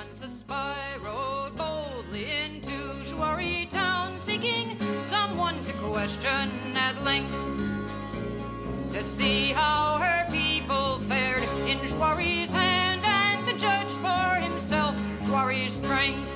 Once 0.00 0.22
a 0.22 0.28
spy 0.28 0.78
rode 1.04 1.54
boldly 1.56 2.24
into 2.24 2.78
Shwari 3.04 3.68
town, 3.68 4.18
seeking 4.18 4.74
someone 5.02 5.62
to 5.64 5.72
question 5.74 6.50
at 6.74 7.02
length. 7.04 7.36
To 8.94 9.04
see 9.04 9.52
how 9.52 9.98
her 9.98 10.26
people 10.30 11.00
fared 11.00 11.42
in 11.68 11.76
Shwari's 11.80 12.50
hand 12.50 13.02
and 13.04 13.44
to 13.44 13.52
judge 13.58 13.92
for 14.00 14.40
himself 14.40 14.94
Shwari's 15.24 15.74
strength. 15.74 16.30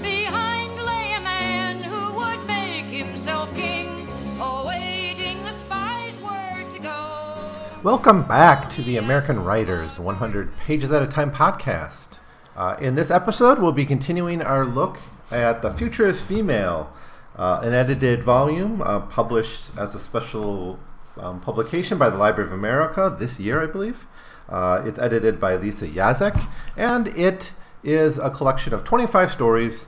Behind 0.00 0.74
lay 0.86 1.12
a 1.12 1.20
man 1.20 1.82
who 1.82 2.14
would 2.14 2.46
make 2.46 2.86
himself 2.86 3.54
king, 3.54 4.08
awaiting 4.40 5.44
the 5.44 5.52
spy's 5.52 6.16
word 6.20 6.64
to 6.72 6.80
go. 6.80 7.52
Welcome 7.82 8.22
back 8.22 8.70
to 8.70 8.80
the 8.80 8.96
American 8.96 9.44
Writers 9.44 9.98
100 9.98 10.56
Pages 10.56 10.90
at 10.92 11.02
a 11.02 11.06
Time 11.06 11.30
podcast. 11.30 12.20
Uh, 12.54 12.76
in 12.80 12.96
this 12.96 13.10
episode, 13.10 13.58
we'll 13.58 13.72
be 13.72 13.86
continuing 13.86 14.42
our 14.42 14.66
look 14.66 14.98
at 15.30 15.62
The 15.62 15.72
Future 15.72 16.06
is 16.06 16.20
Female, 16.20 16.92
uh, 17.34 17.60
an 17.62 17.72
edited 17.72 18.22
volume 18.22 18.82
uh, 18.82 19.00
published 19.00 19.70
as 19.78 19.94
a 19.94 19.98
special 19.98 20.78
um, 21.18 21.40
publication 21.40 21.96
by 21.96 22.10
the 22.10 22.18
Library 22.18 22.50
of 22.50 22.52
America 22.52 23.14
this 23.18 23.40
year, 23.40 23.62
I 23.62 23.66
believe. 23.66 24.04
Uh, 24.50 24.82
it's 24.84 24.98
edited 24.98 25.40
by 25.40 25.56
Lisa 25.56 25.88
Yaszek, 25.88 26.46
and 26.76 27.08
it 27.08 27.52
is 27.82 28.18
a 28.18 28.28
collection 28.28 28.74
of 28.74 28.84
25 28.84 29.32
stories 29.32 29.86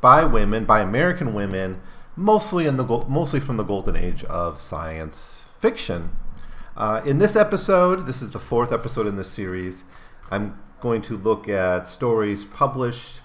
by 0.00 0.22
women, 0.22 0.64
by 0.64 0.80
American 0.80 1.34
women, 1.34 1.80
mostly 2.14 2.66
in 2.66 2.76
the 2.76 2.84
mostly 3.08 3.40
from 3.40 3.56
the 3.56 3.64
golden 3.64 3.96
age 3.96 4.22
of 4.24 4.60
science 4.60 5.46
fiction. 5.58 6.10
Uh, 6.76 7.00
in 7.04 7.18
this 7.18 7.34
episode, 7.34 8.06
this 8.06 8.22
is 8.22 8.30
the 8.30 8.38
fourth 8.38 8.72
episode 8.72 9.08
in 9.08 9.16
this 9.16 9.30
series. 9.30 9.82
I'm 10.30 10.58
going 10.84 11.00
to 11.00 11.16
look 11.16 11.48
at 11.48 11.86
stories 11.86 12.44
published 12.44 13.20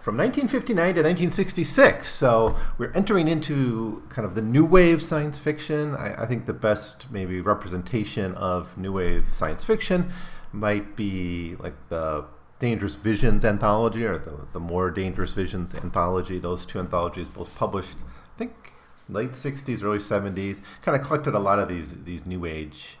from 0.00 0.16
1959 0.16 0.74
to 0.96 1.02
1966. 1.02 2.08
So 2.08 2.56
we're 2.76 2.90
entering 2.90 3.28
into 3.28 4.02
kind 4.08 4.26
of 4.26 4.34
the 4.34 4.42
new 4.42 4.64
wave 4.64 5.00
science 5.00 5.38
fiction. 5.38 5.94
I, 5.94 6.24
I 6.24 6.26
think 6.26 6.46
the 6.46 6.52
best 6.52 7.06
maybe 7.08 7.40
representation 7.40 8.34
of 8.34 8.76
new 8.76 8.92
wave 8.92 9.28
science 9.32 9.62
fiction 9.62 10.10
might 10.52 10.96
be 10.96 11.54
like 11.60 11.76
the 11.88 12.24
Dangerous 12.58 12.96
Visions 12.96 13.44
anthology 13.44 14.04
or 14.04 14.18
the, 14.18 14.48
the 14.52 14.60
More 14.60 14.90
Dangerous 14.90 15.34
Visions 15.34 15.76
anthology. 15.76 16.40
Those 16.40 16.66
two 16.66 16.80
anthologies 16.80 17.28
both 17.28 17.56
published, 17.56 17.98
I 18.34 18.38
think, 18.38 18.72
late 19.08 19.32
60s, 19.32 19.84
early 19.84 19.98
70s. 19.98 20.60
Kind 20.82 21.00
of 21.00 21.06
collected 21.06 21.36
a 21.36 21.38
lot 21.38 21.60
of 21.60 21.68
these 21.68 22.02
these 22.02 22.26
new 22.26 22.44
age 22.44 22.97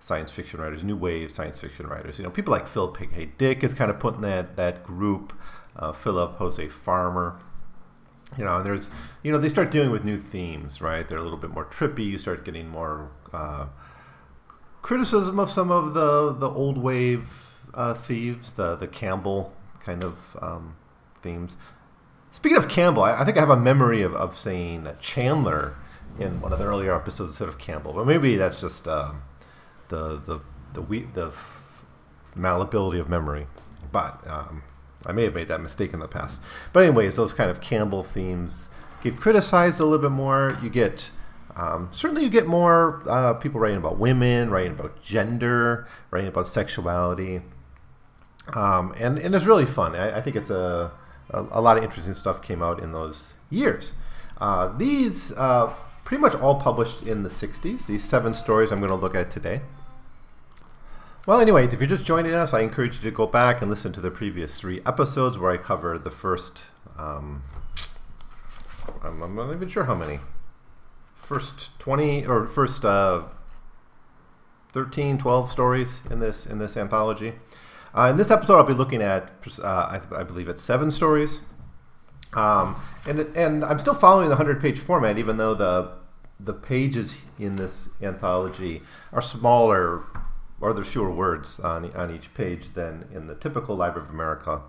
science 0.00 0.30
fiction 0.30 0.60
writers, 0.60 0.82
new 0.82 0.96
wave 0.96 1.32
science 1.32 1.58
fiction 1.58 1.86
writers. 1.86 2.18
You 2.18 2.24
know, 2.24 2.30
people 2.30 2.50
like 2.50 2.66
Philip 2.66 2.98
K. 2.98 3.30
Dick 3.38 3.62
is 3.62 3.74
kind 3.74 3.90
of 3.90 4.00
putting 4.00 4.22
that 4.22 4.56
that 4.56 4.82
group. 4.82 5.32
Uh, 5.76 5.92
Philip 5.92 6.36
Jose 6.36 6.68
Farmer. 6.68 7.38
You 8.36 8.44
know, 8.44 8.62
there's, 8.62 8.90
you 9.22 9.32
know, 9.32 9.38
they 9.38 9.48
start 9.48 9.70
dealing 9.70 9.90
with 9.90 10.04
new 10.04 10.16
themes, 10.16 10.80
right? 10.80 11.08
They're 11.08 11.18
a 11.18 11.22
little 11.22 11.38
bit 11.38 11.50
more 11.50 11.64
trippy. 11.64 12.06
You 12.06 12.18
start 12.18 12.44
getting 12.44 12.68
more 12.68 13.10
uh, 13.32 13.66
criticism 14.82 15.38
of 15.38 15.50
some 15.50 15.70
of 15.70 15.94
the 15.94 16.32
the 16.32 16.48
old 16.48 16.78
wave 16.78 17.48
uh, 17.74 17.94
thieves, 17.94 18.52
the 18.52 18.76
the 18.76 18.88
Campbell 18.88 19.52
kind 19.84 20.04
of 20.04 20.36
um, 20.40 20.76
themes. 21.22 21.56
Speaking 22.32 22.58
of 22.58 22.68
Campbell, 22.68 23.02
I, 23.02 23.20
I, 23.20 23.24
think 23.24 23.36
I 23.36 23.40
have 23.40 23.50
a 23.50 23.56
memory 23.56 24.02
of, 24.02 24.14
of 24.14 24.38
saying 24.38 24.88
Chandler 25.00 25.76
in 26.18 26.40
one 26.40 26.52
of 26.52 26.58
the 26.58 26.64
earlier 26.64 26.94
episodes 26.94 27.30
instead 27.30 27.48
of 27.48 27.58
Campbell, 27.58 27.92
but 27.92 28.06
maybe 28.06 28.36
that's 28.36 28.60
just 28.60 28.86
um, 28.86 29.22
the 29.90 30.20
the 30.24 30.40
the 30.72 30.82
we, 30.82 31.00
the 31.00 31.32
malleability 32.34 32.98
of 32.98 33.08
memory. 33.08 33.46
But 33.92 34.26
um, 34.26 34.62
I 35.04 35.12
may 35.12 35.24
have 35.24 35.34
made 35.34 35.48
that 35.48 35.60
mistake 35.60 35.92
in 35.92 36.00
the 36.00 36.08
past. 36.08 36.40
But 36.72 36.84
anyways, 36.84 37.16
those 37.16 37.32
kind 37.32 37.50
of 37.50 37.60
Campbell 37.60 38.02
themes 38.02 38.68
get 39.02 39.18
criticized 39.18 39.80
a 39.80 39.84
little 39.84 39.98
bit 39.98 40.10
more. 40.12 40.58
You 40.62 40.70
get 40.70 41.10
um, 41.56 41.88
certainly 41.92 42.22
you 42.22 42.30
get 42.30 42.46
more 42.46 43.02
uh, 43.08 43.34
people 43.34 43.60
writing 43.60 43.78
about 43.78 43.98
women, 43.98 44.50
writing 44.50 44.72
about 44.72 45.02
gender, 45.02 45.86
writing 46.10 46.28
about 46.28 46.48
sexuality, 46.48 47.42
um, 48.54 48.94
and 48.98 49.18
and 49.18 49.34
it's 49.34 49.44
really 49.44 49.66
fun. 49.66 49.94
I, 49.94 50.18
I 50.18 50.22
think 50.22 50.36
it's 50.36 50.50
a, 50.50 50.92
a, 51.30 51.46
a 51.50 51.60
lot 51.60 51.76
of 51.76 51.84
interesting 51.84 52.14
stuff 52.14 52.42
came 52.42 52.62
out 52.62 52.80
in 52.80 52.92
those 52.92 53.34
years. 53.50 53.92
Uh, 54.40 54.68
these 54.76 55.32
uh, 55.32 55.72
pretty 56.04 56.20
much 56.20 56.34
all 56.34 56.60
published 56.60 57.02
in 57.02 57.22
the 57.22 57.28
60s. 57.28 57.86
These 57.86 58.04
seven 58.04 58.32
stories 58.32 58.72
I'm 58.72 58.78
going 58.78 58.90
to 58.90 58.96
look 58.96 59.14
at 59.14 59.30
today. 59.30 59.60
Well, 61.26 61.38
anyways, 61.38 61.74
if 61.74 61.80
you're 61.80 61.88
just 61.88 62.06
joining 62.06 62.32
us, 62.32 62.54
I 62.54 62.60
encourage 62.60 62.96
you 62.96 63.02
to 63.02 63.10
go 63.10 63.26
back 63.26 63.60
and 63.60 63.70
listen 63.70 63.92
to 63.92 64.00
the 64.00 64.10
previous 64.10 64.58
three 64.58 64.80
episodes 64.86 65.36
where 65.36 65.50
I 65.50 65.58
covered 65.58 66.02
the 66.02 66.10
first. 66.10 66.62
Um, 66.96 67.42
I'm, 69.02 69.22
I'm, 69.22 69.36
not 69.36 69.52
even 69.52 69.68
sure 69.68 69.84
how 69.84 69.94
many. 69.94 70.20
First 71.16 71.78
20 71.78 72.24
or 72.24 72.46
first 72.46 72.86
uh, 72.86 73.24
13, 74.72 75.18
12 75.18 75.52
stories 75.52 76.00
in 76.10 76.20
this 76.20 76.46
in 76.46 76.58
this 76.58 76.74
anthology. 76.74 77.34
Uh, 77.94 78.08
in 78.10 78.16
this 78.16 78.30
episode, 78.30 78.56
I'll 78.56 78.64
be 78.64 78.72
looking 78.72 79.02
at, 79.02 79.30
uh, 79.62 79.66
I, 79.66 80.00
I, 80.20 80.22
believe, 80.22 80.48
it's 80.48 80.62
seven 80.62 80.90
stories. 80.90 81.40
Um, 82.32 82.80
and 83.06 83.20
and 83.36 83.62
I'm 83.62 83.78
still 83.78 83.94
following 83.94 84.30
the 84.30 84.36
100 84.36 84.58
page 84.62 84.78
format, 84.78 85.18
even 85.18 85.36
though 85.36 85.54
the 85.54 85.92
the 86.42 86.54
pages 86.54 87.16
in 87.38 87.56
this 87.56 87.90
anthology 88.00 88.80
are 89.12 89.20
smaller 89.20 90.02
or 90.60 90.72
there's 90.72 90.88
fewer 90.88 91.10
words 91.10 91.58
on, 91.60 91.90
on 91.92 92.14
each 92.14 92.32
page 92.34 92.74
than 92.74 93.08
in 93.12 93.26
the 93.26 93.34
typical 93.34 93.76
Library 93.76 94.06
of 94.06 94.14
America 94.14 94.62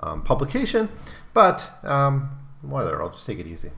um, 0.00 0.22
publication. 0.22 0.88
But 1.34 1.70
um, 1.82 2.38
whatever, 2.62 3.02
I'll 3.02 3.10
just 3.10 3.26
take 3.26 3.38
it 3.38 3.46
easy. 3.46 3.70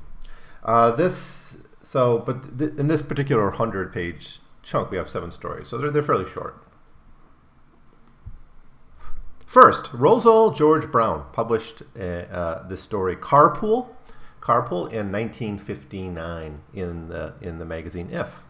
Uh, 0.63 0.93
this 0.93 1.57
so, 1.83 2.19
but 2.19 2.59
th- 2.59 2.73
in 2.75 2.87
this 2.87 3.03
particular 3.03 3.51
hundred 3.51 3.93
page 3.93 4.39
chunk, 4.63 4.91
we 4.91 4.97
have 4.97 5.09
seven 5.09 5.31
stories, 5.31 5.69
so 5.69 5.79
they're 5.79 5.91
they're 5.91 6.03
fairly 6.03 6.31
short. 6.31 6.63
First, 9.45 9.93
Rosel 9.93 10.57
George 10.57 10.91
Brown 10.91 11.27
published 11.33 11.83
uh, 11.99 12.03
uh, 12.03 12.69
this 12.69 12.81
story, 12.81 13.17
Carpool, 13.17 13.89
Carpool 14.41 14.91
in 14.91 15.13
1959 15.13 16.61
in 16.73 17.09
the 17.09 17.35
in 17.43 17.59
the 17.59 17.65
magazine 17.65 18.09
If. 18.11 18.45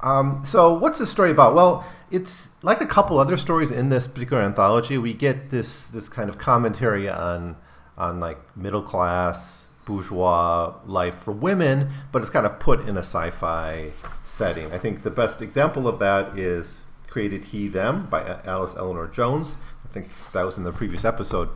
Um, 0.00 0.42
so, 0.44 0.72
what's 0.72 0.98
this 0.98 1.10
story 1.10 1.30
about? 1.30 1.54
Well, 1.54 1.84
it's 2.10 2.48
like 2.62 2.80
a 2.80 2.86
couple 2.86 3.18
other 3.18 3.36
stories 3.36 3.70
in 3.70 3.88
this 3.88 4.06
particular 4.06 4.42
anthology. 4.42 4.98
We 4.98 5.12
get 5.12 5.50
this 5.50 5.86
this 5.86 6.08
kind 6.08 6.28
of 6.28 6.38
commentary 6.38 7.08
on 7.08 7.56
on 7.96 8.20
like 8.20 8.56
middle 8.56 8.82
class 8.82 9.66
bourgeois 9.84 10.74
life 10.86 11.16
for 11.16 11.32
women, 11.32 11.90
but 12.12 12.22
it's 12.22 12.30
kind 12.30 12.46
of 12.46 12.60
put 12.60 12.80
in 12.80 12.96
a 12.96 13.00
sci-fi 13.00 13.90
setting. 14.22 14.70
I 14.72 14.78
think 14.78 15.02
the 15.02 15.10
best 15.10 15.42
example 15.42 15.88
of 15.88 15.98
that 15.98 16.38
is 16.38 16.82
"Created 17.08 17.46
He 17.46 17.68
Them" 17.68 18.06
by 18.06 18.38
Alice 18.44 18.74
Eleanor 18.76 19.08
Jones. 19.08 19.56
I 19.88 19.92
think 19.92 20.08
that 20.32 20.44
was 20.44 20.58
in 20.58 20.64
the 20.64 20.72
previous 20.72 21.04
episode, 21.04 21.48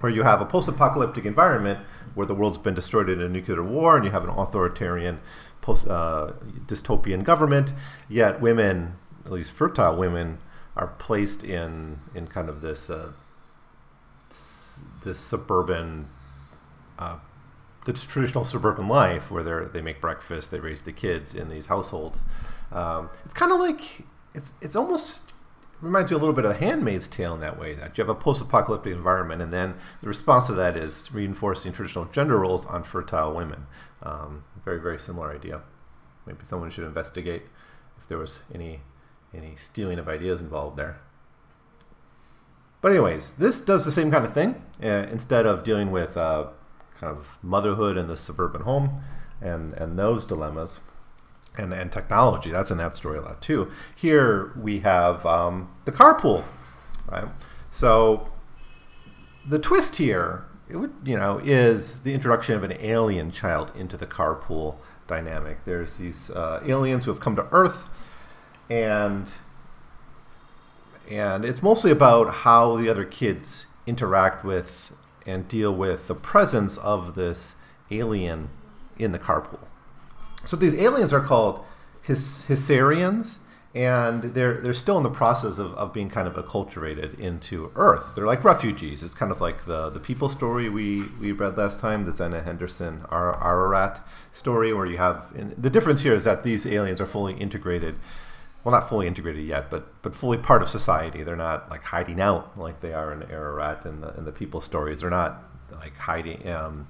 where 0.00 0.12
you 0.12 0.22
have 0.22 0.40
a 0.40 0.46
post-apocalyptic 0.46 1.24
environment 1.24 1.80
where 2.14 2.26
the 2.26 2.34
world's 2.34 2.58
been 2.58 2.74
destroyed 2.74 3.08
in 3.08 3.20
a 3.20 3.28
nuclear 3.28 3.62
war, 3.62 3.96
and 3.96 4.04
you 4.04 4.10
have 4.10 4.24
an 4.24 4.30
authoritarian 4.30 5.20
post 5.66 5.88
uh, 5.88 6.32
dystopian 6.66 7.24
government, 7.24 7.72
yet 8.08 8.40
women, 8.40 8.94
at 9.24 9.32
least 9.32 9.50
fertile 9.50 9.96
women, 9.96 10.38
are 10.76 10.86
placed 10.86 11.42
in 11.42 11.98
in 12.14 12.28
kind 12.28 12.48
of 12.48 12.60
this 12.60 12.88
uh, 12.88 13.12
this 15.04 15.18
suburban. 15.18 16.08
Uh, 16.98 17.18
this 17.84 18.04
traditional 18.04 18.44
suburban 18.44 18.88
life 18.88 19.30
where 19.30 19.44
they 19.44 19.68
they 19.74 19.80
make 19.80 20.00
breakfast, 20.00 20.50
they 20.50 20.58
raise 20.58 20.80
the 20.80 20.92
kids 20.92 21.34
in 21.34 21.48
these 21.48 21.66
households. 21.66 22.18
Um, 22.72 23.10
it's 23.24 23.34
kind 23.34 23.52
of 23.52 23.60
like 23.60 24.02
it's 24.34 24.54
it's 24.60 24.74
almost 24.74 25.32
reminds 25.80 26.10
me 26.10 26.16
a 26.16 26.18
little 26.18 26.34
bit 26.34 26.44
of 26.44 26.52
the 26.58 26.66
Handmaid's 26.66 27.06
Tale 27.06 27.34
in 27.34 27.40
that 27.40 27.58
way. 27.60 27.74
That 27.74 27.96
you 27.96 28.02
have 28.02 28.08
a 28.08 28.14
post-apocalyptic 28.14 28.92
environment, 28.92 29.40
and 29.42 29.52
then 29.52 29.74
the 30.00 30.08
response 30.08 30.46
to 30.46 30.54
that 30.54 30.76
is 30.76 31.12
reinforcing 31.12 31.72
traditional 31.72 32.06
gender 32.06 32.38
roles 32.38 32.66
on 32.66 32.82
fertile 32.82 33.34
women. 33.34 33.66
Um, 34.02 34.44
very 34.64 34.80
very 34.80 34.98
similar 34.98 35.32
idea. 35.32 35.62
Maybe 36.26 36.44
someone 36.44 36.70
should 36.70 36.84
investigate 36.84 37.42
if 37.98 38.08
there 38.08 38.18
was 38.18 38.40
any 38.54 38.80
any 39.34 39.54
stealing 39.56 39.98
of 39.98 40.08
ideas 40.08 40.40
involved 40.40 40.76
there. 40.76 40.98
But 42.80 42.92
anyways, 42.92 43.30
this 43.30 43.60
does 43.60 43.84
the 43.84 43.90
same 43.90 44.10
kind 44.10 44.24
of 44.24 44.32
thing. 44.32 44.62
Uh, 44.82 45.06
instead 45.10 45.46
of 45.46 45.64
dealing 45.64 45.90
with 45.90 46.16
uh, 46.16 46.48
kind 47.00 47.16
of 47.16 47.38
motherhood 47.42 47.96
in 47.96 48.06
the 48.06 48.16
suburban 48.16 48.62
home 48.62 49.02
and 49.40 49.74
and 49.74 49.98
those 49.98 50.24
dilemmas, 50.24 50.80
and 51.58 51.72
and 51.72 51.90
technology. 51.90 52.50
That's 52.50 52.70
in 52.70 52.78
that 52.78 52.94
story 52.94 53.18
a 53.18 53.22
lot 53.22 53.40
too. 53.40 53.70
Here 53.94 54.52
we 54.56 54.80
have 54.80 55.24
um, 55.26 55.70
the 55.84 55.92
carpool, 55.92 56.44
right? 57.10 57.28
So 57.70 58.28
the 59.46 59.58
twist 59.58 59.96
here, 59.96 60.44
it 60.68 60.76
would 60.76 60.92
you 61.04 61.16
know, 61.16 61.40
is 61.42 62.00
the 62.00 62.12
introduction 62.12 62.54
of 62.54 62.62
an 62.62 62.72
alien 62.72 63.30
child 63.30 63.72
into 63.76 63.96
the 63.96 64.06
carpool 64.06 64.76
dynamic. 65.06 65.64
There's 65.64 65.96
these 65.96 66.30
uh, 66.30 66.62
aliens 66.64 67.04
who 67.04 67.12
have 67.12 67.20
come 67.20 67.36
to 67.36 67.46
Earth, 67.52 67.86
and 68.68 69.30
and 71.08 71.44
it's 71.44 71.62
mostly 71.62 71.90
about 71.92 72.32
how 72.34 72.76
the 72.76 72.88
other 72.88 73.04
kids 73.04 73.66
interact 73.86 74.44
with 74.44 74.92
and 75.24 75.46
deal 75.46 75.72
with 75.72 76.08
the 76.08 76.14
presence 76.14 76.76
of 76.78 77.14
this 77.14 77.54
alien 77.90 78.50
in 78.98 79.12
the 79.12 79.18
carpool. 79.18 79.66
So 80.46 80.56
these 80.56 80.74
aliens 80.74 81.12
are 81.12 81.20
called 81.20 81.64
His- 82.02 82.44
Hysarians, 82.48 83.38
and 83.76 84.22
they're 84.22 84.58
they're 84.58 84.72
still 84.72 84.96
in 84.96 85.02
the 85.02 85.10
process 85.10 85.58
of, 85.58 85.74
of 85.74 85.92
being 85.92 86.08
kind 86.08 86.26
of 86.26 86.34
acculturated 86.34 87.18
into 87.20 87.70
Earth. 87.76 88.14
They're 88.14 88.26
like 88.26 88.42
refugees. 88.42 89.02
It's 89.02 89.14
kind 89.14 89.30
of 89.30 89.42
like 89.42 89.66
the 89.66 89.90
the 89.90 90.00
people 90.00 90.30
story 90.30 90.70
we, 90.70 91.04
we 91.20 91.32
read 91.32 91.58
last 91.58 91.78
time, 91.78 92.06
the 92.06 92.12
Zenna 92.12 92.42
Henderson 92.42 93.04
Ar- 93.10 93.38
Ararat 93.44 94.00
story, 94.32 94.72
where 94.72 94.86
you 94.86 94.96
have 94.96 95.30
the 95.60 95.68
difference 95.68 96.00
here 96.00 96.14
is 96.14 96.24
that 96.24 96.42
these 96.42 96.64
aliens 96.64 97.02
are 97.02 97.06
fully 97.06 97.34
integrated. 97.34 97.96
Well, 98.64 98.72
not 98.72 98.88
fully 98.88 99.06
integrated 99.06 99.44
yet, 99.46 99.70
but 99.70 100.00
but 100.00 100.14
fully 100.14 100.38
part 100.38 100.62
of 100.62 100.70
society. 100.70 101.22
They're 101.22 101.36
not 101.36 101.70
like 101.70 101.82
hiding 101.84 102.18
out 102.18 102.58
like 102.58 102.80
they 102.80 102.94
are 102.94 103.12
in 103.12 103.30
Ararat 103.30 103.84
and 103.84 104.02
the 104.02 104.16
in 104.16 104.24
the 104.24 104.32
people 104.32 104.62
stories. 104.62 105.02
They're 105.02 105.10
not 105.10 105.42
like 105.70 105.98
hiding. 105.98 106.48
Um, 106.48 106.88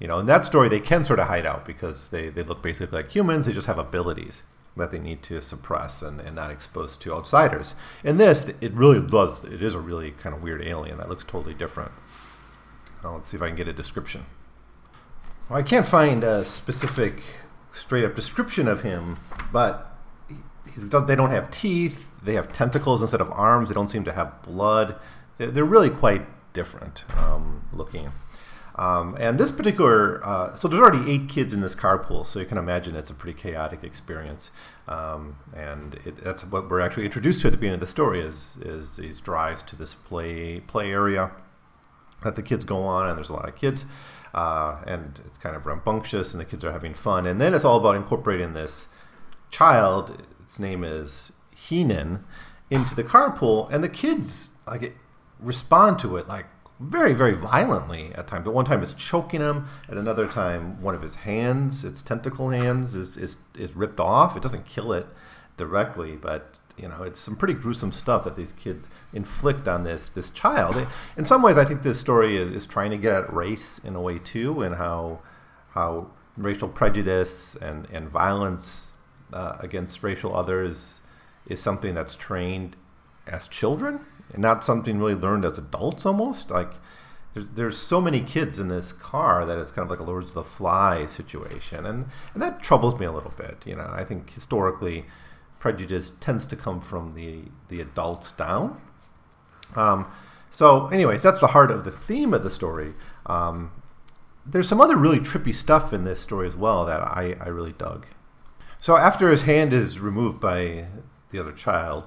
you 0.00 0.08
know, 0.08 0.18
in 0.18 0.26
that 0.26 0.44
story, 0.44 0.68
they 0.68 0.80
can 0.80 1.04
sort 1.04 1.20
of 1.20 1.28
hide 1.28 1.46
out 1.46 1.64
because 1.64 2.08
they, 2.08 2.28
they 2.28 2.42
look 2.42 2.60
basically 2.60 2.98
like 2.98 3.12
humans. 3.12 3.46
They 3.46 3.52
just 3.52 3.68
have 3.68 3.78
abilities 3.78 4.42
that 4.76 4.90
they 4.90 4.98
need 4.98 5.22
to 5.22 5.40
suppress 5.40 6.02
and, 6.02 6.20
and 6.20 6.34
not 6.36 6.50
expose 6.50 6.96
to 6.96 7.14
outsiders. 7.14 7.74
And 8.02 8.18
this, 8.18 8.50
it 8.60 8.72
really 8.72 9.06
does, 9.06 9.44
it 9.44 9.62
is 9.62 9.74
a 9.74 9.80
really 9.80 10.10
kind 10.12 10.34
of 10.34 10.42
weird 10.42 10.62
alien 10.62 10.98
that 10.98 11.08
looks 11.08 11.24
totally 11.24 11.54
different. 11.54 11.92
Let's 13.02 13.30
see 13.30 13.36
if 13.36 13.42
I 13.42 13.48
can 13.48 13.56
get 13.56 13.68
a 13.68 13.72
description. 13.72 14.24
Well, 15.48 15.58
I 15.58 15.62
can't 15.62 15.86
find 15.86 16.24
a 16.24 16.44
specific 16.44 17.22
straight 17.72 18.04
up 18.04 18.14
description 18.14 18.66
of 18.66 18.82
him, 18.82 19.18
but 19.52 19.96
they 20.76 21.14
don't 21.14 21.30
have 21.30 21.50
teeth, 21.50 22.10
they 22.22 22.34
have 22.34 22.52
tentacles 22.52 23.02
instead 23.02 23.20
of 23.20 23.30
arms, 23.32 23.68
they 23.68 23.74
don't 23.74 23.90
seem 23.90 24.04
to 24.04 24.12
have 24.12 24.42
blood. 24.42 24.96
They're 25.36 25.64
really 25.64 25.90
quite 25.90 26.26
different 26.52 27.04
um, 27.18 27.64
looking. 27.72 28.12
Um, 28.76 29.16
and 29.20 29.38
this 29.38 29.52
particular, 29.52 30.20
uh, 30.24 30.56
so 30.56 30.66
there's 30.66 30.80
already 30.80 31.10
eight 31.10 31.28
kids 31.28 31.52
in 31.52 31.60
this 31.60 31.74
carpool, 31.74 32.26
so 32.26 32.40
you 32.40 32.46
can 32.46 32.58
imagine 32.58 32.96
it's 32.96 33.10
a 33.10 33.14
pretty 33.14 33.38
chaotic 33.38 33.84
experience. 33.84 34.50
Um, 34.88 35.36
and 35.54 35.94
it, 36.04 36.16
that's 36.16 36.44
what 36.44 36.68
we're 36.68 36.80
actually 36.80 37.04
introduced 37.04 37.42
to 37.42 37.48
at 37.48 37.50
the 37.52 37.56
beginning 37.56 37.74
of 37.74 37.80
the 37.80 37.86
story 37.86 38.20
is 38.20 38.58
is 38.62 38.96
these 38.96 39.20
drives 39.20 39.62
to 39.64 39.76
this 39.76 39.94
play 39.94 40.60
play 40.60 40.90
area 40.90 41.30
that 42.24 42.34
the 42.36 42.42
kids 42.42 42.64
go 42.64 42.82
on, 42.82 43.06
and 43.06 43.16
there's 43.16 43.28
a 43.28 43.34
lot 43.34 43.48
of 43.48 43.54
kids, 43.54 43.86
uh, 44.34 44.82
and 44.86 45.20
it's 45.24 45.38
kind 45.38 45.54
of 45.54 45.66
rambunctious, 45.66 46.34
and 46.34 46.40
the 46.40 46.44
kids 46.44 46.64
are 46.64 46.72
having 46.72 46.94
fun. 46.94 47.26
And 47.26 47.40
then 47.40 47.54
it's 47.54 47.64
all 47.64 47.78
about 47.78 47.94
incorporating 47.94 48.54
this 48.54 48.86
child. 49.50 50.20
Its 50.42 50.58
name 50.58 50.82
is 50.82 51.32
Heenan 51.54 52.24
into 52.70 52.96
the 52.96 53.04
carpool, 53.04 53.68
and 53.70 53.84
the 53.84 53.88
kids 53.88 54.50
like 54.66 54.82
it, 54.82 54.94
respond 55.38 55.98
to 56.00 56.16
it 56.16 56.26
like 56.26 56.46
very, 56.88 57.12
very 57.12 57.32
violently 57.32 58.12
at 58.14 58.26
times. 58.26 58.46
At 58.46 58.54
one 58.54 58.64
time, 58.64 58.82
it's 58.82 58.94
choking 58.94 59.40
him. 59.40 59.66
At 59.88 59.96
another 59.96 60.26
time, 60.26 60.80
one 60.82 60.94
of 60.94 61.02
his 61.02 61.16
hands, 61.16 61.84
its 61.84 62.02
tentacle 62.02 62.50
hands, 62.50 62.94
is, 62.94 63.16
is, 63.16 63.38
is 63.54 63.74
ripped 63.74 64.00
off. 64.00 64.36
It 64.36 64.42
doesn't 64.42 64.66
kill 64.66 64.92
it 64.92 65.06
directly, 65.56 66.16
but 66.16 66.58
you 66.76 66.88
know, 66.88 67.02
it's 67.04 67.20
some 67.20 67.36
pretty 67.36 67.54
gruesome 67.54 67.92
stuff 67.92 68.24
that 68.24 68.36
these 68.36 68.52
kids 68.52 68.88
inflict 69.12 69.68
on 69.68 69.84
this 69.84 70.08
this 70.08 70.28
child. 70.30 70.86
In 71.16 71.24
some 71.24 71.40
ways, 71.42 71.56
I 71.56 71.64
think 71.64 71.82
this 71.82 72.00
story 72.00 72.36
is, 72.36 72.50
is 72.50 72.66
trying 72.66 72.90
to 72.90 72.98
get 72.98 73.12
at 73.14 73.32
race 73.32 73.78
in 73.78 73.94
a 73.94 74.00
way 74.00 74.18
too, 74.18 74.62
and 74.62 74.74
how 74.74 75.20
how 75.70 76.10
racial 76.36 76.68
prejudice 76.68 77.54
and 77.56 77.86
and 77.92 78.08
violence 78.08 78.90
uh, 79.32 79.56
against 79.60 80.02
racial 80.02 80.34
others 80.34 81.00
is 81.46 81.60
something 81.60 81.94
that's 81.94 82.16
trained 82.16 82.74
as 83.26 83.46
children 83.46 84.04
and 84.32 84.42
not 84.42 84.64
something 84.64 84.98
really 84.98 85.14
learned 85.14 85.44
as 85.44 85.58
adults 85.58 86.04
almost 86.06 86.50
like 86.50 86.72
there's 87.34 87.50
there's 87.50 87.76
so 87.76 88.00
many 88.00 88.20
kids 88.20 88.58
in 88.58 88.68
this 88.68 88.92
car 88.92 89.44
that 89.44 89.58
it's 89.58 89.72
kind 89.72 89.84
of 89.84 89.90
like 89.90 89.98
a 89.98 90.08
Lords 90.08 90.30
of 90.30 90.34
the 90.34 90.44
Fly 90.44 91.06
situation, 91.06 91.84
and 91.84 92.06
and 92.32 92.42
that 92.42 92.62
troubles 92.62 92.98
me 92.98 93.06
a 93.06 93.12
little 93.12 93.32
bit. 93.36 93.58
You 93.66 93.76
know, 93.76 93.90
I 93.92 94.04
think 94.04 94.32
historically, 94.32 95.04
prejudice 95.58 96.12
tends 96.20 96.46
to 96.46 96.56
come 96.56 96.80
from 96.80 97.12
the 97.12 97.42
the 97.68 97.80
adults 97.80 98.30
down. 98.30 98.80
Um, 99.74 100.06
so, 100.48 100.86
anyways, 100.86 101.22
that's 101.22 101.40
the 101.40 101.48
heart 101.48 101.72
of 101.72 101.84
the 101.84 101.90
theme 101.90 102.32
of 102.32 102.44
the 102.44 102.50
story. 102.50 102.94
Um, 103.26 103.72
there's 104.46 104.68
some 104.68 104.80
other 104.80 104.96
really 104.96 105.18
trippy 105.18 105.52
stuff 105.52 105.92
in 105.92 106.04
this 106.04 106.20
story 106.20 106.46
as 106.46 106.54
well 106.54 106.84
that 106.84 107.00
I, 107.00 107.36
I 107.40 107.48
really 107.48 107.72
dug. 107.72 108.06
So 108.78 108.96
after 108.96 109.30
his 109.30 109.42
hand 109.42 109.72
is 109.72 109.98
removed 109.98 110.40
by 110.40 110.86
the 111.30 111.40
other 111.40 111.52
child, 111.52 112.04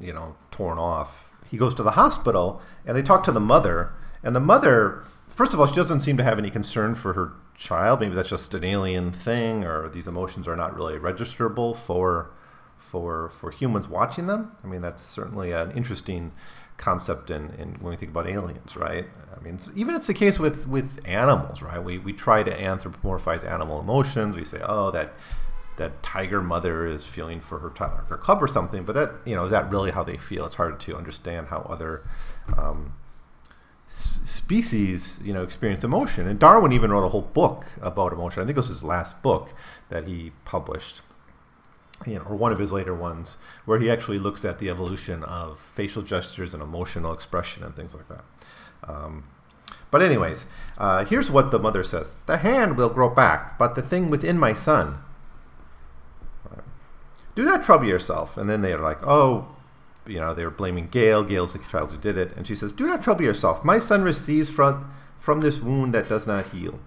you 0.00 0.12
know, 0.14 0.36
torn 0.50 0.78
off, 0.78 1.25
he 1.50 1.56
goes 1.56 1.74
to 1.74 1.82
the 1.82 1.92
hospital 1.92 2.60
and 2.84 2.96
they 2.96 3.02
talk 3.02 3.24
to 3.24 3.32
the 3.32 3.40
mother. 3.40 3.92
And 4.22 4.34
the 4.34 4.40
mother, 4.40 5.04
first 5.28 5.54
of 5.54 5.60
all, 5.60 5.66
she 5.66 5.74
doesn't 5.74 6.00
seem 6.02 6.16
to 6.16 6.24
have 6.24 6.38
any 6.38 6.50
concern 6.50 6.94
for 6.94 7.12
her 7.12 7.32
child. 7.54 8.00
Maybe 8.00 8.14
that's 8.14 8.28
just 8.28 8.54
an 8.54 8.64
alien 8.64 9.12
thing, 9.12 9.64
or 9.64 9.88
these 9.88 10.06
emotions 10.06 10.48
are 10.48 10.56
not 10.56 10.74
really 10.74 10.98
registerable 10.98 11.76
for 11.76 12.30
for 12.78 13.30
for 13.30 13.50
humans 13.50 13.88
watching 13.88 14.26
them. 14.26 14.52
I 14.62 14.66
mean, 14.66 14.80
that's 14.80 15.02
certainly 15.02 15.52
an 15.52 15.72
interesting 15.72 16.32
concept 16.76 17.30
in, 17.30 17.50
in 17.58 17.74
when 17.80 17.90
we 17.90 17.96
think 17.96 18.10
about 18.10 18.28
aliens, 18.28 18.76
right? 18.76 19.06
I 19.34 19.42
mean, 19.42 19.58
even 19.74 19.94
it's 19.94 20.06
the 20.06 20.14
case 20.14 20.38
with 20.38 20.66
with 20.66 21.00
animals, 21.04 21.62
right? 21.62 21.82
We 21.82 21.98
we 21.98 22.12
try 22.12 22.42
to 22.42 22.50
anthropomorphize 22.50 23.44
animal 23.44 23.80
emotions. 23.80 24.36
We 24.36 24.44
say, 24.44 24.60
oh, 24.64 24.90
that 24.90 25.14
that 25.76 26.02
tiger 26.02 26.40
mother 26.42 26.86
is 26.86 27.04
feeling 27.04 27.40
for 27.40 27.58
her 27.58 27.70
child 27.70 28.00
her 28.08 28.16
cub 28.16 28.42
or 28.42 28.48
something. 28.48 28.84
But 28.84 28.94
that 28.94 29.12
you 29.24 29.34
know 29.34 29.44
is 29.44 29.50
that 29.50 29.70
really 29.70 29.90
how 29.90 30.02
they 30.02 30.16
feel? 30.16 30.44
It's 30.46 30.56
hard 30.56 30.80
to 30.80 30.96
understand 30.96 31.48
how 31.48 31.58
other 31.68 32.02
um, 32.56 32.94
s- 33.88 34.20
species 34.24 35.18
you 35.22 35.32
know 35.32 35.42
experience 35.42 35.84
emotion. 35.84 36.26
And 36.26 36.38
Darwin 36.38 36.72
even 36.72 36.90
wrote 36.90 37.04
a 37.04 37.08
whole 37.08 37.22
book 37.22 37.64
about 37.80 38.12
emotion. 38.12 38.42
I 38.42 38.46
think 38.46 38.56
it 38.56 38.60
was 38.60 38.68
his 38.68 38.84
last 38.84 39.22
book 39.22 39.50
that 39.88 40.06
he 40.06 40.32
published. 40.44 41.02
You 42.06 42.16
know, 42.16 42.24
or 42.28 42.36
one 42.36 42.52
of 42.52 42.58
his 42.58 42.72
later 42.72 42.94
ones, 42.94 43.38
where 43.64 43.78
he 43.78 43.90
actually 43.90 44.18
looks 44.18 44.44
at 44.44 44.58
the 44.58 44.68
evolution 44.68 45.24
of 45.24 45.58
facial 45.58 46.02
gestures 46.02 46.52
and 46.52 46.62
emotional 46.62 47.10
expression 47.10 47.64
and 47.64 47.74
things 47.74 47.94
like 47.94 48.06
that. 48.08 48.24
Um, 48.84 49.24
but 49.90 50.02
anyways, 50.02 50.44
uh, 50.76 51.06
here's 51.06 51.30
what 51.30 51.50
the 51.50 51.58
mother 51.58 51.82
says: 51.82 52.12
"The 52.26 52.36
hand 52.38 52.76
will 52.76 52.90
grow 52.90 53.08
back, 53.08 53.58
but 53.58 53.76
the 53.76 53.82
thing 53.82 54.10
within 54.10 54.38
my 54.38 54.52
son, 54.52 54.98
do 57.36 57.44
not 57.44 57.62
trouble 57.62 57.86
yourself. 57.86 58.36
And 58.36 58.50
then 58.50 58.62
they're 58.62 58.80
like, 58.80 59.06
oh, 59.06 59.46
you 60.06 60.18
know, 60.18 60.34
they're 60.34 60.50
blaming 60.50 60.88
Gail. 60.88 61.22
Gail's 61.22 61.52
the 61.52 61.60
child 61.70 61.92
who 61.92 61.98
did 61.98 62.18
it. 62.18 62.36
And 62.36 62.46
she 62.46 62.56
says, 62.56 62.72
do 62.72 62.86
not 62.86 63.02
trouble 63.02 63.22
yourself. 63.22 63.64
My 63.64 63.78
son 63.78 64.02
receives 64.02 64.50
from, 64.50 64.92
from 65.18 65.40
this 65.40 65.58
wound 65.58 65.94
that 65.94 66.08
does 66.08 66.26
not 66.26 66.48
heal. 66.48 66.80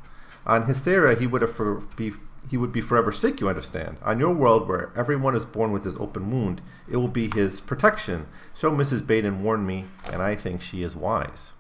On 0.45 0.65
Hysteria, 0.65 1.17
he 1.17 1.27
would 1.27 1.41
have 1.41 1.55
for, 1.55 1.75
be 1.95 2.11
he 2.49 2.57
would 2.57 2.71
be 2.71 2.81
forever 2.81 3.11
sick, 3.11 3.41
you 3.41 3.49
understand. 3.49 3.97
On 4.01 4.17
your 4.17 4.33
world, 4.33 4.67
where 4.67 4.91
everyone 4.95 5.35
is 5.35 5.45
born 5.45 5.71
with 5.71 5.83
this 5.83 5.95
open 5.99 6.31
wound, 6.31 6.61
it 6.89 6.95
will 6.95 7.09
be 7.09 7.29
his 7.29 7.59
protection. 7.59 8.25
So 8.55 8.71
Mrs. 8.71 9.05
Baden 9.05 9.43
warned 9.43 9.67
me, 9.67 9.85
and 10.11 10.21
I 10.21 10.35
think 10.35 10.61
she 10.61 10.81
is 10.81 10.95
wise 10.95 11.53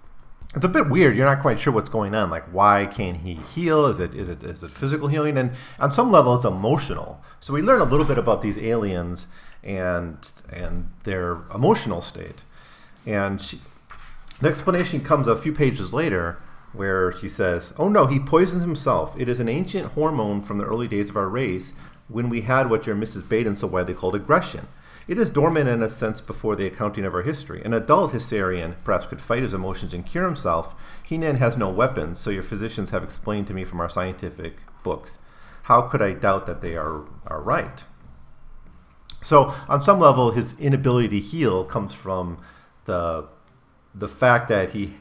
it's 0.55 0.65
a 0.65 0.69
bit 0.69 0.89
weird. 0.89 1.15
You're 1.15 1.27
not 1.27 1.41
quite 1.41 1.59
sure 1.59 1.71
what's 1.71 1.89
going 1.89 2.15
on. 2.15 2.31
Like, 2.31 2.45
why 2.45 2.87
can't 2.87 3.17
he 3.17 3.35
heal? 3.35 3.85
Is 3.85 3.99
it 3.99 4.15
is 4.15 4.27
it 4.29 4.43
is 4.43 4.63
it 4.63 4.71
physical 4.71 5.07
healing? 5.07 5.37
And 5.37 5.51
on 5.79 5.91
some 5.91 6.11
level, 6.11 6.35
it's 6.35 6.45
emotional. 6.45 7.21
So 7.39 7.53
we 7.53 7.61
learn 7.61 7.81
a 7.81 7.85
little 7.85 8.05
bit 8.05 8.17
about 8.17 8.41
these 8.41 8.57
aliens 8.57 9.27
and 9.63 10.17
and 10.51 10.89
their 11.03 11.41
emotional 11.53 12.01
state. 12.01 12.43
And 13.05 13.41
she, 13.41 13.61
the 14.41 14.49
explanation 14.49 15.01
comes 15.01 15.27
a 15.27 15.37
few 15.37 15.53
pages 15.53 15.93
later, 15.93 16.41
where 16.73 17.11
he 17.11 17.27
says, 17.27 17.73
"Oh 17.77 17.87
no, 17.87 18.07
he 18.07 18.19
poisons 18.19 18.63
himself. 18.63 19.15
It 19.19 19.29
is 19.29 19.39
an 19.39 19.49
ancient 19.49 19.93
hormone 19.93 20.41
from 20.41 20.57
the 20.57 20.65
early 20.65 20.87
days 20.87 21.09
of 21.11 21.17
our 21.17 21.29
race, 21.29 21.73
when 22.07 22.27
we 22.27 22.41
had 22.41 22.71
what 22.71 22.87
your 22.87 22.95
Mrs. 22.95 23.27
Baden 23.27 23.55
so 23.55 23.67
widely 23.67 23.93
called 23.93 24.15
aggression." 24.15 24.67
It 25.09 25.17
is 25.17 25.31
dormant 25.31 25.67
in 25.67 25.81
a 25.81 25.89
sense 25.89 26.21
before 26.21 26.55
the 26.55 26.67
accounting 26.67 27.03
of 27.03 27.15
our 27.15 27.23
history. 27.23 27.63
An 27.65 27.73
adult 27.73 28.13
Hysarian 28.13 28.75
perhaps 28.83 29.07
could 29.07 29.19
fight 29.19 29.41
his 29.41 29.55
emotions 29.55 29.91
and 29.91 30.05
cure 30.05 30.25
himself. 30.25 30.75
Heenan 31.03 31.37
has 31.37 31.57
no 31.57 31.67
weapons, 31.67 32.19
so 32.19 32.29
your 32.29 32.43
physicians 32.43 32.91
have 32.91 33.03
explained 33.03 33.47
to 33.47 33.55
me 33.55 33.65
from 33.65 33.79
our 33.79 33.89
scientific 33.89 34.57
books. 34.83 35.17
How 35.63 35.81
could 35.81 36.03
I 36.03 36.13
doubt 36.13 36.45
that 36.45 36.61
they 36.61 36.75
are, 36.75 37.05
are 37.25 37.41
right? 37.41 37.83
So, 39.23 39.55
on 39.67 39.81
some 39.81 39.99
level, 39.99 40.29
his 40.29 40.55
inability 40.59 41.09
to 41.09 41.19
heal 41.19 41.65
comes 41.65 41.95
from 41.95 42.37
the, 42.85 43.29
the 43.95 44.07
fact 44.07 44.47
that 44.49 44.71
he 44.71 44.97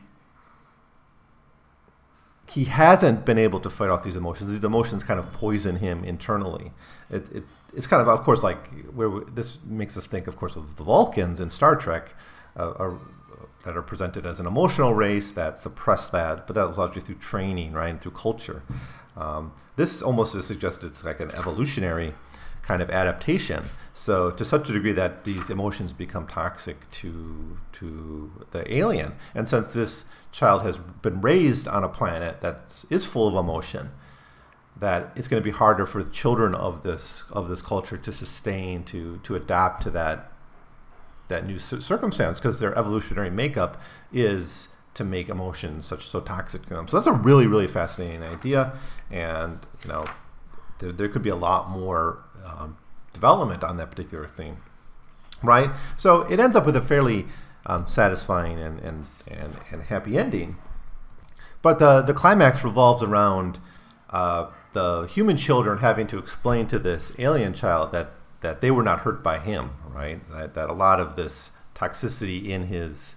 he 2.50 2.64
hasn't 2.64 3.26
been 3.26 3.36
able 3.36 3.60
to 3.60 3.68
fight 3.68 3.90
off 3.90 4.02
these 4.02 4.16
emotions. 4.16 4.50
These 4.50 4.64
emotions 4.64 5.04
kind 5.04 5.20
of 5.20 5.30
poison 5.34 5.76
him 5.76 6.02
internally. 6.02 6.72
It, 7.10 7.28
it, 7.30 7.44
it's 7.74 7.86
kind 7.86 8.02
of, 8.02 8.08
of 8.08 8.22
course, 8.22 8.42
like 8.42 8.68
where 8.94 9.10
we, 9.10 9.24
this 9.32 9.58
makes 9.64 9.96
us 9.96 10.06
think, 10.06 10.26
of 10.26 10.36
course, 10.36 10.56
of 10.56 10.76
the 10.76 10.84
Vulcans 10.84 11.40
in 11.40 11.50
Star 11.50 11.76
Trek, 11.76 12.14
uh, 12.56 12.72
are, 12.78 12.98
that 13.64 13.76
are 13.76 13.82
presented 13.82 14.24
as 14.26 14.40
an 14.40 14.46
emotional 14.46 14.94
race 14.94 15.30
that 15.32 15.58
suppress 15.58 16.08
that, 16.08 16.46
but 16.46 16.54
that 16.54 16.66
was 16.66 16.78
largely 16.78 17.02
through 17.02 17.16
training, 17.16 17.72
right, 17.72 17.90
and 17.90 18.00
through 18.00 18.12
culture. 18.12 18.62
Um, 19.16 19.52
this 19.76 20.00
almost 20.00 20.34
is 20.34 20.46
suggested 20.46 20.86
it's 20.86 21.04
like 21.04 21.20
an 21.20 21.30
evolutionary 21.32 22.14
kind 22.62 22.82
of 22.82 22.90
adaptation. 22.90 23.64
So 23.94 24.30
to 24.32 24.44
such 24.44 24.68
a 24.68 24.72
degree 24.72 24.92
that 24.92 25.24
these 25.24 25.48
emotions 25.50 25.92
become 25.92 26.26
toxic 26.26 26.88
to 26.90 27.58
to 27.72 28.46
the 28.50 28.62
alien. 28.72 29.14
And 29.34 29.48
since 29.48 29.72
this 29.72 30.04
child 30.32 30.62
has 30.62 30.76
been 30.76 31.20
raised 31.20 31.66
on 31.66 31.82
a 31.82 31.88
planet 31.88 32.40
that 32.42 32.84
is 32.90 33.06
full 33.06 33.26
of 33.26 33.34
emotion, 33.34 33.90
that 34.80 35.10
it's 35.16 35.26
going 35.26 35.42
to 35.42 35.44
be 35.44 35.56
harder 35.56 35.86
for 35.86 36.02
children 36.04 36.54
of 36.54 36.82
this 36.82 37.24
of 37.30 37.48
this 37.48 37.62
culture 37.62 37.96
to 37.96 38.12
sustain 38.12 38.84
to 38.84 39.18
to 39.24 39.34
adapt 39.34 39.82
to 39.82 39.90
that 39.90 40.32
that 41.28 41.46
new 41.46 41.58
circumstance 41.58 42.38
because 42.38 42.58
their 42.58 42.76
evolutionary 42.78 43.30
makeup 43.30 43.80
is 44.12 44.68
to 44.94 45.04
make 45.04 45.28
emotions 45.28 45.86
such 45.86 46.08
so 46.08 46.20
toxic 46.20 46.62
to 46.62 46.70
them. 46.70 46.88
So 46.88 46.96
that's 46.96 47.06
a 47.06 47.12
really 47.12 47.46
really 47.46 47.68
fascinating 47.68 48.22
idea, 48.22 48.72
and 49.10 49.58
you 49.82 49.88
know 49.88 50.06
there, 50.78 50.92
there 50.92 51.08
could 51.08 51.22
be 51.22 51.30
a 51.30 51.36
lot 51.36 51.70
more 51.70 52.24
um, 52.44 52.78
development 53.12 53.64
on 53.64 53.76
that 53.78 53.90
particular 53.90 54.26
theme, 54.28 54.58
right? 55.42 55.70
So 55.96 56.22
it 56.22 56.40
ends 56.40 56.56
up 56.56 56.66
with 56.66 56.76
a 56.76 56.82
fairly 56.82 57.26
um, 57.66 57.86
satisfying 57.88 58.58
and, 58.58 58.78
and 58.80 59.06
and 59.26 59.58
and 59.70 59.82
happy 59.82 60.16
ending, 60.16 60.56
but 61.62 61.78
the 61.78 62.00
the 62.02 62.14
climax 62.14 62.62
revolves 62.62 63.02
around. 63.02 63.58
Uh, 64.10 64.46
the 64.72 65.06
human 65.06 65.36
children 65.36 65.78
having 65.78 66.06
to 66.08 66.18
explain 66.18 66.66
to 66.68 66.78
this 66.78 67.12
alien 67.18 67.54
child 67.54 67.92
that 67.92 68.10
that 68.40 68.60
they 68.60 68.70
were 68.70 68.82
not 68.82 69.00
hurt 69.00 69.22
by 69.22 69.40
him, 69.40 69.70
right? 69.92 70.28
That, 70.30 70.54
that 70.54 70.70
a 70.70 70.72
lot 70.72 71.00
of 71.00 71.16
this 71.16 71.50
toxicity 71.74 72.48
in 72.48 72.66
his 72.66 73.16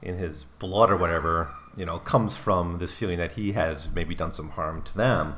in 0.00 0.16
his 0.16 0.44
blood 0.58 0.90
or 0.90 0.96
whatever, 0.96 1.52
you 1.76 1.86
know, 1.86 1.98
comes 1.98 2.36
from 2.36 2.78
this 2.78 2.92
feeling 2.92 3.18
that 3.18 3.32
he 3.32 3.52
has 3.52 3.88
maybe 3.90 4.14
done 4.14 4.32
some 4.32 4.50
harm 4.50 4.82
to 4.82 4.96
them, 4.96 5.36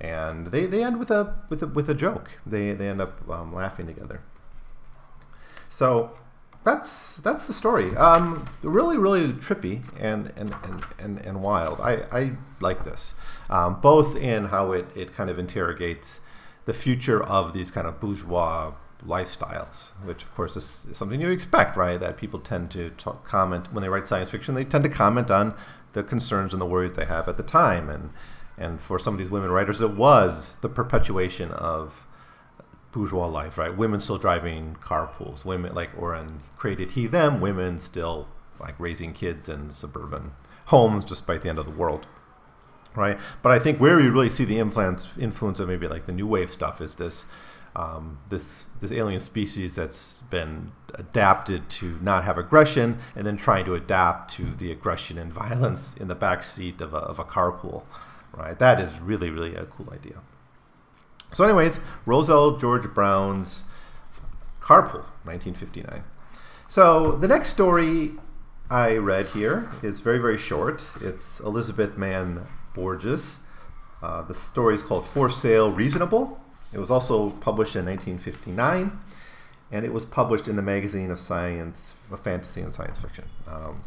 and 0.00 0.48
they, 0.48 0.66
they 0.66 0.82
end 0.82 0.98
with 0.98 1.10
a 1.10 1.36
with 1.48 1.62
a 1.62 1.66
with 1.66 1.88
a 1.88 1.94
joke. 1.94 2.30
They 2.46 2.72
they 2.72 2.88
end 2.88 3.00
up 3.00 3.28
um, 3.28 3.52
laughing 3.52 3.86
together. 3.86 4.22
So 5.68 6.12
that's 6.70 7.16
that's 7.18 7.46
the 7.46 7.52
story. 7.52 7.96
Um, 7.96 8.46
really, 8.62 8.96
really 8.96 9.32
trippy 9.32 9.82
and 9.98 10.32
and, 10.36 10.54
and, 10.64 10.84
and, 10.98 11.18
and 11.20 11.42
wild. 11.42 11.80
I, 11.80 12.04
I 12.12 12.32
like 12.60 12.84
this, 12.84 13.14
um, 13.48 13.80
both 13.80 14.16
in 14.16 14.46
how 14.46 14.72
it, 14.72 14.86
it 14.94 15.14
kind 15.14 15.30
of 15.30 15.38
interrogates 15.38 16.20
the 16.66 16.74
future 16.74 17.22
of 17.22 17.52
these 17.52 17.70
kind 17.70 17.86
of 17.86 17.98
bourgeois 18.00 18.72
lifestyles, 19.04 19.92
which 20.04 20.22
of 20.22 20.34
course 20.34 20.56
is, 20.56 20.86
something 20.92 21.20
you 21.20 21.30
expect, 21.30 21.76
right? 21.76 21.98
That 21.98 22.16
people 22.16 22.38
tend 22.38 22.70
to 22.72 22.90
talk, 22.90 23.26
comment 23.26 23.72
when 23.72 23.82
they 23.82 23.88
write 23.88 24.06
science 24.06 24.30
fiction. 24.30 24.54
They 24.54 24.64
tend 24.64 24.84
to 24.84 24.90
comment 24.90 25.30
on 25.30 25.54
the 25.92 26.02
concerns 26.02 26.52
and 26.52 26.60
the 26.60 26.66
worries 26.66 26.92
they 26.92 27.06
have 27.06 27.28
at 27.28 27.36
the 27.36 27.42
time, 27.42 27.88
and 27.88 28.10
and 28.56 28.80
for 28.80 28.98
some 28.98 29.14
of 29.14 29.18
these 29.18 29.30
women 29.30 29.50
writers, 29.50 29.80
it 29.80 29.92
was 29.92 30.56
the 30.60 30.68
perpetuation 30.68 31.50
of 31.50 32.06
bourgeois 32.92 33.26
life, 33.26 33.56
right? 33.58 33.76
Women 33.76 34.00
still 34.00 34.18
driving 34.18 34.76
carpools, 34.80 35.44
women 35.44 35.74
like 35.74 35.90
or 35.96 36.14
and 36.14 36.40
created 36.56 36.92
he 36.92 37.06
them, 37.06 37.40
women 37.40 37.78
still 37.78 38.28
like 38.58 38.78
raising 38.78 39.12
kids 39.12 39.48
in 39.48 39.70
suburban 39.70 40.32
homes 40.66 41.04
despite 41.04 41.42
the 41.42 41.48
end 41.48 41.58
of 41.58 41.64
the 41.64 41.70
world. 41.70 42.06
Right? 42.94 43.18
But 43.42 43.52
I 43.52 43.60
think 43.60 43.78
where 43.78 44.00
you 44.00 44.10
really 44.10 44.28
see 44.28 44.44
the 44.44 44.58
influence 44.58 45.08
influence 45.18 45.60
of 45.60 45.68
maybe 45.68 45.86
like 45.86 46.06
the 46.06 46.12
new 46.12 46.26
wave 46.26 46.50
stuff 46.50 46.80
is 46.80 46.94
this 46.94 47.24
um, 47.76 48.18
this 48.28 48.66
this 48.80 48.90
alien 48.90 49.20
species 49.20 49.74
that's 49.74 50.18
been 50.28 50.72
adapted 50.94 51.68
to 51.68 51.98
not 52.02 52.24
have 52.24 52.36
aggression 52.36 52.98
and 53.14 53.24
then 53.24 53.36
trying 53.36 53.64
to 53.66 53.74
adapt 53.74 54.32
to 54.34 54.54
the 54.54 54.72
aggression 54.72 55.18
and 55.18 55.32
violence 55.44 55.96
in 55.96 56.08
the 56.08 56.14
back 56.14 56.42
seat 56.42 56.80
of 56.80 56.94
a, 56.94 56.98
of 56.98 57.18
a 57.18 57.24
carpool 57.24 57.84
right 58.36 58.58
that 58.58 58.80
is 58.80 58.98
really 59.00 59.30
really 59.30 59.54
a 59.54 59.64
cool 59.66 59.88
idea 59.92 60.16
so, 61.32 61.44
anyways, 61.44 61.80
Rosel 62.06 62.58
George 62.60 62.92
Brown's 62.92 63.64
Carpool, 64.60 65.04
1959. 65.24 66.04
So, 66.68 67.12
the 67.12 67.28
next 67.28 67.50
story 67.50 68.12
I 68.70 68.96
read 68.96 69.26
here 69.26 69.68
is 69.82 70.00
very, 70.00 70.18
very 70.18 70.38
short. 70.38 70.82
It's 71.00 71.40
Elizabeth 71.40 71.98
Mann 71.98 72.46
Borgese. 72.74 73.38
Uh, 74.02 74.22
the 74.22 74.34
story 74.34 74.74
is 74.74 74.82
called 74.82 75.06
For 75.06 75.28
Sale 75.28 75.72
Reasonable. 75.72 76.40
It 76.72 76.78
was 76.78 76.90
also 76.90 77.30
published 77.30 77.74
in 77.74 77.84
1959, 77.84 78.98
and 79.72 79.84
it 79.84 79.92
was 79.92 80.04
published 80.04 80.46
in 80.46 80.56
the 80.56 80.62
magazine 80.62 81.10
of 81.10 81.18
science, 81.18 81.94
of 82.10 82.20
fantasy 82.20 82.60
and 82.60 82.72
science 82.72 82.98
fiction. 82.98 83.24
Um, 83.48 83.82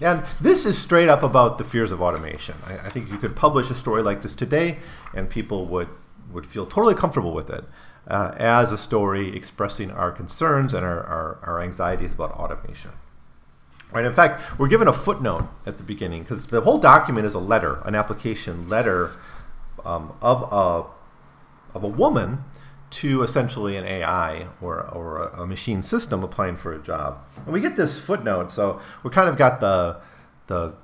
and 0.00 0.24
this 0.40 0.66
is 0.66 0.76
straight 0.76 1.08
up 1.08 1.22
about 1.22 1.58
the 1.58 1.64
fears 1.64 1.92
of 1.92 2.02
automation. 2.02 2.56
I, 2.66 2.74
I 2.74 2.90
think 2.90 3.10
you 3.10 3.18
could 3.18 3.34
publish 3.34 3.70
a 3.70 3.74
story 3.74 4.02
like 4.02 4.22
this 4.22 4.34
today, 4.34 4.78
and 5.14 5.30
people 5.30 5.66
would 5.66 5.88
would 6.32 6.46
feel 6.46 6.66
totally 6.66 6.94
comfortable 6.94 7.32
with 7.32 7.50
it 7.50 7.64
uh, 8.08 8.34
as 8.36 8.72
a 8.72 8.78
story 8.78 9.34
expressing 9.36 9.90
our 9.90 10.12
concerns 10.12 10.74
and 10.74 10.84
our, 10.84 11.02
our, 11.02 11.38
our 11.42 11.62
anxieties 11.62 12.14
about 12.14 12.32
automation. 12.32 12.92
Right. 13.92 14.04
In 14.04 14.12
fact, 14.12 14.58
we're 14.58 14.68
given 14.68 14.88
a 14.88 14.92
footnote 14.92 15.48
at 15.64 15.78
the 15.78 15.84
beginning 15.84 16.24
because 16.24 16.48
the 16.48 16.60
whole 16.60 16.78
document 16.78 17.24
is 17.24 17.34
a 17.34 17.38
letter, 17.38 17.80
an 17.84 17.94
application 17.94 18.68
letter 18.68 19.12
um, 19.84 20.12
of 20.20 20.42
a 20.52 21.76
of 21.76 21.84
a 21.84 21.88
woman 21.88 22.44
to 22.88 23.22
essentially 23.22 23.76
an 23.76 23.84
AI 23.84 24.48
or, 24.60 24.80
or 24.88 25.18
a, 25.18 25.42
a, 25.42 25.46
machine 25.46 25.82
system 25.82 26.22
applying 26.22 26.56
for 26.56 26.72
a 26.72 26.78
job. 26.78 27.18
And 27.44 27.52
we 27.52 27.60
get 27.60 27.76
this 27.76 28.00
footnote, 28.00 28.50
so 28.50 28.80
we 29.02 29.10
kind 29.10 29.28
of 29.28 29.36
got 29.36 29.60
the 29.60 30.00
the 30.46 30.74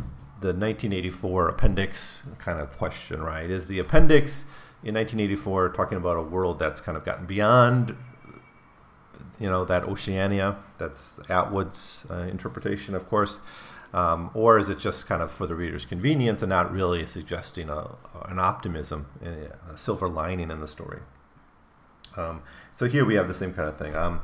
the 0.41 0.49
1984 0.49 1.49
appendix 1.49 2.25
kind 2.39 2.61
of 2.61 2.77
question, 2.77 3.23
right? 3.23 3.49
Is 3.49 3.67
the 3.67 3.79
appendix 3.79 4.45
in 4.85 4.95
1984 4.95 5.71
talking 5.71 5.99
about 5.99 6.17
a 6.17 6.23
world 6.23 6.59
that's 6.59 6.81
kind 6.81 6.97
of 6.97 7.05
gotten 7.05 7.27
beyond 7.27 7.97
you 9.39 9.49
know 9.49 9.65
that 9.65 9.85
Oceania 9.85 10.57
that's 10.79 11.19
Atwood's 11.29 12.07
uh, 12.11 12.15
interpretation 12.31 12.95
of 12.95 13.09
course. 13.09 13.39
Um, 13.95 14.31
or 14.33 14.59
is 14.59 14.71
it 14.71 14.79
just 14.79 15.07
kind 15.07 15.21
of 15.21 15.31
for 15.31 15.47
the 15.47 15.55
reader's 15.55 15.85
convenience 15.85 16.41
and 16.41 16.49
not 16.49 16.73
really 16.73 17.05
suggesting 17.05 17.69
a, 17.69 17.91
an 18.25 18.39
optimism 18.39 19.07
a 19.23 19.77
silver 19.77 20.09
lining 20.09 20.51
in 20.51 20.61
the 20.61 20.69
story? 20.69 21.01
Um, 22.17 22.43
so 22.75 22.87
here 22.89 23.05
we 23.05 23.17
have 23.17 23.29
the 23.29 23.35
same 23.35 23.53
kind 23.53 23.69
of 23.69 23.77
thing. 23.77 23.95
Um, 23.95 24.21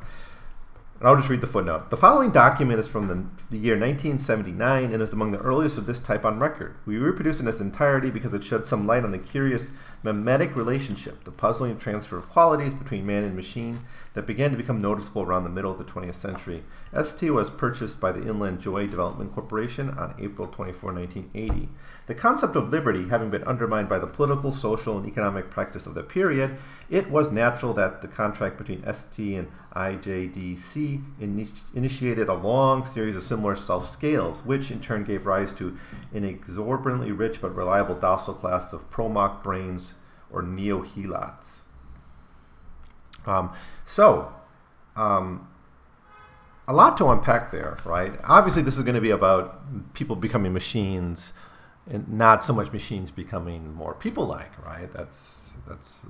and 0.99 1.07
I'll 1.07 1.15
just 1.15 1.29
read 1.29 1.41
the 1.41 1.47
footnote. 1.47 1.89
The 1.89 1.97
following 1.97 2.31
document 2.31 2.79
is 2.79 2.87
from 2.87 3.07
the, 3.07 3.25
the, 3.49 3.57
year 3.57 3.75
1979 3.75 4.91
and 4.91 5.01
is 5.01 5.13
among 5.13 5.31
the 5.31 5.39
earliest 5.39 5.77
of 5.77 5.85
this 5.85 5.99
type 5.99 6.25
on 6.25 6.39
record. 6.39 6.75
We 6.85 6.97
reproduce 6.97 7.39
in 7.39 7.47
its 7.47 7.61
entirety 7.61 8.09
because 8.09 8.33
it 8.33 8.43
sheds 8.43 8.67
some 8.67 8.85
light 8.85 9.05
on 9.05 9.11
the 9.11 9.17
curious 9.17 9.71
mimetic 10.03 10.55
relationship, 10.57 11.23
the 11.23 11.31
puzzling 11.31 11.77
transfer 11.77 12.17
of 12.17 12.27
qualities 12.27 12.73
between 12.73 13.05
man 13.05 13.23
and 13.23 13.35
machine 13.35 13.79
that 14.19 14.27
began 14.27 14.51
to 14.51 14.57
become 14.57 14.81
noticeable 14.81 15.21
around 15.21 15.45
the 15.45 15.49
middle 15.49 15.71
of 15.71 15.77
the 15.77 15.85
20th 15.85 16.15
century. 16.15 16.61
ST 17.01 17.31
was 17.31 17.49
purchased 17.49 18.01
by 18.01 18.11
the 18.11 18.27
Inland 18.27 18.59
Joy 18.59 18.85
Development 18.85 19.33
Corporation 19.33 19.91
on 19.91 20.13
April 20.19 20.45
24, 20.45 20.91
1980. 20.91 21.69
The 22.07 22.15
concept 22.15 22.57
of 22.57 22.69
liberty 22.69 23.07
having 23.07 23.29
been 23.29 23.45
undermined 23.45 23.87
by 23.87 23.97
the 23.97 24.07
political, 24.07 24.51
social, 24.51 24.97
and 24.97 25.07
economic 25.07 25.49
practice 25.49 25.87
of 25.87 25.93
the 25.93 26.03
period, 26.03 26.57
it 26.89 27.09
was 27.09 27.31
natural 27.31 27.73
that 27.75 28.01
the 28.01 28.09
contract 28.09 28.57
between 28.57 28.83
ST 28.93 29.37
and 29.37 29.47
IJDC 29.73 31.01
initiated 31.73 32.27
a 32.27 32.33
long 32.33 32.85
series 32.85 33.15
of 33.15 33.23
similar 33.23 33.55
self 33.55 33.89
scales, 33.89 34.45
which 34.45 34.69
in 34.69 34.81
turn 34.81 35.05
gave 35.05 35.25
rise 35.25 35.53
to 35.53 35.77
an 36.13 36.25
exorbitantly 36.25 37.13
rich 37.13 37.39
but 37.39 37.55
reliable 37.55 37.95
docile 37.95 38.33
class 38.33 38.73
of 38.73 38.91
Promach 38.91 39.41
brains 39.41 39.93
or 40.29 40.41
neo-helots. 40.41 41.61
Um, 43.25 43.53
so, 43.89 44.31
um, 44.95 45.47
a 46.67 46.73
lot 46.73 46.95
to 46.97 47.07
unpack 47.07 47.49
there, 47.51 47.77
right? 47.83 48.13
Obviously, 48.23 48.61
this 48.61 48.77
is 48.77 48.83
going 48.83 48.95
to 48.95 49.01
be 49.01 49.09
about 49.09 49.93
people 49.95 50.15
becoming 50.15 50.53
machines, 50.53 51.33
and 51.89 52.07
not 52.07 52.43
so 52.43 52.53
much 52.53 52.71
machines 52.71 53.09
becoming 53.09 53.73
more 53.73 53.95
people-like, 53.95 54.63
right? 54.63 54.91
That's 54.91 55.49
that's 55.67 56.01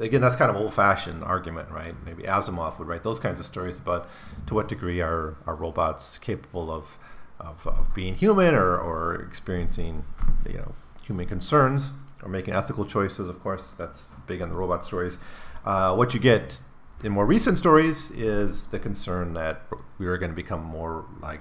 again, 0.00 0.20
that's 0.20 0.34
kind 0.34 0.50
of 0.50 0.56
old-fashioned 0.56 1.22
argument, 1.22 1.70
right? 1.70 1.94
Maybe 2.04 2.24
Asimov 2.24 2.80
would 2.80 2.88
write 2.88 3.04
those 3.04 3.20
kinds 3.20 3.38
of 3.38 3.46
stories 3.46 3.78
about 3.78 4.08
to 4.46 4.54
what 4.54 4.66
degree 4.66 5.00
are 5.00 5.36
are 5.46 5.54
robots 5.54 6.18
capable 6.18 6.72
of 6.72 6.98
of, 7.38 7.66
of 7.66 7.94
being 7.94 8.14
human 8.16 8.54
or, 8.54 8.76
or 8.76 9.14
experiencing, 9.22 10.04
you 10.48 10.54
know, 10.54 10.74
human 11.02 11.26
concerns 11.26 11.90
or 12.22 12.28
making 12.28 12.54
ethical 12.54 12.84
choices. 12.84 13.28
Of 13.28 13.40
course, 13.40 13.72
that's 13.72 14.06
big 14.26 14.42
on 14.42 14.48
the 14.48 14.54
robot 14.54 14.84
stories. 14.84 15.18
Uh, 15.64 15.94
what 15.94 16.14
you 16.14 16.20
get 16.20 16.60
in 17.02 17.12
more 17.12 17.26
recent 17.26 17.58
stories 17.58 18.10
is 18.10 18.68
the 18.68 18.78
concern 18.78 19.34
that 19.34 19.62
we 19.98 20.06
are 20.06 20.18
going 20.18 20.30
to 20.30 20.36
become 20.36 20.62
more 20.62 21.06
like 21.20 21.40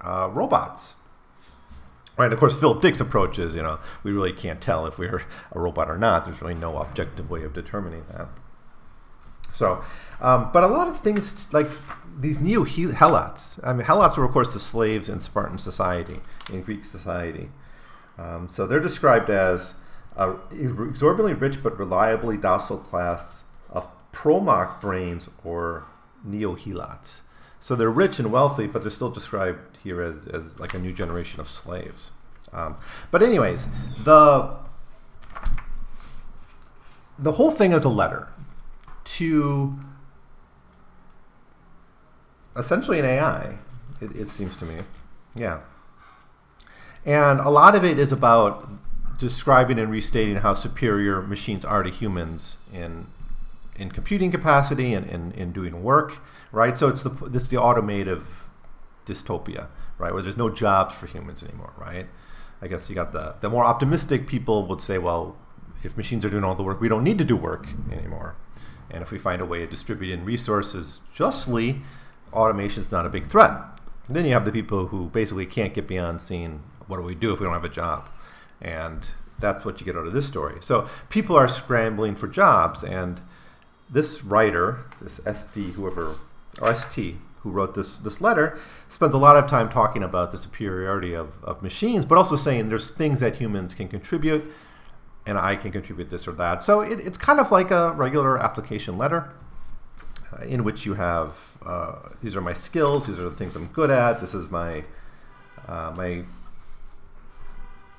uh, 0.00 0.28
robots. 0.32 0.96
Right, 2.16 2.32
of 2.32 2.38
course, 2.38 2.58
Philip 2.58 2.80
Dick's 2.80 3.00
approach 3.00 3.40
is, 3.40 3.56
you 3.56 3.62
know, 3.62 3.80
we 4.04 4.12
really 4.12 4.32
can't 4.32 4.60
tell 4.60 4.86
if 4.86 4.98
we're 4.98 5.22
a 5.50 5.58
robot 5.58 5.90
or 5.90 5.98
not. 5.98 6.24
There's 6.24 6.40
really 6.40 6.54
no 6.54 6.76
objective 6.76 7.28
way 7.28 7.42
of 7.42 7.52
determining 7.52 8.04
that. 8.12 8.28
So, 9.52 9.84
um, 10.20 10.50
but 10.52 10.62
a 10.62 10.68
lot 10.68 10.88
of 10.88 10.98
things 11.00 11.52
like 11.52 11.66
these 12.18 12.38
neo 12.38 12.64
helots. 12.64 13.58
I 13.64 13.72
mean, 13.72 13.86
helots 13.86 14.16
were, 14.16 14.24
of 14.24 14.32
course, 14.32 14.52
the 14.52 14.60
slaves 14.60 15.08
in 15.08 15.20
Spartan 15.20 15.58
society, 15.58 16.20
in 16.52 16.62
Greek 16.62 16.84
society. 16.84 17.50
Um, 18.16 18.48
so 18.50 18.66
they're 18.66 18.80
described 18.80 19.30
as 19.30 19.74
a 20.16 20.34
exorbitantly 20.52 21.34
rich 21.34 21.62
but 21.62 21.76
reliably 21.78 22.36
docile 22.36 22.78
class 22.78 23.43
promach 24.14 24.80
brains 24.80 25.28
or 25.44 25.84
neo-helots. 26.24 27.20
So 27.58 27.74
they're 27.74 27.90
rich 27.90 28.18
and 28.18 28.30
wealthy, 28.30 28.66
but 28.66 28.82
they're 28.82 28.90
still 28.90 29.10
described 29.10 29.78
here 29.82 30.00
as, 30.00 30.26
as 30.28 30.60
like 30.60 30.74
a 30.74 30.78
new 30.78 30.92
generation 30.92 31.40
of 31.40 31.48
slaves. 31.48 32.10
Um, 32.52 32.76
but 33.10 33.22
anyways, 33.22 33.66
the 34.04 34.56
the 37.18 37.32
whole 37.32 37.50
thing 37.50 37.72
is 37.72 37.84
a 37.84 37.88
letter 37.88 38.28
to 39.04 39.78
essentially 42.56 42.98
an 42.98 43.04
AI. 43.04 43.58
It, 44.00 44.14
it 44.16 44.30
seems 44.30 44.56
to 44.56 44.64
me, 44.64 44.76
yeah. 45.34 45.60
And 47.04 47.40
a 47.40 47.50
lot 47.50 47.74
of 47.74 47.84
it 47.84 47.98
is 47.98 48.12
about 48.12 48.68
describing 49.18 49.78
and 49.78 49.90
restating 49.90 50.36
how 50.36 50.54
superior 50.54 51.22
machines 51.22 51.64
are 51.64 51.82
to 51.82 51.90
humans 51.90 52.58
in 52.72 53.06
in 53.76 53.90
computing 53.90 54.30
capacity 54.30 54.94
and 54.94 55.08
in, 55.08 55.32
in 55.32 55.52
doing 55.52 55.82
work, 55.82 56.18
right? 56.52 56.76
So 56.78 56.88
it's 56.88 57.02
the 57.02 57.10
this 57.10 57.42
is 57.42 57.50
the 57.50 57.58
automotive 57.58 58.48
dystopia, 59.06 59.68
right, 59.98 60.12
where 60.12 60.22
there's 60.22 60.36
no 60.36 60.48
jobs 60.48 60.94
for 60.94 61.06
humans 61.06 61.42
anymore, 61.42 61.72
right? 61.76 62.06
I 62.62 62.68
guess 62.68 62.88
you 62.88 62.94
got 62.94 63.12
the 63.12 63.36
the 63.40 63.50
more 63.50 63.64
optimistic 63.64 64.26
people 64.26 64.66
would 64.66 64.80
say, 64.80 64.98
well, 64.98 65.36
if 65.82 65.96
machines 65.96 66.24
are 66.24 66.30
doing 66.30 66.44
all 66.44 66.54
the 66.54 66.62
work, 66.62 66.80
we 66.80 66.88
don't 66.88 67.04
need 67.04 67.18
to 67.18 67.24
do 67.24 67.36
work 67.36 67.68
anymore. 67.92 68.36
And 68.90 69.02
if 69.02 69.10
we 69.10 69.18
find 69.18 69.42
a 69.42 69.46
way 69.46 69.62
of 69.64 69.70
distributing 69.70 70.24
resources 70.24 71.00
justly, 71.12 71.82
automation 72.32 72.82
is 72.82 72.92
not 72.92 73.06
a 73.06 73.08
big 73.08 73.26
threat. 73.26 73.50
And 74.06 74.14
then 74.14 74.24
you 74.24 74.32
have 74.34 74.44
the 74.44 74.52
people 74.52 74.88
who 74.88 75.06
basically 75.06 75.46
can't 75.46 75.74
get 75.74 75.88
beyond 75.88 76.20
seeing 76.20 76.62
what 76.86 76.98
do 76.98 77.02
we 77.02 77.14
do 77.14 77.32
if 77.32 77.40
we 77.40 77.46
don't 77.46 77.54
have 77.54 77.64
a 77.64 77.68
job? 77.68 78.08
And 78.60 79.10
that's 79.38 79.64
what 79.64 79.80
you 79.80 79.86
get 79.86 79.96
out 79.96 80.06
of 80.06 80.12
this 80.12 80.26
story. 80.26 80.58
So 80.60 80.88
people 81.08 81.36
are 81.36 81.48
scrambling 81.48 82.14
for 82.14 82.28
jobs, 82.28 82.84
and 82.84 83.20
this 83.90 84.24
writer, 84.24 84.84
this 85.00 85.20
SD, 85.20 85.72
whoever, 85.72 86.16
or 86.60 86.74
ST, 86.74 87.16
who 87.40 87.50
wrote 87.50 87.74
this, 87.74 87.96
this 87.96 88.20
letter, 88.20 88.58
spent 88.88 89.12
a 89.12 89.18
lot 89.18 89.36
of 89.36 89.48
time 89.48 89.68
talking 89.68 90.02
about 90.02 90.32
the 90.32 90.38
superiority 90.38 91.14
of, 91.14 91.42
of 91.44 91.62
machines, 91.62 92.06
but 92.06 92.16
also 92.16 92.36
saying 92.36 92.68
there's 92.68 92.90
things 92.90 93.20
that 93.20 93.36
humans 93.36 93.74
can 93.74 93.88
contribute, 93.88 94.44
and 95.26 95.38
I 95.38 95.56
can 95.56 95.70
contribute 95.72 96.10
this 96.10 96.26
or 96.26 96.32
that. 96.32 96.62
So 96.62 96.80
it, 96.80 97.00
it's 97.00 97.18
kind 97.18 97.38
of 97.38 97.50
like 97.50 97.70
a 97.70 97.92
regular 97.92 98.38
application 98.38 98.96
letter 98.96 99.30
uh, 100.32 100.44
in 100.44 100.64
which 100.64 100.86
you 100.86 100.94
have 100.94 101.36
uh, 101.64 101.96
these 102.22 102.36
are 102.36 102.40
my 102.40 102.52
skills, 102.52 103.06
these 103.06 103.18
are 103.18 103.24
the 103.24 103.36
things 103.36 103.56
I'm 103.56 103.68
good 103.68 103.90
at, 103.90 104.20
this 104.20 104.34
is 104.34 104.50
my 104.50 104.84
uh, 105.66 105.94
my 105.96 106.22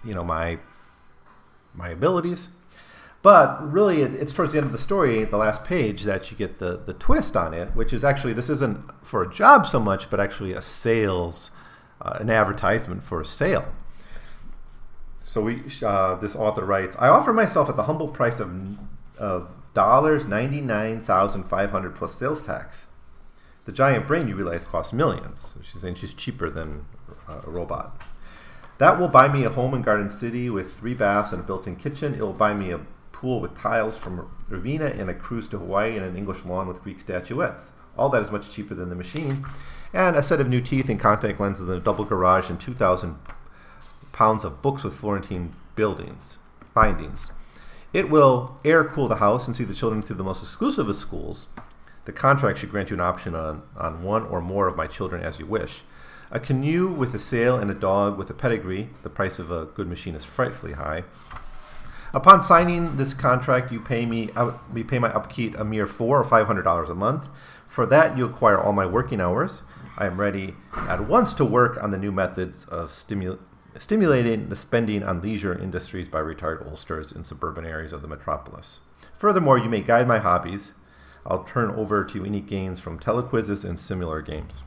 you 0.04 0.14
know 0.14 0.24
my 0.24 0.60
my 1.74 1.90
abilities. 1.90 2.50
But 3.26 3.72
really, 3.72 4.04
it, 4.04 4.14
it's 4.14 4.32
towards 4.32 4.54
the 4.54 4.60
end 4.60 4.68
of 4.68 4.72
the 4.72 4.78
story, 4.78 5.24
the 5.26 5.38
last 5.38 5.66
page, 5.66 6.04
that 6.04 6.30
you 6.30 6.38
get 6.38 6.60
the, 6.60 6.78
the 6.78 6.94
twist 6.94 7.36
on 7.36 7.56
it, 7.56 7.70
which 7.70 7.92
is 7.92 8.04
actually 8.04 8.34
this 8.34 8.52
isn't 8.52 8.78
for 9.04 9.24
a 9.24 9.34
job 9.34 9.66
so 9.66 9.80
much, 9.80 10.12
but 10.12 10.20
actually 10.20 10.54
a 10.54 10.62
sales, 10.62 11.50
uh, 12.00 12.20
an 12.22 12.30
advertisement 12.30 13.02
for 13.02 13.20
a 13.20 13.26
sale. 13.26 13.66
So 15.24 15.42
we, 15.42 15.64
uh, 15.84 16.14
this 16.18 16.36
author 16.36 16.64
writes, 16.64 16.96
I 17.00 17.08
offer 17.08 17.34
myself 17.34 17.68
at 17.68 17.76
the 17.76 17.86
humble 17.90 18.10
price 18.10 18.40
of 18.40 18.78
of 19.18 19.50
dollars 19.74 20.28
ninety 20.28 20.62
nine 20.62 21.02
thousand 21.02 21.46
five 21.46 21.72
hundred 21.72 21.96
plus 21.96 22.14
sales 22.14 22.44
tax. 22.44 22.86
The 23.66 23.72
giant 23.72 24.08
brain 24.08 24.28
you 24.28 24.36
realize 24.36 24.66
costs 24.66 24.94
millions. 24.94 25.56
She's 25.64 25.82
saying 25.82 25.96
she's 25.96 26.14
cheaper 26.14 26.52
than 26.52 26.86
a 27.28 27.50
robot. 27.50 28.00
That 28.78 29.00
will 29.00 29.08
buy 29.08 29.28
me 29.30 29.46
a 29.46 29.50
home 29.50 29.74
in 29.74 29.82
Garden 29.82 30.12
City 30.12 30.48
with 30.52 30.78
three 30.78 30.94
baths 30.94 31.32
and 31.32 31.42
a 31.42 31.44
built-in 31.44 31.78
kitchen. 31.78 32.14
It 32.14 32.22
will 32.22 32.34
buy 32.34 32.54
me 32.54 32.70
a 32.72 32.82
pool 33.26 33.42
with 33.42 33.58
tiles 33.58 33.98
from 33.98 34.30
Ravenna 34.48 34.86
and 34.86 35.10
a 35.10 35.14
cruise 35.16 35.50
to 35.50 35.58
Hawaii 35.58 35.98
and 35.98 36.06
an 36.06 36.16
English 36.16 36.46
lawn 36.46 36.68
with 36.68 36.84
Greek 36.84 37.02
statuettes. 37.02 37.72
All 37.98 38.08
that 38.10 38.22
is 38.22 38.30
much 38.30 38.52
cheaper 38.52 38.76
than 38.76 38.90
the 38.90 38.96
machine. 38.96 39.44
And 39.92 40.16
a 40.16 40.22
set 40.22 40.40
of 40.40 40.48
new 40.48 40.62
teeth 40.62 40.90
and 40.90 41.00
contact 41.00 41.40
lenses 41.40 41.68
and 41.68 41.76
a 41.76 41.80
double 41.80 42.06
garage 42.06 42.52
and 42.52 42.62
2,000 42.62 43.18
pounds 44.12 44.46
of 44.46 44.62
books 44.62 44.84
with 44.84 44.94
Florentine 44.94 45.56
buildings, 45.76 46.38
bindings. 46.76 47.32
It 47.94 48.12
will 48.12 48.60
air 48.64 48.84
cool 48.84 49.08
the 49.08 49.16
house 49.16 49.48
and 49.48 49.56
see 49.56 49.64
the 49.64 49.74
children 49.74 50.04
through 50.04 50.18
the 50.18 50.24
most 50.24 50.44
exclusive 50.44 50.88
of 50.88 50.96
schools. 50.96 51.48
The 52.04 52.12
contract 52.12 52.60
should 52.60 52.70
grant 52.70 52.92
you 52.92 52.94
an 52.94 53.02
option 53.02 53.34
on, 53.34 53.64
on 53.76 54.04
one 54.04 54.24
or 54.28 54.40
more 54.40 54.68
of 54.68 54.76
my 54.76 54.86
children 54.86 55.24
as 55.24 55.40
you 55.40 55.48
wish. 55.48 55.82
A 56.30 56.40
canoe 56.40 56.90
with 56.90 57.16
a 57.16 57.20
sail 57.20 57.58
and 57.58 57.72
a 57.72 57.74
dog 57.74 58.20
with 58.20 58.30
a 58.30 58.36
pedigree. 58.36 58.90
The 59.02 59.10
price 59.10 59.40
of 59.40 59.50
a 59.50 59.66
good 59.66 59.88
machine 59.88 60.14
is 60.14 60.26
frightfully 60.26 60.74
high. 60.74 61.06
Upon 62.16 62.40
signing 62.40 62.96
this 62.96 63.14
contract, 63.14 63.74
you 63.74 63.82
pay 63.82 64.06
me 64.06 64.30
we 64.74 64.86
pay 64.86 65.00
my 65.00 65.10
upkeep 65.10 65.60
a 65.60 65.66
mere 65.66 65.86
four 65.86 66.18
or 66.18 66.24
five 66.24 66.48
hundred 66.48 66.64
dollars 66.64 66.88
a 66.88 66.96
month. 66.96 67.28
For 67.68 67.86
that, 67.88 68.18
you 68.18 68.24
acquire 68.24 68.58
all 68.58 68.72
my 68.72 68.86
working 68.86 69.20
hours. 69.20 69.64
I 69.98 70.06
am 70.06 70.18
ready 70.18 70.56
at 70.88 71.10
once 71.10 71.34
to 71.34 71.44
work 71.44 71.82
on 71.84 71.92
the 71.92 71.98
new 71.98 72.14
methods 72.14 72.64
of 72.66 72.92
stimu- 72.92 73.38
stimulating 73.78 74.48
the 74.48 74.56
spending 74.56 75.04
on 75.04 75.22
leisure 75.22 75.60
industries 75.60 76.08
by 76.08 76.20
retired 76.20 76.66
oldsters 76.66 77.14
in 77.14 77.22
suburban 77.22 77.66
areas 77.66 77.92
of 77.92 78.02
the 78.02 78.08
metropolis. 78.08 78.80
Furthermore, 79.18 79.58
you 79.58 79.68
may 79.68 79.82
guide 79.82 80.08
my 80.08 80.20
hobbies. 80.20 80.72
I'll 81.26 81.44
turn 81.44 81.70
over 81.72 82.06
to 82.06 82.18
you 82.18 82.24
any 82.24 82.40
gains 82.40 82.80
from 82.80 82.98
telequizzes 82.98 83.66
and 83.66 83.78
similar 83.78 84.22
games. 84.22 84.64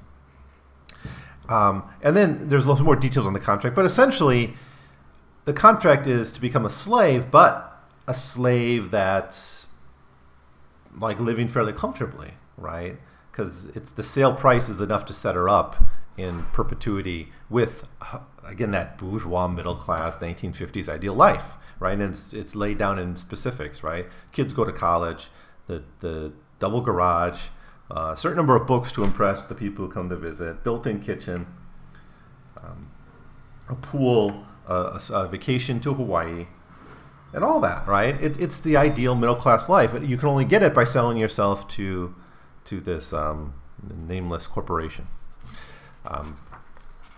Um, 1.49 1.85
and 2.03 2.15
then 2.15 2.51
there's 2.51 2.67
lots 2.67 2.83
more 2.83 2.97
details 2.97 3.25
on 3.25 3.33
the 3.33 3.41
contract, 3.41 3.75
but 3.75 3.87
essentially, 3.87 4.55
the 5.49 5.55
contract 5.55 6.07
is 6.07 6.31
to 6.31 6.43
become 6.43 6.67
a 6.67 6.71
slave, 6.71 7.31
but 7.31 7.83
a 8.07 8.13
slave 8.13 8.91
that's 8.91 9.67
like 11.01 11.19
living 11.19 11.49
fairly 11.49 11.73
comfortably, 11.73 12.33
right? 12.59 12.99
Because 13.33 13.65
it's 13.75 13.91
the 13.91 14.03
sale 14.03 14.35
price 14.35 14.69
is 14.69 14.83
enough 14.83 15.07
to 15.07 15.15
set 15.15 15.35
her 15.37 15.49
up 15.49 15.83
in 16.19 16.43
perpetuity 16.53 17.33
with 17.49 17.87
again 18.45 18.73
that 18.73 18.99
bourgeois 18.99 19.49
middle 19.49 19.75
class 19.75 20.19
1950s 20.19 20.87
ideal 20.87 21.15
life, 21.15 21.55
right? 21.81 21.95
And 21.99 22.03
it's 22.13 22.35
it's 22.35 22.55
laid 22.55 22.77
down 22.77 22.99
in 22.99 23.17
specifics, 23.17 23.83
right? 23.83 24.07
Kids 24.33 24.53
go 24.53 24.67
to 24.67 24.73
college, 24.73 25.29
the 25.67 25.83
the 26.01 26.31
double 26.59 26.83
garage, 26.83 27.45
a 27.91 28.19
certain 28.19 28.37
number 28.37 28.55
of 28.55 28.67
books 28.67 28.93
to 28.93 29.03
impress 29.03 29.45
the 29.45 29.55
people 29.55 29.87
who 29.87 29.91
come 29.91 30.11
to 30.11 30.17
visit, 30.17 30.63
built-in 30.63 31.01
kitchen, 31.01 31.47
um, 32.63 32.91
a 33.71 33.75
pool, 33.75 34.45
a, 34.69 35.01
a, 35.13 35.29
vacation 35.29 35.81
to 35.81 35.95
Hawaii, 35.95 36.47
and 37.33 37.43
all 37.45 37.61
that. 37.61 37.87
Right? 37.87 38.21
It, 38.23 38.41
it's 38.41 38.59
the 38.59 38.77
ideal 38.77 39.15
middle-class 39.15 39.69
life. 39.69 39.95
You 40.03 40.17
can 40.17 40.29
only 40.29 40.45
get 40.45 40.63
it 40.63 40.75
by 40.75 40.85
selling 40.85 41.19
yourself 41.19 41.67
to 41.69 42.15
to 42.67 42.81
this 42.81 43.13
um, 43.13 43.55
nameless 43.83 44.47
corporation. 44.47 45.09
Um, 46.07 46.39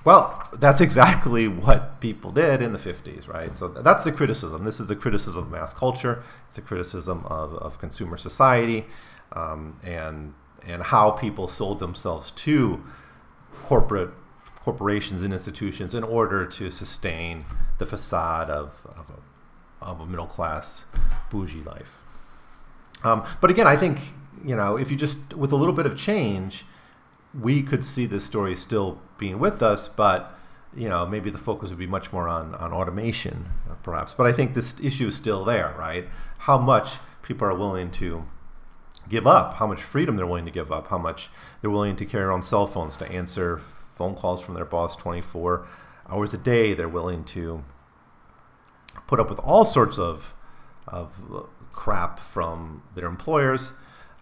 well, 0.04 0.48
that's 0.52 0.80
exactly 0.80 1.48
what 1.66 2.00
people 2.00 2.32
did 2.32 2.62
in 2.62 2.72
the 2.72 2.78
50s, 2.78 3.28
right? 3.28 3.56
So 3.56 3.68
that's 3.68 4.04
the 4.04 4.12
criticism. 4.12 4.64
This 4.64 4.80
is 4.80 4.86
the 4.86 4.96
criticism 4.96 5.44
of 5.44 5.50
mass 5.50 5.72
culture. 5.72 6.22
It's 6.48 6.56
a 6.56 6.62
criticism 6.62 7.24
of, 7.26 7.54
of 7.54 7.78
consumer 7.78 8.16
society. 8.16 8.86
Um, 9.32 9.78
and 9.84 10.34
and 10.66 10.82
how 10.82 11.10
people 11.12 11.48
sold 11.48 11.80
themselves 11.80 12.30
to 12.30 12.82
corporate 13.64 14.10
corporations 14.62 15.22
and 15.22 15.32
institutions 15.32 15.94
in 15.94 16.04
order 16.04 16.44
to 16.44 16.70
sustain 16.70 17.44
the 17.78 17.86
facade 17.86 18.50
of, 18.50 18.86
of, 18.86 19.10
a, 19.10 19.84
of 19.84 20.00
a 20.00 20.06
middle 20.06 20.26
class 20.26 20.84
bougie 21.30 21.62
life. 21.62 21.98
Um, 23.02 23.24
but 23.40 23.50
again, 23.50 23.66
I 23.66 23.76
think 23.76 23.98
you 24.44 24.54
know 24.56 24.76
if 24.76 24.90
you 24.90 24.96
just 24.96 25.34
with 25.34 25.52
a 25.52 25.56
little 25.56 25.74
bit 25.74 25.86
of 25.86 25.96
change, 25.96 26.64
we 27.38 27.62
could 27.62 27.84
see 27.84 28.06
this 28.06 28.24
story 28.24 28.54
still 28.54 29.00
being 29.18 29.38
with 29.38 29.62
us, 29.62 29.88
but 29.88 30.38
you 30.76 30.88
know 30.88 31.06
maybe 31.06 31.30
the 31.30 31.38
focus 31.38 31.70
would 31.70 31.78
be 31.78 31.86
much 31.86 32.12
more 32.12 32.28
on 32.28 32.54
on 32.56 32.72
automation, 32.72 33.46
perhaps. 33.82 34.14
But 34.14 34.26
I 34.26 34.32
think 34.32 34.54
this 34.54 34.78
issue 34.80 35.08
is 35.08 35.16
still 35.16 35.44
there, 35.44 35.74
right? 35.78 36.06
How 36.38 36.58
much 36.58 36.98
people 37.22 37.46
are 37.46 37.54
willing 37.54 37.90
to 37.92 38.24
give 39.08 39.26
up, 39.26 39.54
how 39.54 39.66
much 39.66 39.82
freedom 39.82 40.16
they're 40.16 40.26
willing 40.26 40.44
to 40.44 40.50
give 40.50 40.70
up, 40.70 40.88
how 40.88 40.98
much 40.98 41.30
they're 41.60 41.70
willing 41.70 41.96
to 41.96 42.04
carry 42.04 42.24
around 42.24 42.42
cell 42.42 42.66
phones 42.66 42.96
to 42.96 43.10
answer 43.10 43.60
phone 44.00 44.14
calls 44.14 44.40
from 44.40 44.54
their 44.54 44.64
boss 44.64 44.96
24 44.96 45.66
hours 46.08 46.32
a 46.32 46.38
day. 46.38 46.72
They're 46.72 46.88
willing 46.88 47.22
to 47.36 47.62
put 49.06 49.20
up 49.20 49.28
with 49.28 49.38
all 49.40 49.62
sorts 49.62 49.98
of, 49.98 50.32
of 50.88 51.46
crap 51.72 52.18
from 52.18 52.82
their 52.94 53.06
employers. 53.06 53.72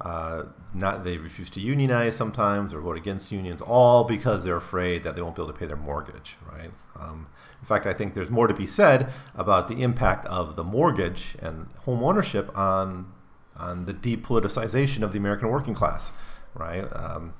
Uh, 0.00 0.46
not 0.74 1.04
they 1.04 1.16
refuse 1.16 1.48
to 1.50 1.60
unionize 1.60 2.16
sometimes 2.16 2.74
or 2.74 2.80
vote 2.80 2.96
against 2.96 3.30
unions, 3.30 3.62
all 3.62 4.02
because 4.02 4.42
they're 4.42 4.56
afraid 4.56 5.04
that 5.04 5.14
they 5.14 5.22
won't 5.22 5.36
be 5.36 5.42
able 5.42 5.52
to 5.52 5.58
pay 5.58 5.66
their 5.66 5.76
mortgage. 5.76 6.36
Right. 6.44 6.72
Um, 6.98 7.28
in 7.60 7.66
fact, 7.66 7.86
I 7.86 7.92
think 7.92 8.14
there's 8.14 8.30
more 8.30 8.48
to 8.48 8.54
be 8.54 8.66
said 8.66 9.12
about 9.36 9.68
the 9.68 9.80
impact 9.80 10.26
of 10.26 10.56
the 10.56 10.64
mortgage 10.64 11.36
and 11.40 11.68
home 11.84 12.02
ownership 12.02 12.50
on 12.58 13.12
on 13.56 13.86
the 13.86 13.94
depoliticization 13.94 15.02
of 15.02 15.12
the 15.12 15.18
American 15.18 15.48
working 15.48 15.74
class, 15.74 16.10
right? 16.54 16.86
Um, 16.92 17.34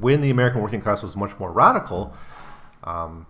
when 0.00 0.20
the 0.20 0.30
American 0.30 0.60
working 0.60 0.80
class 0.80 1.02
was 1.02 1.16
much 1.16 1.38
more 1.38 1.52
radical, 1.52 2.14
um, 2.84 3.26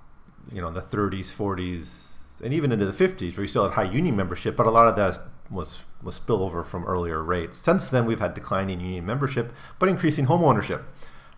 you 0.52 0.60
know, 0.60 0.68
in 0.68 0.74
the 0.74 0.82
30s, 0.82 1.32
40s, 1.32 2.08
and 2.42 2.52
even 2.52 2.72
into 2.72 2.86
the 2.86 2.92
50s, 2.92 3.36
where 3.36 3.42
you 3.42 3.48
still 3.48 3.64
had 3.64 3.72
high 3.72 3.90
union 3.90 4.16
membership, 4.16 4.56
but 4.56 4.66
a 4.66 4.70
lot 4.70 4.86
of 4.86 4.96
that 4.96 5.18
was 5.50 5.82
was 6.02 6.18
spillover 6.18 6.64
from 6.64 6.84
earlier 6.84 7.22
rates. 7.22 7.58
Since 7.58 7.88
then, 7.88 8.04
we've 8.04 8.20
had 8.20 8.34
declining 8.34 8.80
union 8.80 9.06
membership, 9.06 9.52
but 9.78 9.88
increasing 9.88 10.26
home 10.26 10.44
ownership, 10.44 10.84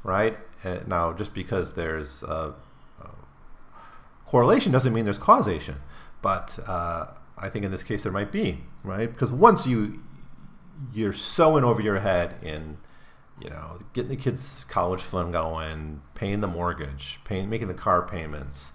right? 0.02 0.36
Uh, 0.64 0.78
now, 0.86 1.12
just 1.12 1.32
because 1.32 1.74
there's 1.74 2.22
uh, 2.24 2.52
uh, 3.00 3.08
correlation 4.26 4.72
doesn't 4.72 4.92
mean 4.92 5.04
there's 5.04 5.18
causation, 5.18 5.76
but 6.20 6.58
I 6.66 7.48
think 7.48 7.64
in 7.64 7.70
this 7.70 7.82
case 7.82 8.02
there 8.02 8.12
might 8.12 8.32
be, 8.32 8.64
right? 8.82 9.10
Because 9.10 9.30
once 9.30 9.66
you 9.66 10.02
you're 10.92 11.12
so 11.12 11.56
in 11.56 11.64
over 11.64 11.82
your 11.82 12.00
head 12.00 12.36
in 12.42 12.78
you 13.40 13.50
know 13.50 13.78
getting 13.92 14.10
the 14.10 14.16
kids 14.16 14.64
college 14.64 15.02
fund 15.02 15.32
going, 15.32 16.02
paying 16.14 16.40
the 16.40 16.48
mortgage, 16.48 17.20
paying 17.24 17.48
making 17.48 17.68
the 17.68 17.74
car 17.74 18.02
payments, 18.02 18.72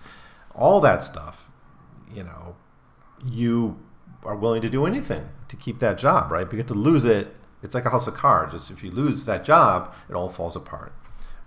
all 0.56 0.80
that 0.82 1.04
stuff, 1.04 1.49
you 2.13 2.23
know, 2.23 2.56
you 3.26 3.80
are 4.23 4.36
willing 4.36 4.62
to 4.62 4.69
do 4.69 4.86
anything 4.86 5.30
to 5.49 5.56
keep 5.56 5.80
that 5.80 5.97
job, 5.97 6.32
right? 6.32 6.49
Because 6.49 6.65
to 6.65 6.73
lose 6.73 7.04
it, 7.06 7.36
it's 7.62 7.76
like 7.76 7.86
a 7.86 7.89
house 7.89 8.08
of 8.08 8.13
cards. 8.13 8.54
Just 8.54 8.71
if 8.71 8.84
you 8.84 8.91
lose 8.91 9.26
that 9.26 9.43
job, 9.43 9.93
it 10.10 10.15
all 10.15 10.30
falls 10.30 10.56
apart, 10.56 10.93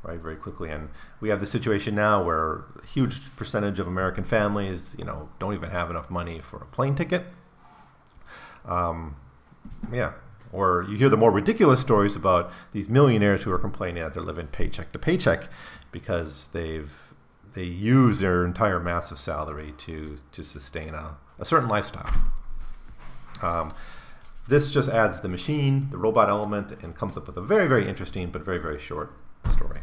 right, 0.03 0.19
very 0.19 0.37
quickly. 0.37 0.71
And 0.71 0.91
we 1.21 1.29
have 1.29 1.41
the 1.41 1.47
situation 1.47 1.95
now 1.95 2.23
where 2.23 2.65
a 2.83 2.87
huge 2.87 3.35
percentage 3.37 3.79
of 3.79 3.87
American 3.87 4.25
families, 4.25 4.95
you 4.99 5.05
know, 5.05 5.29
don't 5.39 5.55
even 5.55 5.71
have 5.71 5.91
enough 5.91 6.11
money 6.11 6.41
for 6.41 6.59
a 6.59 6.67
plane 6.67 6.95
ticket. 6.95 7.25
Um, 8.65 9.17
yeah. 9.93 10.13
Or 10.53 10.87
you 10.89 10.97
hear 10.97 11.09
the 11.09 11.17
more 11.17 11.31
ridiculous 11.31 11.81
stories 11.81 12.17
about 12.17 12.53
these 12.73 12.89
millionaires 12.89 13.43
who 13.43 13.53
are 13.53 13.59
complaining 13.59 14.03
that 14.03 14.15
they're 14.15 14.23
living 14.23 14.47
paycheck 14.47 14.93
to 14.93 14.99
paycheck 14.99 15.49
because 15.93 16.49
they've 16.49 16.93
they 17.55 17.65
use 17.65 18.19
their 18.19 18.45
entire 18.45 18.79
massive 18.79 19.19
salary 19.19 19.75
to 19.79 20.19
to 20.33 20.43
sustain 20.43 20.95
a, 20.95 21.17
a 21.39 21.45
certain 21.45 21.69
lifestyle. 21.69 22.13
Um, 23.43 23.73
this 24.49 24.73
just 24.73 24.89
adds 24.89 25.21
the 25.21 25.29
machine, 25.29 25.89
the 25.91 25.99
robot 25.99 26.29
element, 26.29 26.73
and 26.83 26.95
comes 26.95 27.17
up 27.17 27.27
with 27.27 27.37
a 27.37 27.41
very, 27.41 27.67
very 27.67 27.89
interesting 27.89 28.31
but 28.31 28.45
very, 28.45 28.59
very 28.59 28.79
short 28.79 29.13
story. 29.53 29.81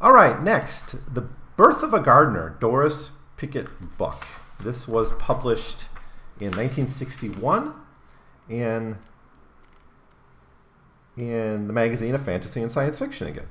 All 0.00 0.12
right, 0.12 0.42
next, 0.42 1.14
The 1.14 1.30
Birth 1.56 1.82
of 1.82 1.94
a 1.94 2.00
Gardener, 2.00 2.56
Doris 2.60 3.10
Pitkin 3.38 3.68
Buck. 3.96 4.26
This 4.62 4.86
was 4.86 5.12
published 5.12 5.84
in 6.38 6.48
1961 6.48 7.72
in, 8.48 8.98
in 11.16 11.66
the 11.66 11.72
magazine 11.72 12.14
of 12.14 12.24
fantasy 12.24 12.60
and 12.60 12.70
science 12.70 12.98
fiction 12.98 13.26
again. 13.28 13.48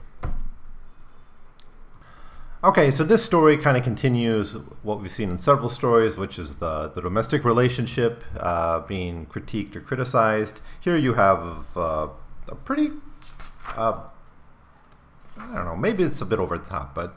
Okay, 2.64 2.90
so 2.90 3.04
this 3.04 3.24
story 3.24 3.58
kind 3.58 3.78
of 3.78 3.84
continues 3.84 4.54
what 4.82 5.00
we've 5.00 5.12
seen 5.12 5.30
in 5.30 5.38
several 5.38 5.70
stories, 5.70 6.18
which 6.18 6.40
is 6.40 6.56
the, 6.56 6.88
the 6.88 7.02
domestic 7.02 7.46
relationship 7.46 8.24
uh, 8.40 8.80
being 8.80 9.28
critiqued 9.28 9.76
or 9.76 9.82
criticized. 9.82 10.62
Here 10.80 10.98
you 10.98 11.14
have 11.14 11.78
uh, 11.78 12.08
a 12.48 12.56
pretty, 12.56 12.90
uh, 13.76 14.02
I 15.38 15.54
don't 15.54 15.66
know, 15.66 15.76
maybe 15.76 16.02
it's 16.02 16.22
a 16.22 16.26
bit 16.26 16.40
over 16.40 16.58
the 16.58 16.66
top, 16.66 16.96
but 16.96 17.16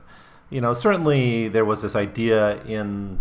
you 0.51 0.61
know, 0.61 0.75
certainly 0.75 1.49
there 1.49 1.65
was 1.65 1.81
this 1.81 1.97
idea 1.97 2.63
in 2.65 3.21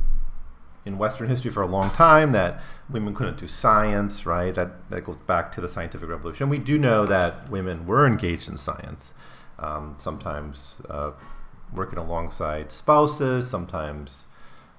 in 0.88 0.98
Western 0.98 1.30
history 1.30 1.52
for 1.52 1.62
a 1.62 1.68
long 1.68 1.92
time 1.92 2.32
that 2.32 2.62
women 2.90 3.14
couldn't 3.14 3.38
do 3.38 3.48
science, 3.48 4.26
right? 4.26 4.56
That 4.56 4.90
that 4.90 5.02
goes 5.02 5.18
back 5.18 5.52
to 5.54 5.62
the 5.62 5.68
scientific 5.68 6.10
revolution. 6.10 6.50
We 6.50 6.58
do 6.58 6.78
know 6.78 7.06
that 7.06 7.50
women 7.52 7.86
were 7.86 8.08
engaged 8.08 8.48
in 8.50 8.58
science, 8.58 9.14
um, 9.60 9.96
sometimes 10.00 10.82
uh, 10.90 11.12
working 11.74 12.00
alongside 12.00 12.72
spouses, 12.72 13.50
sometimes 13.50 14.24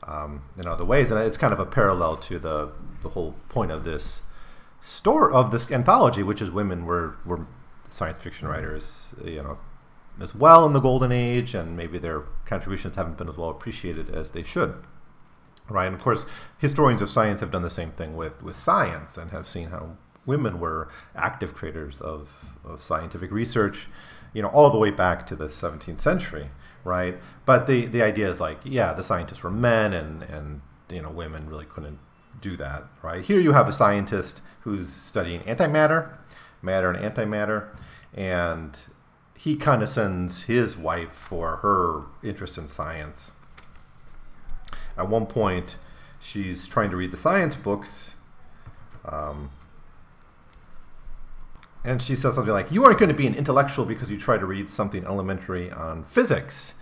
um, 0.02 0.42
in 0.56 0.66
other 0.66 0.84
ways, 0.84 1.10
and 1.10 1.20
it's 1.20 1.36
kind 1.36 1.52
of 1.52 1.60
a 1.60 1.66
parallel 1.66 2.16
to 2.16 2.38
the 2.38 2.72
the 3.02 3.10
whole 3.10 3.34
point 3.48 3.70
of 3.70 3.84
this 3.84 4.22
store 4.80 5.30
of 5.30 5.50
this 5.50 5.70
anthology, 5.70 6.22
which 6.22 6.40
is 6.40 6.50
women 6.50 6.86
were 6.86 7.16
were 7.24 7.46
science 7.90 8.18
fiction 8.18 8.48
writers, 8.48 9.14
you 9.22 9.42
know, 9.42 9.58
as 10.20 10.34
well 10.34 10.66
in 10.66 10.72
the 10.72 10.80
golden 10.80 11.12
age, 11.12 11.54
and 11.54 11.76
maybe 11.76 11.98
their 11.98 12.20
contributions 12.46 12.96
haven't 12.96 13.18
been 13.18 13.28
as 13.28 13.36
well 13.36 13.50
appreciated 13.50 14.08
as 14.10 14.30
they 14.30 14.42
should. 14.42 14.74
Right, 15.68 15.86
and 15.86 15.94
of 15.94 16.02
course, 16.02 16.24
historians 16.56 17.02
of 17.02 17.10
science 17.10 17.40
have 17.40 17.50
done 17.50 17.62
the 17.62 17.68
same 17.68 17.90
thing 17.90 18.16
with, 18.16 18.42
with 18.42 18.56
science 18.56 19.18
and 19.18 19.30
have 19.32 19.46
seen 19.46 19.68
how 19.68 19.98
women 20.24 20.60
were 20.60 20.88
active 21.14 21.54
creators 21.54 22.00
of, 22.00 22.56
of 22.64 22.82
scientific 22.82 23.30
research, 23.30 23.86
you 24.32 24.40
know, 24.40 24.48
all 24.48 24.70
the 24.70 24.78
way 24.78 24.90
back 24.90 25.26
to 25.26 25.36
the 25.36 25.48
17th 25.48 25.98
century 25.98 26.48
right? 26.88 27.18
But 27.44 27.66
the 27.66 27.86
the 27.86 28.02
idea 28.02 28.28
is 28.28 28.40
like, 28.40 28.58
yeah, 28.64 28.92
the 28.92 29.04
scientists 29.04 29.42
were 29.42 29.50
men, 29.50 29.92
and 29.92 30.22
and 30.22 30.60
you 30.88 31.02
know, 31.02 31.10
women 31.10 31.48
really 31.48 31.66
couldn't 31.66 31.98
do 32.40 32.56
that, 32.56 32.84
right? 33.02 33.24
Here 33.24 33.38
you 33.38 33.52
have 33.52 33.68
a 33.68 33.72
scientist 33.72 34.40
who's 34.60 34.90
studying 34.92 35.40
antimatter, 35.42 36.14
matter 36.62 36.90
and 36.90 37.14
antimatter, 37.14 37.68
and 38.14 38.80
he 39.36 39.56
condescends 39.56 40.44
his 40.44 40.76
wife 40.76 41.12
for 41.12 41.56
her 41.56 42.04
interest 42.28 42.58
in 42.58 42.66
science. 42.66 43.32
At 44.98 45.08
one 45.08 45.26
point, 45.26 45.76
she's 46.20 46.66
trying 46.66 46.90
to 46.90 46.96
read 46.96 47.12
the 47.12 47.16
science 47.16 47.56
books. 47.56 48.14
Um, 49.04 49.50
and 51.84 52.02
she 52.02 52.16
says 52.16 52.34
something 52.34 52.52
like, 52.52 52.70
You 52.70 52.84
aren't 52.84 52.98
going 52.98 53.08
to 53.08 53.14
be 53.14 53.26
an 53.26 53.34
intellectual 53.34 53.84
because 53.84 54.10
you 54.10 54.18
try 54.18 54.36
to 54.36 54.44
read 54.44 54.68
something 54.68 55.04
elementary 55.04 55.70
on 55.70 56.04
physics. 56.04 56.74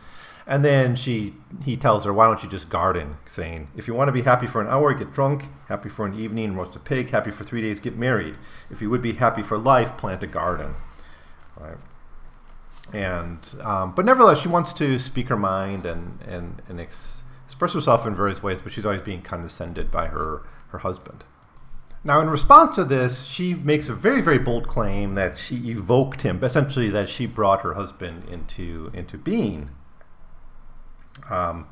And 0.48 0.64
then 0.64 0.94
she 0.94 1.34
he 1.64 1.76
tells 1.76 2.04
her, 2.04 2.12
Why 2.12 2.26
don't 2.26 2.42
you 2.42 2.48
just 2.48 2.68
garden? 2.68 3.18
Saying, 3.26 3.68
If 3.76 3.86
you 3.86 3.94
want 3.94 4.08
to 4.08 4.12
be 4.12 4.22
happy 4.22 4.46
for 4.46 4.60
an 4.60 4.68
hour, 4.68 4.94
get 4.94 5.12
drunk. 5.12 5.44
Happy 5.68 5.88
for 5.88 6.06
an 6.06 6.18
evening, 6.18 6.56
roast 6.56 6.74
a 6.76 6.78
pig. 6.78 7.10
Happy 7.10 7.30
for 7.30 7.44
three 7.44 7.60
days, 7.60 7.80
get 7.80 7.96
married. 7.96 8.36
If 8.70 8.80
you 8.80 8.88
would 8.88 9.02
be 9.02 9.14
happy 9.14 9.42
for 9.42 9.58
life, 9.58 9.96
plant 9.96 10.22
a 10.22 10.26
garden. 10.26 10.74
Right? 11.56 11.78
And 12.92 13.54
um, 13.62 13.94
but 13.94 14.04
nevertheless, 14.04 14.40
she 14.40 14.48
wants 14.48 14.72
to 14.74 14.98
speak 14.98 15.28
her 15.28 15.36
mind 15.36 15.84
and 15.84 16.20
and, 16.22 16.62
and 16.68 16.80
ex- 16.80 17.22
express 17.56 17.72
herself 17.72 18.06
in 18.06 18.14
various 18.14 18.42
ways, 18.42 18.60
but 18.60 18.70
she's 18.70 18.84
always 18.84 19.00
being 19.00 19.22
condescended 19.22 19.90
by 19.90 20.08
her 20.08 20.42
her 20.68 20.78
husband. 20.78 21.24
Now, 22.04 22.20
in 22.20 22.28
response 22.28 22.74
to 22.74 22.84
this, 22.84 23.24
she 23.24 23.54
makes 23.54 23.88
a 23.88 23.94
very, 23.94 24.20
very 24.20 24.38
bold 24.38 24.68
claim 24.68 25.14
that 25.14 25.38
she 25.38 25.70
evoked 25.70 26.20
him, 26.20 26.44
essentially 26.44 26.90
that 26.90 27.08
she 27.08 27.24
brought 27.24 27.62
her 27.62 27.72
husband 27.72 28.28
into 28.28 28.90
into 28.92 29.16
being. 29.16 29.70
Um, 31.30 31.66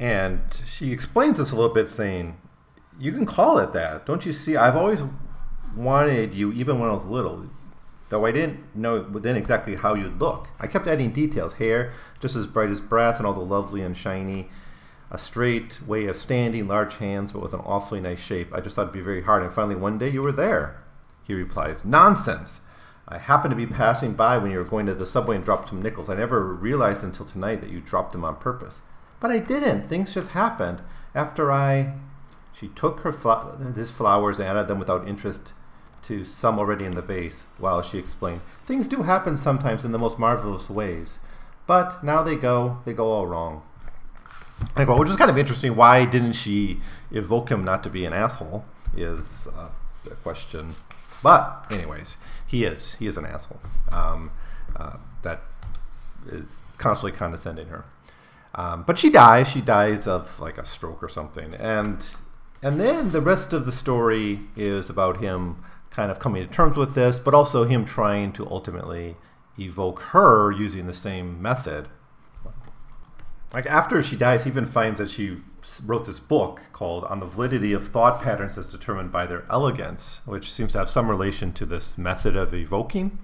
and 0.00 0.40
she 0.66 0.92
explains 0.92 1.38
this 1.38 1.52
a 1.52 1.54
little 1.54 1.72
bit, 1.72 1.86
saying, 1.86 2.36
"You 2.98 3.12
can 3.12 3.26
call 3.26 3.58
it 3.58 3.72
that, 3.74 4.06
don't 4.06 4.26
you 4.26 4.32
see? 4.32 4.56
I've 4.56 4.74
always 4.74 5.02
wanted 5.76 6.34
you, 6.34 6.50
even 6.52 6.80
when 6.80 6.90
I 6.90 6.94
was 6.94 7.06
little, 7.06 7.46
though 8.10 8.26
I 8.26 8.32
didn't 8.32 8.76
know 8.76 9.02
then 9.02 9.36
exactly 9.36 9.76
how 9.76 9.94
you'd 9.94 10.20
look. 10.20 10.48
I 10.60 10.66
kept 10.66 10.86
adding 10.86 11.10
details: 11.10 11.54
hair, 11.54 11.92
just 12.20 12.36
as 12.36 12.46
bright 12.46 12.70
as 12.70 12.80
brass, 12.80 13.16
and 13.16 13.26
all 13.26 13.34
the 13.34 13.40
lovely 13.40 13.80
and 13.80 13.96
shiny." 13.96 14.50
a 15.10 15.18
straight 15.18 15.84
way 15.86 16.06
of 16.06 16.16
standing, 16.16 16.68
large 16.68 16.96
hands, 16.96 17.32
but 17.32 17.42
with 17.42 17.52
an 17.52 17.60
awfully 17.64 18.00
nice 18.00 18.20
shape. 18.20 18.54
I 18.54 18.60
just 18.60 18.76
thought 18.76 18.82
it'd 18.82 18.92
be 18.92 19.00
very 19.00 19.22
hard. 19.22 19.42
And 19.42 19.52
finally, 19.52 19.74
one 19.74 19.98
day 19.98 20.08
you 20.08 20.22
were 20.22 20.32
there. 20.32 20.82
He 21.24 21.34
replies, 21.34 21.84
Nonsense! 21.84 22.60
I 23.08 23.18
happened 23.18 23.50
to 23.50 23.56
be 23.56 23.66
passing 23.66 24.12
by 24.12 24.38
when 24.38 24.52
you 24.52 24.58
were 24.58 24.64
going 24.64 24.86
to 24.86 24.94
the 24.94 25.04
subway 25.04 25.34
and 25.34 25.44
dropped 25.44 25.70
some 25.70 25.82
nickels. 25.82 26.08
I 26.08 26.14
never 26.14 26.54
realized 26.54 27.02
until 27.02 27.26
tonight 27.26 27.60
that 27.60 27.70
you 27.70 27.80
dropped 27.80 28.12
them 28.12 28.24
on 28.24 28.36
purpose. 28.36 28.82
But 29.18 29.32
I 29.32 29.40
didn't. 29.40 29.88
Things 29.88 30.14
just 30.14 30.30
happened. 30.30 30.80
After 31.14 31.50
I. 31.50 31.94
She 32.52 32.68
took 32.68 33.00
her 33.00 33.12
fl- 33.12 33.56
his 33.74 33.90
flowers 33.90 34.38
and 34.38 34.46
added 34.46 34.68
them 34.68 34.78
without 34.78 35.08
interest 35.08 35.52
to 36.10 36.24
some 36.24 36.58
already 36.58 36.84
in 36.84 36.90
the 36.90 37.02
vase, 37.02 37.46
while 37.56 37.82
she 37.82 37.96
explained, 37.96 38.40
Things 38.66 38.88
do 38.88 39.04
happen 39.04 39.36
sometimes 39.36 39.84
in 39.84 39.92
the 39.92 39.98
most 39.98 40.18
marvelous 40.18 40.68
ways. 40.68 41.20
But 41.68 42.02
now 42.02 42.24
they 42.24 42.34
go, 42.34 42.80
they 42.84 42.92
go 42.92 43.12
all 43.12 43.28
wrong. 43.28 43.62
I 44.74 44.84
go, 44.84 44.98
which 44.98 45.08
is 45.08 45.16
kind 45.16 45.30
of 45.30 45.38
interesting. 45.38 45.76
Why 45.76 46.04
didn't 46.04 46.32
she 46.32 46.80
evoke 47.12 47.48
him 47.48 47.64
not 47.64 47.84
to 47.84 47.90
be 47.90 48.04
an 48.04 48.12
asshole? 48.12 48.64
Is 48.96 49.46
uh, 49.56 49.68
the 50.04 50.10
question. 50.16 50.74
But, 51.22 51.66
anyways, 51.70 52.16
he 52.44 52.64
is. 52.64 52.94
He 52.94 53.06
is 53.06 53.16
an 53.16 53.24
asshole. 53.24 53.60
Um, 53.92 54.32
uh, 54.74 54.96
that 55.22 55.42
is 56.26 56.44
constantly 56.76 57.16
condescending 57.16 57.68
her. 57.68 57.84
Um, 58.56 58.82
but 58.82 58.98
she 58.98 59.10
dies. 59.10 59.46
She 59.46 59.60
dies 59.60 60.08
of 60.08 60.40
like 60.40 60.58
a 60.58 60.64
stroke 60.64 61.04
or 61.04 61.08
something, 61.08 61.54
and 61.54 62.04
and 62.62 62.80
then 62.80 63.12
the 63.12 63.20
rest 63.20 63.52
of 63.52 63.64
the 63.64 63.72
story 63.72 64.40
is 64.56 64.90
about 64.90 65.20
him 65.20 65.62
kind 65.90 66.10
of 66.10 66.18
coming 66.18 66.46
to 66.46 66.52
terms 66.52 66.76
with 66.76 66.94
this, 66.94 67.18
but 67.18 67.34
also 67.34 67.64
him 67.64 67.84
trying 67.84 68.32
to 68.32 68.46
ultimately 68.48 69.16
evoke 69.58 70.00
her 70.00 70.50
using 70.52 70.86
the 70.86 70.94
same 70.94 71.40
method 71.42 71.88
like 73.52 73.66
after 73.66 74.02
she 74.02 74.16
dies, 74.16 74.44
he 74.44 74.50
even 74.50 74.66
finds 74.66 74.98
that 74.98 75.10
she 75.10 75.38
wrote 75.84 76.06
this 76.06 76.20
book 76.20 76.60
called 76.72 77.04
On 77.04 77.20
the 77.20 77.26
Validity 77.26 77.72
of 77.72 77.88
Thought 77.88 78.22
Patterns 78.22 78.56
as 78.56 78.70
Determined 78.70 79.10
by 79.10 79.26
Their 79.26 79.44
Elegance, 79.50 80.20
which 80.24 80.50
seems 80.50 80.72
to 80.72 80.78
have 80.78 80.90
some 80.90 81.08
relation 81.08 81.52
to 81.54 81.66
this 81.66 81.98
method 81.98 82.36
of 82.36 82.54
evoking. 82.54 83.18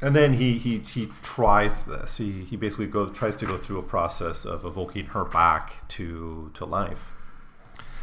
And 0.00 0.16
then 0.16 0.34
he, 0.34 0.58
he, 0.58 0.78
he 0.80 1.08
tries 1.22 1.82
this. 1.82 2.18
He, 2.18 2.30
he 2.44 2.56
basically 2.56 2.86
go, 2.86 3.06
tries 3.08 3.36
to 3.36 3.46
go 3.46 3.56
through 3.56 3.78
a 3.78 3.82
process 3.82 4.44
of 4.44 4.64
evoking 4.64 5.06
her 5.06 5.24
back 5.24 5.88
to, 5.90 6.50
to 6.54 6.64
life. 6.64 7.12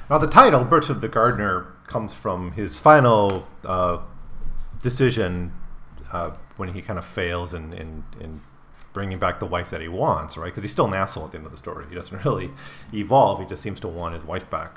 Now, 0.09 0.17
the 0.17 0.27
title, 0.27 0.63
Birth 0.63 0.89
of 0.89 1.03
a 1.03 1.07
Gardener, 1.07 1.73
comes 1.91 2.13
from 2.13 2.53
his 2.53 2.79
final 2.79 3.45
uh, 3.65 3.99
decision 4.81 5.51
uh, 6.11 6.31
when 6.55 6.73
he 6.73 6.81
kind 6.81 6.97
of 6.97 7.05
fails 7.05 7.53
in, 7.53 7.73
in, 7.73 8.05
in 8.19 8.41
bringing 8.93 9.19
back 9.19 9.39
the 9.39 9.45
wife 9.45 9.69
that 9.69 9.81
he 9.81 9.89
wants, 9.89 10.37
right? 10.37 10.45
Because 10.45 10.63
he's 10.63 10.71
still 10.71 10.87
an 10.87 10.93
asshole 10.93 11.25
at 11.25 11.31
the 11.31 11.37
end 11.37 11.45
of 11.45 11.51
the 11.51 11.57
story. 11.57 11.85
He 11.89 11.95
doesn't 11.95 12.23
really 12.25 12.49
evolve. 12.93 13.41
He 13.41 13.45
just 13.45 13.61
seems 13.61 13.81
to 13.81 13.89
want 13.89 14.15
his 14.15 14.23
wife 14.23 14.49
back. 14.49 14.75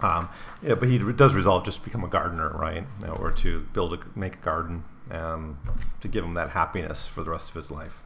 Um, 0.00 0.28
yeah, 0.62 0.74
but 0.74 0.88
he 0.88 0.98
does 0.98 1.34
resolve 1.34 1.64
just 1.64 1.78
to 1.78 1.84
become 1.84 2.04
a 2.04 2.08
gardener, 2.08 2.50
right? 2.50 2.86
Or 3.18 3.32
to 3.32 3.66
build 3.72 3.94
a 3.94 3.98
make 4.14 4.34
a 4.34 4.38
garden 4.38 4.84
um, 5.10 5.58
to 6.00 6.06
give 6.06 6.24
him 6.24 6.34
that 6.34 6.50
happiness 6.50 7.08
for 7.08 7.24
the 7.24 7.30
rest 7.30 7.48
of 7.48 7.56
his 7.56 7.70
life. 7.70 8.04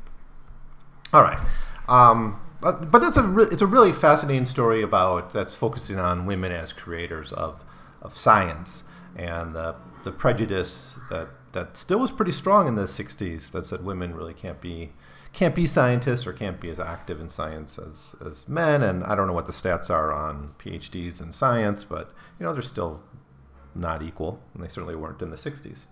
All 1.12 1.22
right. 1.22 1.38
Um, 1.86 2.40
but, 2.62 2.90
but 2.90 3.00
that's 3.00 3.18
a 3.18 3.22
re- 3.24 3.48
it's 3.50 3.60
a 3.60 3.66
really 3.66 3.92
fascinating 3.92 4.46
story 4.46 4.82
about 4.82 5.34
that's 5.34 5.54
focusing 5.54 5.98
on 5.98 6.24
women 6.24 6.50
as 6.50 6.72
creators 6.72 7.32
of 7.32 7.62
of 8.02 8.16
science 8.16 8.84
and 9.16 9.54
the 9.54 9.74
the 10.04 10.12
prejudice 10.12 10.98
that 11.10 11.28
that 11.52 11.76
still 11.76 11.98
was 11.98 12.10
pretty 12.10 12.32
strong 12.32 12.66
in 12.66 12.74
the 12.74 12.84
60s 12.84 13.50
that 13.50 13.64
said 13.64 13.84
women 13.84 14.14
really 14.14 14.34
can't 14.34 14.60
be 14.60 14.92
can't 15.32 15.54
be 15.54 15.66
scientists 15.66 16.26
or 16.26 16.32
can't 16.32 16.60
be 16.60 16.68
as 16.68 16.78
active 16.78 17.18
in 17.20 17.28
science 17.28 17.78
as, 17.78 18.14
as 18.24 18.48
men. 18.48 18.82
And 18.82 19.04
i 19.04 19.14
don't 19.14 19.26
know 19.26 19.32
what 19.32 19.46
the 19.46 19.52
stats 19.52 19.88
are 19.88 20.12
on 20.12 20.54
phds 20.58 21.20
in 21.20 21.32
science 21.32 21.84
but 21.84 22.12
you 22.38 22.44
know 22.44 22.52
they're 22.52 22.62
still 22.62 23.02
not 23.74 24.02
equal 24.02 24.42
and 24.54 24.62
they 24.62 24.68
certainly 24.68 24.96
weren't 24.96 25.22
in 25.22 25.30
the 25.30 25.36
60s 25.36 25.84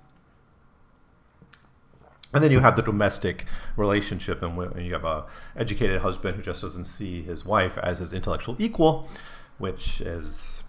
and 2.33 2.45
then 2.45 2.53
you 2.53 2.61
have 2.61 2.77
the 2.77 2.83
domestic 2.83 3.47
relationship, 3.77 4.41
and 4.43 4.87
you 4.87 4.93
have 4.93 5.05
a 5.05 5.27
educated 5.57 6.01
husband 6.01 6.37
who 6.37 6.43
just 6.43 6.63
doesn't 6.63 6.85
see 6.85 7.23
his 7.23 7.45
wife 7.45 7.77
as 7.79 7.99
his 7.99 8.13
intellectual 8.13 8.55
equal, 8.59 9.09
which 9.59 10.01
is 10.01 10.60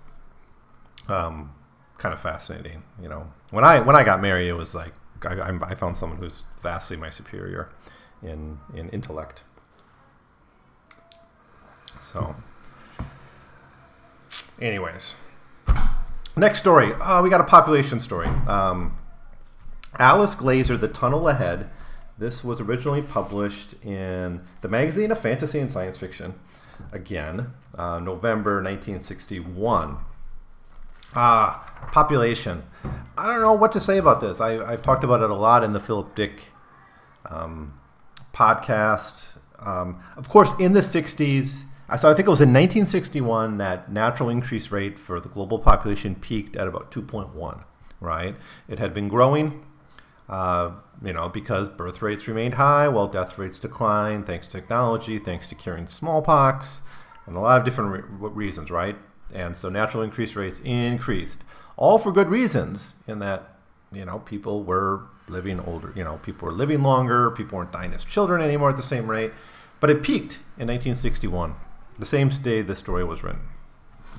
um, 1.12 1.54
kind 1.98 2.14
of 2.14 2.20
fascinating. 2.20 2.84
You 3.02 3.10
know, 3.10 3.28
when 3.52 3.64
I 3.64 3.80
when 3.80 3.96
I 3.96 4.04
got 4.04 4.22
married, 4.22 4.48
it 4.48 4.54
was 4.54 4.74
like 4.74 4.94
I, 5.24 5.52
I 5.62 5.76
found 5.76 5.98
someone 5.98 6.20
who's 6.20 6.44
vastly 6.62 6.98
my 6.98 7.10
superior 7.10 7.70
in 8.24 8.60
in 8.74 8.90
intellect. 8.90 9.44
So, 12.00 12.36
anyways, 14.60 15.16
next 16.36 16.60
story. 16.60 16.94
Oh, 17.00 17.22
we 17.22 17.30
got 17.30 17.42
a 17.42 17.46
population 17.46 18.00
story. 18.00 18.28
Um, 18.48 18.98
Alice 20.00 20.36
Glaser, 20.36 20.78
The 20.78 20.88
Tunnel 20.88 21.28
Ahead. 21.28 21.70
This 22.18 22.44
was 22.44 22.60
originally 22.60 23.02
published 23.02 23.74
in 23.84 24.42
the 24.62 24.68
Magazine 24.68 25.12
of 25.12 25.20
Fantasy 25.20 25.60
and 25.60 25.72
Science 25.72 25.98
Fiction, 25.98 26.36
again, 26.92 27.54
uh, 27.78 28.00
November 28.00 28.56
1961. 28.56 29.98
Ah, 31.16 31.90
population. 31.92 32.64
I 33.18 33.28
don't 33.28 33.42
know 33.42 33.54
what 33.54 33.72
to 33.74 33.80
say 33.80 33.98
about 33.98 34.22
this. 34.22 34.40
I, 34.40 34.72
have 34.72 34.82
talked 34.82 35.04
about 35.04 35.22
it 35.22 35.30
a 35.30 35.36
lot 35.36 35.64
in 35.64 35.74
the 35.74 35.80
Philip 35.80 36.16
Dick 36.16 36.44
um, 37.26 37.80
podcast. 38.34 39.26
Um, 39.60 40.02
of 40.16 40.30
course, 40.30 40.52
in 40.60 40.74
the 40.74 40.80
60s, 40.80 41.64
so 41.98 42.10
I 42.10 42.14
think 42.14 42.28
it 42.28 42.32
was 42.32 42.42
in 42.42 42.50
1961 42.50 43.58
that 43.58 43.92
natural 43.92 44.30
increase 44.30 44.72
rate 44.72 44.98
for 44.98 45.20
the 45.20 45.30
global 45.30 45.60
population 45.60 46.16
peaked 46.16 46.56
at 46.56 46.68
about 46.68 46.92
2.1, 46.92 47.64
right? 48.00 48.36
It 48.70 48.80
had 48.80 48.94
been 48.94 49.10
growing 49.10 49.66
uh, 50.32 50.72
you 51.04 51.12
know, 51.12 51.28
because 51.28 51.68
birth 51.68 52.02
rates 52.02 52.28
remained 52.28 52.54
high 52.54 52.88
while 52.88 53.08
death 53.08 53.38
rates 53.38 53.60
declined 53.60 54.26
thanks 54.26 54.48
to 54.48 54.54
technology, 54.54 55.20
thanks 55.20 55.48
to 55.50 55.56
curing 55.56 55.88
smallpox, 55.88 56.82
and 57.26 57.36
a 57.36 57.40
lot 57.40 57.60
of 57.60 57.66
different 57.66 57.92
re- 57.92 58.30
reasons, 58.30 58.72
right? 58.72 58.96
And 59.34 59.56
so 59.56 59.70
natural 59.70 60.04
increase 60.04 60.36
rates 60.36 60.60
increased, 60.64 61.44
all 61.78 61.98
for 61.98 62.12
good 62.12 62.30
reasons, 62.30 62.96
in 63.08 63.20
that, 63.20 63.56
you 63.92 64.06
know, 64.06 64.20
people 64.20 64.64
were 64.64 65.04
living 65.28 65.60
older, 65.60 65.94
you 65.96 66.04
know, 66.04 66.18
people 66.18 66.48
were 66.48 66.54
living 66.54 66.84
longer, 66.84 67.32
people 67.32 67.58
weren't 67.58 67.72
dying 67.72 67.94
as 67.94 68.04
children 68.04 68.42
anymore 68.42 68.70
at 68.70 68.78
the 68.78 68.84
same 68.84 69.10
rate. 69.10 69.32
But 69.80 69.90
it 69.90 70.04
peaked 70.04 70.36
in 70.58 70.68
1961, 70.68 71.56
the 71.98 72.06
same 72.06 72.30
day 72.30 72.62
this 72.62 72.80
story 72.80 73.04
was 73.04 73.24
written 73.24 73.42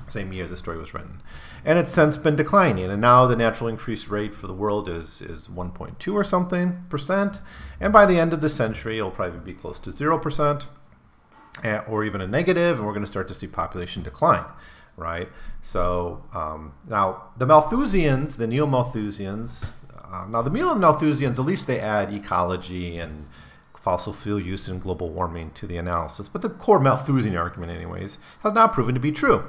same 0.07 0.33
year 0.33 0.47
the 0.47 0.57
story 0.57 0.77
was 0.77 0.93
written. 0.93 1.21
And 1.65 1.79
it's 1.79 1.91
since 1.91 2.17
been 2.17 2.35
declining. 2.35 2.85
And 2.85 3.01
now 3.01 3.25
the 3.25 3.35
natural 3.35 3.69
increase 3.69 4.07
rate 4.07 4.35
for 4.35 4.47
the 4.47 4.53
world 4.53 4.89
is, 4.89 5.21
is 5.21 5.47
1.2 5.47 6.13
or 6.13 6.23
something 6.23 6.85
percent. 6.89 7.39
And 7.79 7.93
by 7.93 8.05
the 8.05 8.19
end 8.19 8.33
of 8.33 8.41
the 8.41 8.49
century, 8.49 8.97
it'll 8.97 9.11
probably 9.11 9.39
be 9.39 9.59
close 9.59 9.79
to 9.79 9.91
0% 9.91 10.65
eh, 11.63 11.81
or 11.87 12.03
even 12.03 12.21
a 12.21 12.27
negative, 12.27 12.77
and 12.77 12.87
we're 12.87 12.93
going 12.93 13.05
to 13.05 13.11
start 13.11 13.27
to 13.29 13.33
see 13.33 13.47
population 13.47 14.03
decline, 14.03 14.45
right? 14.97 15.29
So 15.61 16.23
um, 16.33 16.73
now 16.87 17.23
the 17.37 17.45
Malthusians, 17.45 18.37
the 18.37 18.47
Neo 18.47 18.65
Malthusians, 18.65 19.69
uh, 20.11 20.25
now 20.27 20.41
the 20.41 20.49
Neo 20.49 20.75
Malthusians, 20.75 21.39
at 21.39 21.45
least 21.45 21.67
they 21.67 21.79
add 21.79 22.13
ecology 22.13 22.97
and 22.97 23.27
fossil 23.75 24.13
fuel 24.13 24.39
use 24.39 24.67
and 24.67 24.81
global 24.81 25.09
warming 25.09 25.51
to 25.51 25.67
the 25.67 25.77
analysis. 25.77 26.29
But 26.29 26.41
the 26.41 26.49
core 26.49 26.79
Malthusian 26.79 27.35
argument, 27.35 27.71
anyways, 27.71 28.17
has 28.41 28.53
not 28.53 28.71
proven 28.71 28.93
to 28.93 28.99
be 28.99 29.11
true 29.11 29.43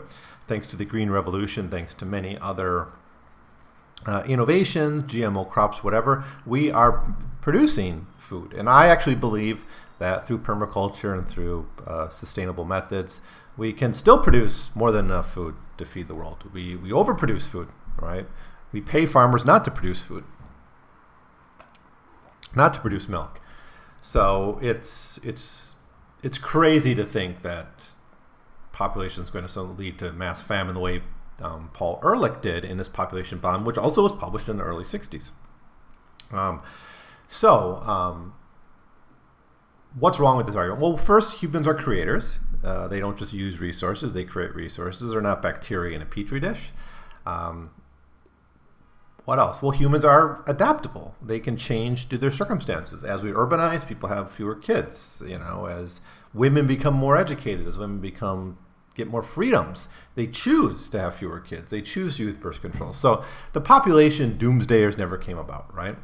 thanks 0.47 0.67
to 0.69 0.77
the 0.77 0.85
Green 0.85 1.11
Revolution, 1.11 1.69
thanks 1.71 1.95
to 1.95 2.05
many 2.05 2.39
other 2.39 2.89
uh, 4.07 4.23
innovations, 4.27 5.05
GMO 5.05 5.49
crops, 5.49 5.83
whatever, 5.83 6.25
we 6.45 6.71
are 6.71 7.15
producing 7.41 8.07
food. 8.19 8.53
And 8.53 8.69
I 8.69 8.89
actually 8.89 9.15
believe 9.15 9.65
that 9.99 10.27
through 10.27 10.39
permaculture 10.39 11.17
and 11.17 11.29
through 11.29 11.67
uh, 11.87 12.09
sustainable 12.09 12.65
methods, 12.65 13.21
we 13.57 13.73
can 13.73 13.95
still 13.95 14.19
produce 14.19 14.71
more 14.75 14.91
than 14.91 15.07
enough 15.07 15.33
food 15.33 15.55
to 15.79 15.85
feed 15.85 16.09
the 16.09 16.15
world. 16.15 16.45
We, 16.53 16.77
we 16.77 16.91
overproduce 16.91 17.47
food, 17.47 17.69
right? 18.01 18.27
We 18.73 18.81
pay 18.81 19.07
farmers 19.07 19.45
not 19.45 19.65
to 19.65 19.71
produce 19.71 20.03
food, 20.03 20.25
not 22.55 22.75
to 22.75 22.81
produce 22.81 23.09
milk. 23.09 23.41
So 24.01 24.59
it's 24.61 25.19
it's 25.23 25.75
it's 26.23 26.37
crazy 26.37 26.95
to 26.95 27.05
think 27.05 27.43
that 27.43 27.91
population 28.73 29.23
is 29.23 29.31
going 29.31 29.47
to 29.47 29.63
lead 29.63 29.99
to 30.01 30.13
mass 30.13 30.43
famine 30.43 30.75
the 30.75 30.81
way 30.81 31.03
um, 31.41 31.71
Paul 31.73 32.01
Ehrlich 32.03 32.41
did 32.43 32.65
in 32.65 32.79
his 32.79 32.89
population 32.89 33.39
bomb, 33.39 33.65
which 33.65 33.79
also 33.79 34.03
was 34.03 34.13
published 34.13 34.49
in 34.49 34.57
the 34.57 34.63
early 34.63 34.85
60s. 34.85 35.31
Um, 36.33 36.63
so, 37.27 37.77
um, 37.83 38.35
what's 39.99 40.19
wrong 40.19 40.37
with 40.37 40.47
this 40.47 40.57
argument? 40.57 40.83
Well, 40.83 40.97
first, 40.97 41.39
humans 41.39 41.67
are 41.67 41.75
creators. 41.75 42.41
Uh, 42.65 42.89
they 42.89 42.99
don't 42.99 43.19
just 43.19 43.33
use 43.33 43.61
resources, 43.61 44.13
they 44.13 44.25
create 44.25 44.55
resources. 44.55 45.11
They're 45.11 45.21
not 45.21 45.43
bacteria 45.43 45.95
in 45.95 46.03
a 46.03 46.07
petri 46.07 46.41
dish. 46.41 46.71
Um, 47.27 47.71
what 49.25 49.39
else? 49.39 49.63
Well, 49.63 49.71
humans 49.71 50.05
are 50.05 50.43
adaptable. 50.47 51.15
They 51.23 51.41
can 51.41 51.57
change 51.57 52.09
to 52.11 52.19
their 52.19 52.31
circumstances. 52.31 53.05
As 53.05 53.23
we 53.23 53.33
urbanize, 53.33 53.87
people 53.87 54.09
have 54.09 54.31
fewer 54.31 54.55
kids. 54.55 55.23
You 55.27 55.39
know, 55.39 55.67
as 55.67 56.01
women 56.35 56.67
become 56.67 56.95
more 56.95 57.17
educated, 57.17 57.67
as 57.67 57.79
women 57.79 58.01
become 58.01 58.59
get 58.95 59.09
more 59.09 59.23
freedoms. 59.23 59.89
They 60.15 60.27
choose 60.27 60.89
to 60.91 61.01
have 61.01 61.17
fewer 61.17 61.41
kids. 61.41 61.71
They 61.71 61.83
choose 61.83 62.17
to 62.17 62.25
use 62.25 62.37
birth 62.37 62.61
control. 62.61 62.93
So 62.93 63.25
the 63.53 63.61
population 63.61 64.39
doomsdayers 64.39 64.97
never 64.97 65.19
came 65.19 65.37
about, 65.37 65.75
right? 65.75 65.97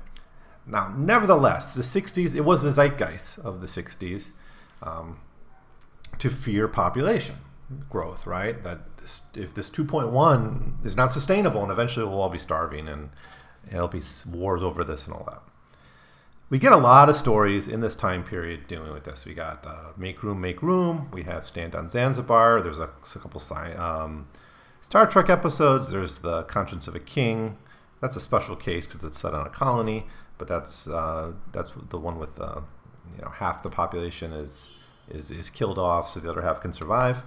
Now, 0.66 0.92
nevertheless, 0.96 1.72
the 1.72 1.82
60s, 1.82 2.34
it 2.34 2.42
was 2.42 2.62
the 2.62 2.70
zeitgeist 2.70 3.38
of 3.38 3.60
the 3.60 3.66
60s 3.66 4.30
um, 4.82 5.18
to 6.18 6.30
fear 6.30 6.68
population 6.68 7.36
growth, 7.88 8.26
right? 8.26 8.62
That 8.64 8.96
this, 8.98 9.22
if 9.34 9.54
this 9.54 9.70
2.1 9.70 10.84
is 10.84 10.96
not 10.96 11.12
sustainable 11.12 11.62
and 11.62 11.70
eventually 11.70 12.06
we'll 12.06 12.20
all 12.20 12.28
be 12.28 12.38
starving 12.38 12.88
and 12.88 13.10
there'll 13.70 13.88
be 13.88 14.02
wars 14.28 14.62
over 14.62 14.84
this 14.84 15.06
and 15.06 15.14
all 15.14 15.24
that 15.24 15.42
we 16.50 16.58
get 16.58 16.72
a 16.72 16.76
lot 16.76 17.08
of 17.08 17.16
stories 17.16 17.68
in 17.68 17.80
this 17.80 17.94
time 17.94 18.24
period 18.24 18.66
dealing 18.66 18.92
with 18.92 19.04
this. 19.04 19.24
We 19.24 19.34
got 19.34 19.64
uh, 19.64 19.92
Make 19.96 20.22
Room, 20.24 20.40
Make 20.40 20.62
Room. 20.62 21.08
We 21.12 21.22
have 21.22 21.46
Stand 21.46 21.76
on 21.76 21.88
Zanzibar. 21.88 22.60
There's 22.60 22.80
a, 22.80 22.90
a 23.14 23.18
couple 23.18 23.40
sci- 23.40 23.74
um, 23.74 24.26
Star 24.80 25.06
Trek 25.06 25.30
episodes. 25.30 25.90
There's 25.90 26.18
The 26.18 26.42
Conscience 26.42 26.88
of 26.88 26.96
a 26.96 27.00
King. 27.00 27.56
That's 28.00 28.16
a 28.16 28.20
special 28.20 28.56
case 28.56 28.84
because 28.84 29.04
it's 29.04 29.20
set 29.20 29.32
on 29.32 29.46
a 29.46 29.50
colony, 29.50 30.06
but 30.38 30.48
that's 30.48 30.88
uh, 30.88 31.32
that's 31.52 31.72
the 31.90 31.98
one 31.98 32.18
with 32.18 32.40
uh, 32.40 32.62
you 33.16 33.22
know 33.22 33.30
half 33.30 33.62
the 33.62 33.70
population 33.70 34.32
is 34.32 34.70
is 35.10 35.30
is 35.30 35.50
killed 35.50 35.78
off, 35.78 36.08
so 36.10 36.20
the 36.20 36.30
other 36.30 36.42
half 36.42 36.60
can 36.60 36.72
survive. 36.72 37.22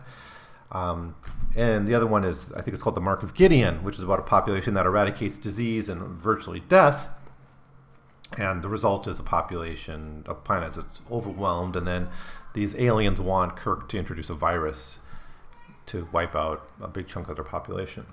Um, 0.72 1.16
and 1.56 1.88
the 1.88 1.94
other 1.94 2.08
one 2.08 2.24
is 2.24 2.52
I 2.54 2.62
think 2.62 2.74
it's 2.74 2.82
called 2.82 2.96
the 2.96 3.02
Mark 3.02 3.24
of 3.24 3.34
Gideon, 3.34 3.84
which 3.84 3.96
is 3.96 4.04
about 4.04 4.20
a 4.20 4.24
population 4.24 4.74
that 4.74 4.86
eradicates 4.86 5.38
disease 5.38 5.90
and 5.90 6.02
virtually 6.02 6.62
death 6.62 7.10
and 8.38 8.62
the 8.62 8.70
result 8.70 9.08
is 9.08 9.20
a 9.20 9.24
population 9.24 10.24
of 10.26 10.44
planets 10.44 10.76
that's 10.76 11.02
overwhelmed, 11.12 11.76
and 11.76 11.88
then 11.88 12.10
these 12.54 12.76
aliens 12.76 13.20
want 13.20 13.56
Kirk 13.56 13.90
to 13.90 13.98
introduce 13.98 14.30
a 14.30 14.34
virus 14.34 15.00
to 15.88 16.08
wipe 16.12 16.36
out 16.36 16.68
a 16.82 16.88
big 16.88 17.08
chunk 17.08 17.28
of 17.28 17.36
their 17.36 17.46
population. 17.46 18.06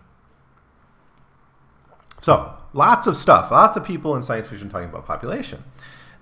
So, 2.21 2.55
lots 2.73 3.07
of 3.07 3.17
stuff, 3.17 3.51
lots 3.51 3.77
of 3.77 3.85
people 3.85 4.15
in 4.15 4.23
science 4.23 4.49
fiction 4.49 4.69
talking 4.69 4.91
about 4.91 5.07
population. 5.07 5.65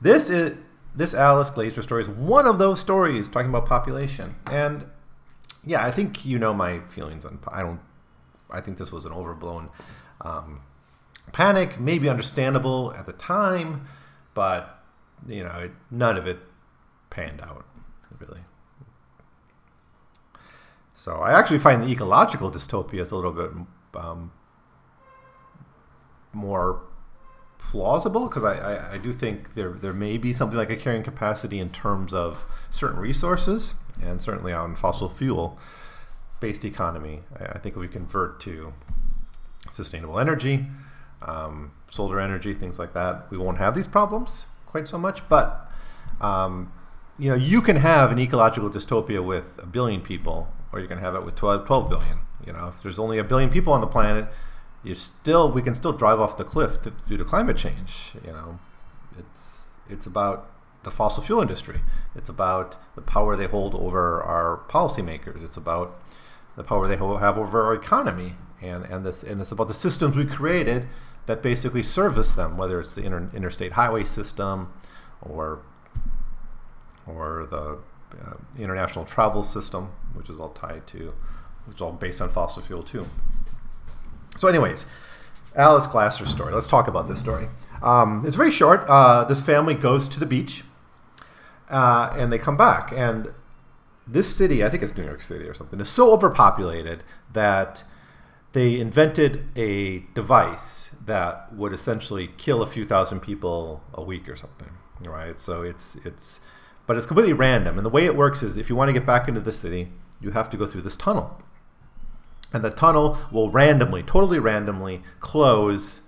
This 0.01 0.31
is 0.31 0.57
this 0.99 1.15
Alice 1.15 1.49
Glaser 1.49 1.81
story 1.81 2.03
is 2.03 2.09
one 2.09 2.47
of 2.47 2.59
those 2.59 2.81
stories 2.81 3.29
talking 3.29 3.51
about 3.51 3.67
population, 3.67 4.35
and 4.51 4.85
yeah, 5.65 5.85
I 5.85 5.93
think 5.93 6.27
you 6.27 6.39
know 6.39 6.53
my 6.53 6.81
feelings 6.81 7.25
on. 7.25 7.39
I 7.49 7.63
don't 7.63 7.81
I 8.51 8.61
think 8.61 8.79
this 8.79 8.91
was 8.91 9.05
an 9.05 9.13
overblown 9.13 9.69
um, 10.21 10.63
panic, 11.33 11.79
maybe 11.79 12.09
understandable 12.09 12.93
at 12.97 13.07
the 13.07 13.13
time, 13.13 13.87
but 14.35 14.83
you 15.27 15.45
know, 15.45 15.55
it, 15.59 15.73
none 15.91 16.17
of 16.17 16.27
it 16.27 16.39
panned 17.11 17.41
out 17.41 17.65
really. 18.19 18.41
So 20.95 21.13
I 21.17 21.39
actually 21.39 21.61
find 21.61 21.85
the 21.85 21.89
ecological 21.89 22.51
dystopia 22.51 23.01
is 23.03 23.13
a 23.13 23.17
little 23.17 23.33
bit 23.33 23.51
um, 23.95 24.33
more 26.33 26.81
plausible 27.59 28.29
because 28.29 28.45
I, 28.45 28.57
I, 28.57 28.93
I, 28.95 28.99
do 28.99 29.13
think 29.13 29.55
there 29.55 29.73
there 29.73 29.93
may 29.93 30.17
be 30.17 30.33
something 30.33 30.57
like 30.57 30.71
a 30.71 30.77
carrying 30.77 31.03
capacity 31.03 31.59
in 31.59 31.71
terms 31.71 32.15
of 32.15 32.47
certain 32.71 32.99
resources 32.99 33.75
and 34.03 34.23
certainly 34.23 34.53
on 34.53 34.75
fossil 34.75 35.09
fuel 35.09 35.59
based 36.41 36.65
economy. 36.65 37.21
I, 37.39 37.45
I 37.45 37.59
think 37.59 37.75
if 37.75 37.81
we 37.81 37.89
convert 37.89 38.41
to 38.41 38.73
sustainable 39.71 40.19
energy, 40.19 40.67
um, 41.21 41.73
solar 41.91 42.21
energy, 42.21 42.55
things 42.55 42.79
like 42.79 42.95
that, 42.95 43.31
we 43.31 43.37
won't 43.37 43.59
have 43.59 43.75
these 43.75 43.89
problems 43.89 44.47
quite 44.67 44.89
so 44.89 44.99
much. 44.99 45.29
But 45.29 45.71
um, 46.21 46.73
you 47.19 47.29
know, 47.29 47.37
you 47.37 47.61
can 47.61 47.77
have 47.77 48.13
an 48.13 48.19
ecological 48.19 48.71
dystopia 48.71 49.25
with 49.25 49.59
a 49.59 49.67
billion 49.67 50.01
people, 50.01 50.49
or 50.73 50.81
you 50.81 50.89
can 50.89 50.99
have 50.99 51.15
it 51.15 51.25
with 51.25 51.35
12, 51.35 51.67
12 51.67 51.91
billion. 51.91 52.19
You 52.47 52.53
know, 52.53 52.69
if 52.69 52.83
there's 52.83 52.99
only 52.99 53.19
a 53.19 53.25
billion 53.25 53.51
people 53.51 53.73
on 53.73 53.81
the 53.81 53.87
planet, 53.87 54.29
you 54.83 54.95
still 54.95 55.51
we 55.51 55.63
can 55.63 55.75
still 55.75 55.93
drive 55.93 56.21
off 56.21 56.37
the 56.37 56.45
cliff 56.45 56.81
to, 56.83 56.93
due 57.07 57.17
to 57.17 57.25
climate 57.25 57.57
change. 57.57 58.13
You 58.25 58.33
know, 58.33 58.59
it's 59.19 59.65
it's 59.89 60.07
about 60.07 60.51
the 60.85 60.91
fossil 60.91 61.23
fuel 61.23 61.41
industry. 61.41 61.81
It's 62.15 62.29
about 62.29 62.77
the 62.95 63.03
power 63.03 63.37
they 63.37 63.47
hold 63.47 63.75
over 63.75 64.23
our 64.23 64.61
policymakers. 64.69 65.43
It's 65.43 65.57
about 65.57 66.01
the 66.57 66.65
power 66.65 66.87
they 66.87 66.97
have 66.97 67.39
over 67.39 67.63
our 67.65 67.75
economy, 67.75 68.37
and 68.63 68.85
and 68.85 69.05
this 69.05 69.23
and 69.23 69.41
it's 69.41 69.53
about 69.53 69.69
the 69.69 69.75
systems 69.75 70.17
we 70.17 70.25
created 70.25 70.89
that 71.27 71.43
basically 71.43 71.83
service 71.83 72.33
them, 72.33 72.57
whether 72.57 72.81
it's 72.81 72.95
the 72.95 73.03
inter, 73.03 73.31
interstate 73.35 73.73
highway 73.73 74.05
system, 74.05 74.73
or 75.21 75.61
or 77.07 77.47
the 77.51 77.79
uh, 78.25 78.35
international 78.59 79.05
travel 79.05 79.43
system, 79.43 79.91
which 80.15 80.31
is 80.31 80.39
all 80.39 80.51
tied 80.51 80.87
to, 80.87 81.13
which 81.67 81.77
is 81.77 81.83
all 81.83 81.93
based 81.93 82.21
on 82.21 82.29
fossil 82.29 82.63
fuel 82.63 82.83
too. 82.83 83.07
So, 84.39 84.47
anyways, 84.47 84.87
Alice 85.57 85.89
Glaser's 85.89 86.31
story. 86.31 86.55
Let's 86.55 86.69
talk 86.69 86.87
about 86.87 87.09
this 87.09 87.19
story. 87.19 87.49
Um, 87.83 88.23
it's 88.25 88.37
very 88.37 88.53
short. 88.53 88.85
Uh, 88.87 89.25
this 89.25 89.41
family 89.41 89.75
goes 89.75 90.07
to 90.07 90.21
the 90.21 90.27
beach, 90.27 90.63
uh, 91.69 92.15
and 92.17 92.33
they 92.33 92.39
come 92.39 92.57
back, 92.57 92.93
and 92.95 93.33
this 94.07 94.35
city, 94.35 94.65
I 94.65 94.69
think 94.71 94.85
it's 94.85 94.97
New 94.97 95.05
York 95.05 95.23
City 95.23 95.47
or 95.47 95.55
something, 95.55 95.81
is 95.81 95.89
so 95.89 96.13
overpopulated 96.13 97.03
that 97.33 97.83
they 98.53 98.79
invented 98.79 99.45
a 99.57 100.05
device 100.15 100.91
that 101.05 101.53
would 101.53 101.73
essentially 101.73 102.31
kill 102.37 102.63
a 102.63 102.67
few 102.69 102.85
thousand 102.85 103.19
people 103.19 103.83
a 103.93 104.03
week 104.03 104.29
or 104.29 104.37
something. 104.37 104.71
Right? 105.01 105.37
So 105.37 105.63
it's 105.63 105.97
it's, 106.05 106.39
but 106.87 106.97
it's 106.97 107.07
completely 107.07 107.33
random. 107.33 107.77
And 107.77 107.85
the 107.85 107.91
way 107.91 108.07
it 108.07 108.15
works 108.15 108.45
is, 108.45 108.57
if 108.57 108.71
you 108.71 108.77
want 108.77 108.89
to 108.89 108.93
get 108.93 109.05
back 109.05 109.27
into 109.27 109.41
the 109.41 109.53
city, 109.53 109.89
you 110.21 110.31
have 110.31 110.49
to 110.51 110.57
go 110.57 110.65
through 110.65 110.83
this 110.83 110.95
tunnel 110.95 111.43
and 112.53 112.65
the 112.65 112.71
tunnel 112.71 113.19
will 113.31 113.51
randomly, 113.51 114.03
totally 114.03 114.39
randomly, 114.39 115.03
close. 115.21 116.01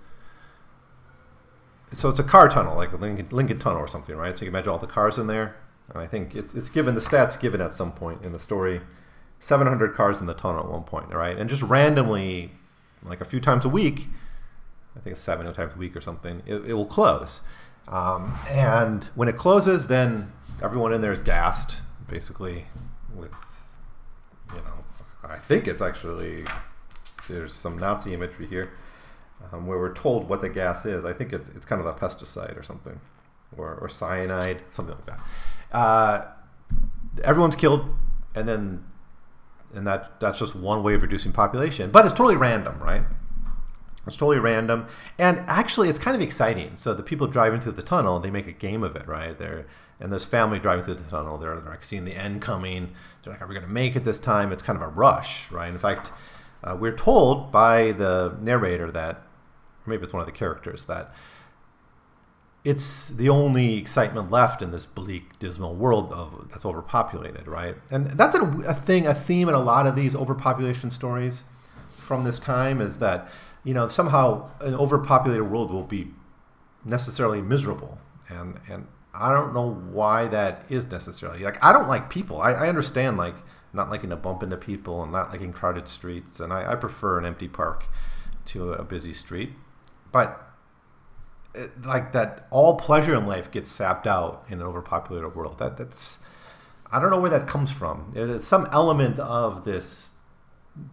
So 1.93 2.09
it's 2.09 2.19
a 2.19 2.23
car 2.23 2.49
tunnel, 2.49 2.75
like 2.75 2.93
a 2.93 2.97
Lincoln, 2.97 3.27
Lincoln 3.31 3.59
Tunnel 3.59 3.79
or 3.79 3.87
something, 3.87 4.15
right? 4.15 4.37
So 4.37 4.45
you 4.45 4.51
can 4.51 4.55
imagine 4.55 4.71
all 4.71 4.79
the 4.79 4.87
cars 4.87 5.17
in 5.17 5.27
there. 5.27 5.55
And 5.89 6.01
I 6.01 6.07
think 6.07 6.35
it's, 6.35 6.53
it's 6.53 6.69
given 6.69 6.95
the 6.95 7.01
stats 7.01 7.39
given 7.39 7.61
at 7.61 7.73
some 7.73 7.91
point 7.91 8.23
in 8.23 8.31
the 8.31 8.39
story, 8.39 8.81
700 9.39 9.93
cars 9.93 10.21
in 10.21 10.25
the 10.25 10.33
tunnel 10.33 10.63
at 10.63 10.71
one 10.71 10.83
point, 10.83 11.09
right? 11.13 11.37
And 11.37 11.49
just 11.49 11.61
randomly, 11.63 12.51
like 13.03 13.21
a 13.21 13.25
few 13.25 13.39
times 13.39 13.65
a 13.65 13.69
week, 13.69 14.07
I 14.95 14.99
think 14.99 15.13
it's 15.13 15.21
seven 15.21 15.51
times 15.53 15.73
a 15.75 15.77
week 15.77 15.95
or 15.95 16.01
something, 16.01 16.41
it, 16.45 16.55
it 16.65 16.73
will 16.73 16.85
close. 16.85 17.41
Um, 17.87 18.37
and 18.49 19.05
when 19.15 19.27
it 19.27 19.35
closes, 19.35 19.87
then 19.87 20.31
everyone 20.61 20.93
in 20.93 21.01
there 21.01 21.11
is 21.11 21.21
gassed, 21.21 21.81
basically, 22.07 22.65
with 23.13 23.31
you 24.53 24.61
know 24.61 24.83
I 25.31 25.39
think 25.39 25.67
it's 25.67 25.81
actually 25.81 26.45
there's 27.27 27.53
some 27.53 27.77
Nazi 27.77 28.13
imagery 28.13 28.47
here 28.47 28.71
um, 29.51 29.67
where 29.67 29.77
we're 29.77 29.93
told 29.93 30.27
what 30.29 30.41
the 30.41 30.49
gas 30.49 30.85
is. 30.85 31.05
I 31.05 31.13
think 31.13 31.33
it's 31.33 31.49
it's 31.49 31.65
kind 31.65 31.81
of 31.81 31.87
a 31.87 31.93
pesticide 31.93 32.57
or 32.57 32.63
something, 32.63 32.99
or, 33.57 33.75
or 33.75 33.89
cyanide, 33.89 34.61
something 34.71 34.95
like 34.95 35.05
that. 35.05 35.19
Uh, 35.71 36.25
everyone's 37.23 37.55
killed, 37.55 37.93
and 38.35 38.47
then 38.47 38.83
and 39.73 39.87
that 39.87 40.19
that's 40.19 40.39
just 40.39 40.55
one 40.55 40.83
way 40.83 40.93
of 40.93 41.01
reducing 41.01 41.31
population, 41.31 41.91
but 41.91 42.05
it's 42.05 42.13
totally 42.13 42.35
random, 42.35 42.79
right? 42.79 43.03
It's 44.07 44.17
totally 44.17 44.39
random, 44.39 44.87
and 45.19 45.39
actually, 45.47 45.87
it's 45.87 45.99
kind 45.99 46.15
of 46.15 46.21
exciting. 46.21 46.75
So 46.75 46.93
the 46.93 47.03
people 47.03 47.27
driving 47.27 47.61
through 47.61 47.73
the 47.73 47.83
tunnel, 47.83 48.19
they 48.19 48.31
make 48.31 48.47
a 48.47 48.51
game 48.51 48.83
of 48.83 48.95
it, 48.95 49.07
right? 49.07 49.37
They're 49.37 49.67
and 50.01 50.11
this 50.11 50.25
family 50.25 50.59
driving 50.59 50.83
through 50.83 50.95
the 50.95 51.03
tunnel, 51.03 51.37
they're, 51.37 51.59
they're 51.59 51.71
like 51.71 51.83
seeing 51.83 52.05
the 52.05 52.15
end 52.15 52.41
coming. 52.41 52.93
They're 53.23 53.33
like, 53.33 53.41
"Are 53.41 53.47
we 53.47 53.55
going 53.55 53.65
to 53.65 53.71
make 53.71 53.95
it 53.95 54.03
this 54.03 54.19
time?" 54.19 54.51
It's 54.51 54.63
kind 54.63 54.75
of 54.75 54.81
a 54.81 54.87
rush, 54.87 55.51
right? 55.51 55.69
In 55.69 55.77
fact, 55.77 56.11
uh, 56.63 56.75
we're 56.79 56.95
told 56.95 57.51
by 57.51 57.91
the 57.91 58.35
narrator 58.41 58.91
that, 58.91 59.15
or 59.15 59.89
maybe 59.89 60.03
it's 60.03 60.13
one 60.13 60.21
of 60.21 60.25
the 60.25 60.31
characters, 60.31 60.85
that 60.85 61.13
it's 62.63 63.09
the 63.09 63.29
only 63.29 63.77
excitement 63.77 64.29
left 64.29 64.61
in 64.61 64.71
this 64.71 64.85
bleak, 64.85 65.39
dismal 65.39 65.73
world 65.73 66.11
of 66.11 66.49
that's 66.51 66.65
overpopulated, 66.65 67.47
right? 67.47 67.75
And 67.89 68.11
that's 68.11 68.35
a, 68.35 68.43
a 68.67 68.73
thing, 68.73 69.07
a 69.07 69.15
theme 69.15 69.49
in 69.49 69.55
a 69.55 69.63
lot 69.63 69.87
of 69.87 69.95
these 69.95 70.15
overpopulation 70.15 70.91
stories 70.91 71.43
from 71.97 72.23
this 72.23 72.37
time 72.37 72.81
is 72.81 72.97
that 72.97 73.29
you 73.63 73.73
know, 73.73 73.87
somehow 73.87 74.49
an 74.59 74.73
overpopulated 74.73 75.49
world 75.49 75.71
will 75.71 75.83
be 75.83 76.11
necessarily 76.83 77.41
miserable. 77.41 77.99
And, 78.27 78.59
and 78.69 78.87
I 79.13 79.31
don't 79.31 79.53
know 79.53 79.73
why 79.73 80.27
that 80.27 80.65
is 80.69 80.89
necessarily. 80.89 81.43
Like, 81.43 81.63
I 81.63 81.73
don't 81.73 81.87
like 81.87 82.09
people. 82.09 82.41
I, 82.41 82.53
I 82.53 82.69
understand, 82.69 83.17
like, 83.17 83.35
not 83.73 83.89
liking 83.89 84.09
to 84.09 84.15
bump 84.15 84.43
into 84.43 84.57
people 84.57 85.03
and 85.03 85.11
not 85.11 85.31
liking 85.31 85.51
crowded 85.51 85.87
streets. 85.87 86.39
And 86.39 86.53
I, 86.53 86.71
I 86.71 86.75
prefer 86.75 87.19
an 87.19 87.25
empty 87.25 87.47
park 87.47 87.85
to 88.45 88.73
a 88.73 88.83
busy 88.83 89.13
street. 89.13 89.51
But, 90.11 90.41
it, 91.53 91.85
like, 91.85 92.13
that 92.13 92.47
all 92.51 92.75
pleasure 92.75 93.15
in 93.15 93.27
life 93.27 93.51
gets 93.51 93.69
sapped 93.69 94.07
out 94.07 94.45
in 94.47 94.61
an 94.61 94.65
overpopulated 94.65 95.35
world. 95.35 95.59
That 95.59 95.77
That's, 95.77 96.19
I 96.91 96.99
don't 96.99 97.09
know 97.09 97.19
where 97.19 97.29
that 97.31 97.47
comes 97.47 97.71
from. 97.71 98.13
It's 98.15 98.47
some 98.47 98.67
element 98.71 99.19
of 99.19 99.65
this 99.65 100.10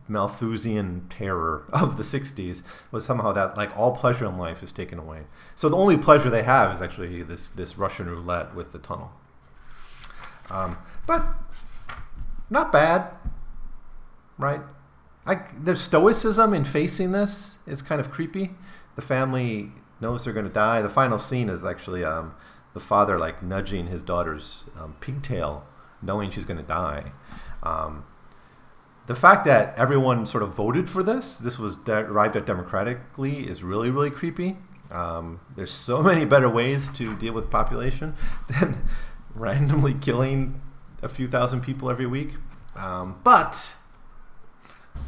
Malthusian 0.09 1.07
terror 1.09 1.65
of 1.73 1.97
the 1.97 2.03
60s 2.03 2.63
was 2.91 3.05
somehow 3.05 3.33
that 3.33 3.57
like 3.57 3.77
all 3.77 3.95
pleasure 3.95 4.27
in 4.27 4.39
life 4.39 4.63
is 4.63 4.73
taken 4.73 4.99
away. 4.99 5.23
So 5.55 5.69
the 5.69 5.77
only 5.77 5.97
pleasure 5.97 6.31
they 6.31 6.43
have 6.43 6.75
is 6.75 6.83
actually 6.83 7.23
this 7.23 7.49
this 7.49 7.79
Russian 7.79 8.09
roulette 8.09 8.55
with 8.55 8.73
the 8.73 8.79
tunnel. 8.79 9.13
Um, 10.51 10.79
but 11.07 11.25
not 12.51 12.73
bad, 12.73 13.11
right? 14.39 14.61
I, 15.27 15.43
there's 15.55 15.81
stoicism 15.81 16.55
in 16.55 16.65
facing 16.65 17.13
this 17.13 17.57
is 17.67 17.83
kind 17.83 18.01
of 18.01 18.11
creepy. 18.11 18.53
The 18.97 19.03
family 19.03 19.73
knows 20.01 20.25
they're 20.25 20.33
going 20.33 20.47
to 20.47 20.53
die. 20.53 20.81
The 20.81 20.89
final 20.89 21.19
scene 21.19 21.51
is 21.51 21.65
actually 21.65 22.03
um, 22.03 22.35
the 22.73 22.81
father 22.81 23.19
like 23.19 23.43
nudging 23.43 23.89
his 23.89 24.01
daughter's 24.01 24.65
um, 24.79 24.97
pigtail, 25.01 25.67
knowing 26.01 26.31
she's 26.31 26.47
going 26.47 26.59
to 26.59 26.67
die. 26.67 27.13
Um, 27.63 28.05
the 29.09 29.15
fact 29.15 29.47
that 29.47 29.75
everyone 29.79 30.27
sort 30.27 30.43
of 30.43 30.51
voted 30.51 30.89
for 30.89 31.03
this, 31.03 31.39
this 31.39 31.59
was 31.59 31.77
de- 31.77 32.05
arrived 32.05 32.37
at 32.37 32.45
democratically, 32.45 33.49
is 33.49 33.63
really, 33.63 33.89
really 33.89 34.11
creepy. 34.11 34.59
Um, 34.91 35.41
there's 35.57 35.71
so 35.71 36.03
many 36.11 36.27
better 36.27 36.49
ways 36.49 36.91
to 36.91 37.17
deal 37.17 37.33
with 37.33 37.51
population 37.51 38.15
than 38.49 38.85
randomly 39.35 39.95
killing 39.95 40.61
a 41.03 41.09
few 41.09 41.27
thousand 41.27 41.63
people 41.63 41.89
every 41.89 42.07
week. 42.07 42.35
Um, 42.77 43.19
but 43.25 43.73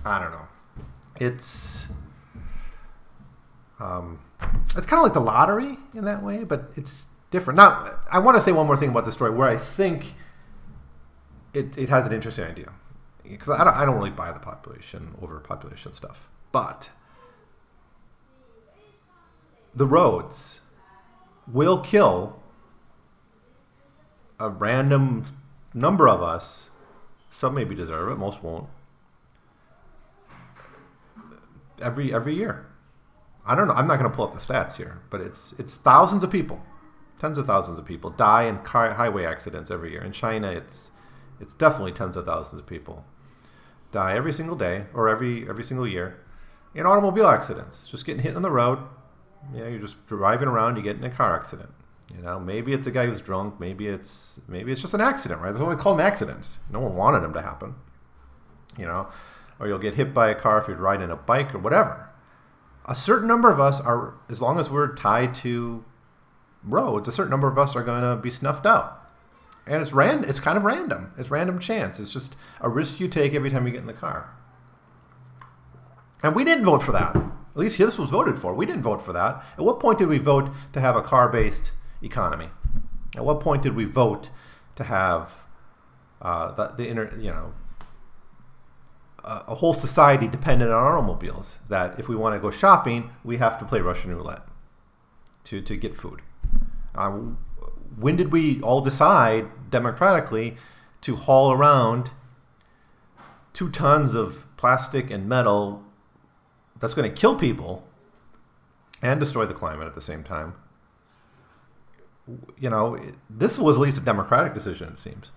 I 0.03 0.19
don't 0.19 0.33
know. 0.33 0.49
It's 1.17 1.89
um, 3.79 4.21
it's 4.75 4.87
kind 4.87 4.99
of 4.99 5.05
like 5.05 5.13
the 5.13 5.21
lottery 5.21 5.77
in 5.95 6.07
that 6.07 6.23
way, 6.23 6.45
but 6.45 6.71
it's 6.75 7.07
different. 7.31 7.59
Now, 7.59 7.99
I 8.11 8.19
want 8.19 8.37
to 8.37 8.41
say 8.41 8.53
one 8.53 8.67
more 8.67 8.79
thing 8.79 8.89
about 8.89 9.05
the 9.05 9.13
story 9.13 9.31
where 9.31 9.49
I 9.49 9.59
think 9.59 10.15
it, 11.53 11.77
it 11.77 11.91
has 11.91 12.07
an 12.07 12.15
interesting 12.15 12.45
idea 12.47 12.73
because 13.31 13.51
I 13.51 13.65
don't, 13.65 13.75
I 13.75 13.85
don't 13.85 13.97
really 13.97 14.11
buy 14.11 14.33
the 14.33 14.41
population 14.41 15.15
over 15.21 15.39
population 15.41 15.93
stuff. 15.93 16.29
But 16.53 16.91
the 19.75 19.87
roads 19.87 20.61
will 21.47 21.81
kill 21.81 22.41
a 24.39 24.49
random 24.49 25.27
number 25.75 26.09
of 26.09 26.23
us. 26.23 26.71
Some 27.31 27.55
maybe 27.55 27.75
deserve 27.75 28.11
it, 28.11 28.17
most 28.17 28.43
won't. 28.43 28.69
Every 31.81 32.13
every 32.13 32.35
year. 32.35 32.67
I 33.47 33.55
don't 33.55 33.69
know. 33.69 33.75
I'm 33.75 33.87
not 33.87 33.99
going 33.99 34.11
to 34.11 34.15
pull 34.15 34.27
up 34.27 34.33
the 34.33 34.39
stats 34.39 34.77
here, 34.77 35.01
but 35.09 35.21
it's 35.21 35.55
it's 35.59 35.75
thousands 35.75 36.23
of 36.23 36.31
people, 36.31 36.61
tens 37.19 37.39
of 37.39 37.47
thousands 37.47 37.79
of 37.79 37.87
people 37.87 38.11
die 38.11 38.45
in 38.45 38.59
car, 38.59 38.95
highway 38.95 39.25
accidents 39.25 39.71
every 39.71 39.93
year. 39.93 40.03
In 40.03 40.13
China, 40.13 40.51
it's 40.51 40.91
it's 41.41 41.55
definitely 41.55 41.93
tens 41.93 42.17
of 42.17 42.27
thousands 42.27 42.61
of 42.61 42.67
people 42.67 43.05
die 43.93 44.15
every 44.15 44.33
single 44.33 44.57
day 44.57 44.85
or 44.95 45.09
every 45.09 45.49
every 45.49 45.65
single 45.65 45.87
year 45.87 46.21
in 46.75 46.87
automobile 46.87 47.27
accidents, 47.27 47.89
just 47.89 48.07
getting 48.07 48.23
hit 48.23 48.37
on 48.37 48.43
the 48.43 48.51
road. 48.51 48.79
You 49.53 49.61
know, 49.61 49.69
you're 49.69 49.81
just 49.81 50.07
driving 50.07 50.49
around, 50.49 50.77
you 50.77 50.83
get 50.83 50.97
in 50.97 51.05
a 51.05 51.11
car 51.11 51.35
accident. 51.35 51.71
You 52.15 52.23
know, 52.23 52.41
maybe 52.41 52.73
it's 52.73 52.87
a 52.87 52.91
guy 52.91 53.07
who's 53.07 53.23
drunk, 53.23 53.61
maybe 53.61 53.87
it's 53.87 54.41
maybe 54.49 54.73
it's 54.73 54.81
just 54.81 54.95
an 54.95 55.01
accident, 55.01 55.41
right? 55.41 55.53
That's 55.53 55.63
what 55.63 55.75
we 55.75 55.81
call 55.81 55.97
them 55.97 56.07
accidents. 56.07 56.59
No 56.71 56.81
one 56.81 56.97
wanted 56.97 57.21
them 57.21 57.33
to 57.35 57.43
happen. 57.43 57.75
You 58.79 58.87
know, 58.87 59.09
or 59.59 59.69
you'll 59.69 59.79
get 59.79 59.95
hit 59.95 60.15
by 60.15 60.31
a 60.31 60.35
car 60.35 60.59
if 60.59 60.69
you're 60.69 60.77
riding 60.77 61.11
a 61.11 61.17
bike 61.17 61.55
or 61.55 61.59
whatever. 61.59 62.09
A 62.87 62.95
certain 62.95 63.29
number 63.29 63.51
of 63.51 63.61
us 63.61 63.81
are, 63.81 64.15
as 64.29 64.41
long 64.41 64.59
as 64.59 64.71
we're 64.71 64.95
tied 64.95 65.35
to 65.37 65.85
roads, 66.65 67.07
a 67.07 67.13
certain 67.13 67.31
number 67.31 67.49
of 67.49 67.59
us 67.59 67.77
are 67.77 67.85
going 67.85 68.03
to 68.03 68.17
be 68.17 68.31
snuffed 68.31 68.67
out. 68.67 69.00
And 69.67 69.83
it's 69.83 69.93
ran. 69.93 70.25
It's 70.25 70.41
kind 70.41 70.57
of 70.57 70.65
random. 70.65 71.13
It's 71.19 71.31
random 71.31 71.59
chance. 71.59 72.01
It's 72.01 72.13
just 72.13 72.37
a 72.61 72.69
risk 72.69 73.01
you 73.01 73.09
take 73.09 73.35
every 73.35 73.51
time 73.51 73.67
you 73.67 73.73
get 73.73 73.81
in 73.81 73.87
the 73.87 73.93
car. 73.93 74.35
And 76.23 76.35
we 76.35 76.45
didn't 76.45 76.65
vote 76.65 76.83
for 76.83 76.93
that. 76.93 77.17
At 77.17 77.57
least 77.57 77.79
this 77.79 77.99
was 77.99 78.11
voted 78.11 78.39
for. 78.39 78.55
We 78.55 78.67
didn't 78.67 78.83
vote 78.83 79.03
for 79.03 79.13
that. 79.13 79.45
At 79.59 79.65
what 79.65 79.81
point 79.81 79.99
did 79.99 80.09
we 80.09 80.19
vote 80.19 80.51
to 80.73 80.81
have 80.81 80.97
a 80.97 81.03
car-based 81.03 81.73
economy? 82.03 82.51
At 83.17 83.25
what 83.25 83.41
point 83.41 83.63
did 83.63 83.75
we 83.75 83.85
vote 83.85 84.31
to 84.77 84.85
have 84.85 85.33
uh, 86.23 86.53
the, 86.53 86.69
the 86.69 86.89
inner, 86.89 87.17
you 87.19 87.31
know, 87.31 87.55
a, 89.25 89.57
whole 89.57 89.75
society 89.75 90.29
dependent 90.29 90.71
on 90.71 90.83
automobiles? 90.83 91.59
That 91.69 91.99
if 91.99 92.09
we 92.09 92.15
want 92.15 92.35
to 92.35 92.41
go 92.41 92.51
shopping, 92.51 93.11
we 93.25 93.39
have 93.39 93.59
to 93.59 93.65
play 93.65 93.81
Russian 93.81 94.15
roulette 94.15 94.47
to 95.45 95.61
to 95.61 95.77
get 95.77 95.97
food. 95.97 96.23
Uh, 96.95 97.21
when 97.97 98.17
did 98.17 98.33
we 98.33 98.61
all 98.63 98.81
decide 98.81 99.49
democratically 99.71 100.57
to 101.01 101.17
haul 101.17 101.53
around 101.53 102.11
two 103.53 103.71
tons 103.71 104.15
of 104.15 104.47
plastic 104.57 105.11
and 105.11 105.29
metal 105.29 105.83
that's 106.79 106.95
going 106.95 107.09
to 107.09 107.15
kill 107.15 107.37
people 107.37 107.87
and 109.03 109.19
destroy 109.19 109.47
the 109.47 109.55
climate 109.55 109.87
at 109.87 109.95
the 109.95 110.03
same 110.03 110.23
time. 110.23 110.55
You 112.59 112.71
know, 112.71 112.99
this 113.29 113.59
was 113.59 113.77
at 113.77 113.81
least 113.81 113.99
a 113.99 114.03
democratic 114.03 114.55
decision, 114.55 114.91
it 114.91 114.99
seems. 114.99 115.33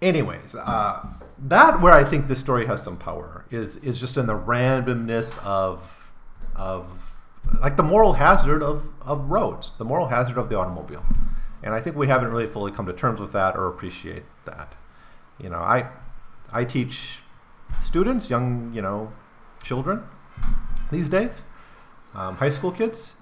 Anyways, 0.00 0.54
uh, 0.54 1.06
that 1.38 1.80
where 1.80 1.92
I 1.92 2.04
think 2.04 2.28
this 2.28 2.38
story 2.38 2.66
has 2.66 2.82
some 2.82 2.98
power 2.98 3.46
is 3.50 3.76
is 3.76 3.98
just 3.98 4.16
in 4.16 4.26
the 4.26 4.38
randomness 4.38 5.42
of 5.42 6.12
of 6.54 7.16
like 7.60 7.76
the 7.76 7.82
moral 7.82 8.14
hazard 8.14 8.62
of, 8.62 8.88
of 9.00 9.30
roads, 9.30 9.72
the 9.78 9.84
moral 9.84 10.08
hazard 10.08 10.36
of 10.36 10.48
the 10.48 10.58
automobile. 10.58 11.02
And 11.62 11.74
I 11.74 11.80
think 11.80 11.96
we 11.96 12.06
haven't 12.06 12.30
really 12.30 12.46
fully 12.46 12.72
come 12.72 12.86
to 12.86 12.92
terms 12.92 13.20
with 13.20 13.32
that 13.32 13.56
or 13.56 13.66
appreciate 13.66 14.24
that. 14.44 14.74
You 15.38 15.50
know, 15.50 15.58
I 15.58 15.88
I 16.52 16.64
teach 16.64 17.20
students, 17.80 18.30
young, 18.30 18.72
you 18.72 18.82
know, 18.82 19.12
children 19.62 20.04
these 20.90 21.08
days, 21.08 21.42
um, 22.14 22.36
high 22.36 22.50
school 22.50 22.70
kids, 22.70 23.14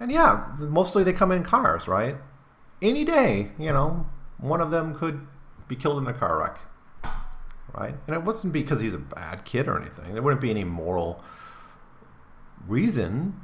and 0.00 0.10
yeah, 0.10 0.46
mostly 0.58 1.04
they 1.04 1.12
come 1.12 1.30
in 1.30 1.42
cars, 1.42 1.86
right? 1.86 2.16
Any 2.82 3.04
day, 3.04 3.52
you 3.58 3.72
know, 3.72 4.06
one 4.38 4.60
of 4.60 4.70
them 4.70 4.94
could 4.94 5.26
be 5.68 5.76
killed 5.76 5.98
in 5.98 6.06
a 6.08 6.12
car 6.12 6.38
wreck, 6.38 6.58
right? 7.72 7.94
And 8.06 8.16
it 8.16 8.22
wasn't 8.22 8.52
because 8.52 8.80
he's 8.80 8.94
a 8.94 8.98
bad 8.98 9.44
kid 9.44 9.68
or 9.68 9.80
anything. 9.80 10.12
There 10.12 10.22
wouldn't 10.22 10.42
be 10.42 10.50
any 10.50 10.64
moral 10.64 11.22
reason 12.66 13.40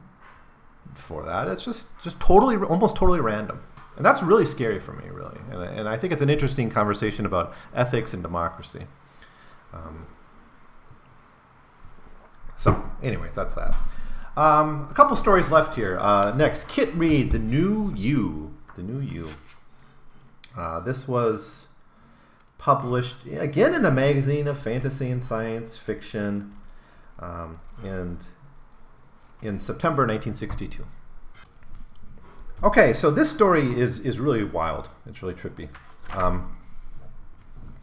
for 0.94 1.24
that. 1.24 1.48
It's 1.48 1.64
just 1.64 1.86
just 2.02 2.20
totally, 2.20 2.56
almost 2.56 2.96
totally 2.96 3.20
random. 3.20 3.62
And 4.00 4.04
that's 4.06 4.22
really 4.22 4.46
scary 4.46 4.80
for 4.80 4.94
me, 4.94 5.10
really. 5.10 5.38
And, 5.50 5.62
and 5.62 5.86
I 5.86 5.98
think 5.98 6.10
it's 6.10 6.22
an 6.22 6.30
interesting 6.30 6.70
conversation 6.70 7.26
about 7.26 7.52
ethics 7.74 8.14
and 8.14 8.22
democracy. 8.22 8.86
Um, 9.74 10.06
so, 12.56 12.82
anyways, 13.02 13.34
that's 13.34 13.52
that. 13.52 13.76
Um, 14.38 14.88
a 14.90 14.94
couple 14.94 15.14
stories 15.16 15.50
left 15.50 15.74
here. 15.74 15.98
Uh, 16.00 16.32
next, 16.34 16.66
Kit 16.66 16.94
Reed, 16.94 17.30
The 17.30 17.38
New 17.38 17.92
You. 17.94 18.54
The 18.74 18.82
New 18.82 19.00
You. 19.00 19.28
Uh, 20.56 20.80
this 20.80 21.06
was 21.06 21.66
published 22.56 23.26
again 23.26 23.74
in 23.74 23.82
the 23.82 23.92
magazine 23.92 24.48
of 24.48 24.58
fantasy 24.58 25.10
and 25.10 25.22
science 25.22 25.76
fiction 25.76 26.54
um, 27.18 27.60
and 27.84 28.20
in 29.42 29.58
September 29.58 30.04
1962. 30.04 30.86
Okay, 32.62 32.92
so 32.92 33.10
this 33.10 33.30
story 33.30 33.80
is, 33.80 34.00
is 34.00 34.18
really 34.18 34.44
wild. 34.44 34.90
It's 35.06 35.22
really 35.22 35.32
trippy. 35.32 35.70
Um, 36.12 36.58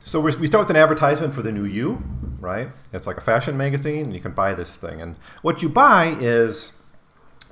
so 0.06 0.20
we 0.20 0.46
start 0.46 0.68
with 0.68 0.70
an 0.70 0.76
advertisement 0.76 1.34
for 1.34 1.42
the 1.42 1.52
new 1.52 1.66
You, 1.66 2.04
right? 2.40 2.70
It's 2.94 3.08
like 3.08 3.18
a 3.18 3.22
fashion 3.22 3.58
magazine, 3.58 4.06
and 4.06 4.14
you 4.14 4.20
can 4.20 4.34
buy 4.34 4.54
this 4.54 4.76
thing. 4.76 5.02
And 5.02 5.16
what 5.42 5.64
you 5.64 5.70
buy 5.70 6.16
is 6.20 6.74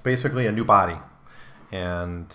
basically 0.03 0.45
a 0.45 0.51
new 0.51 0.63
body, 0.63 0.97
and 1.71 2.33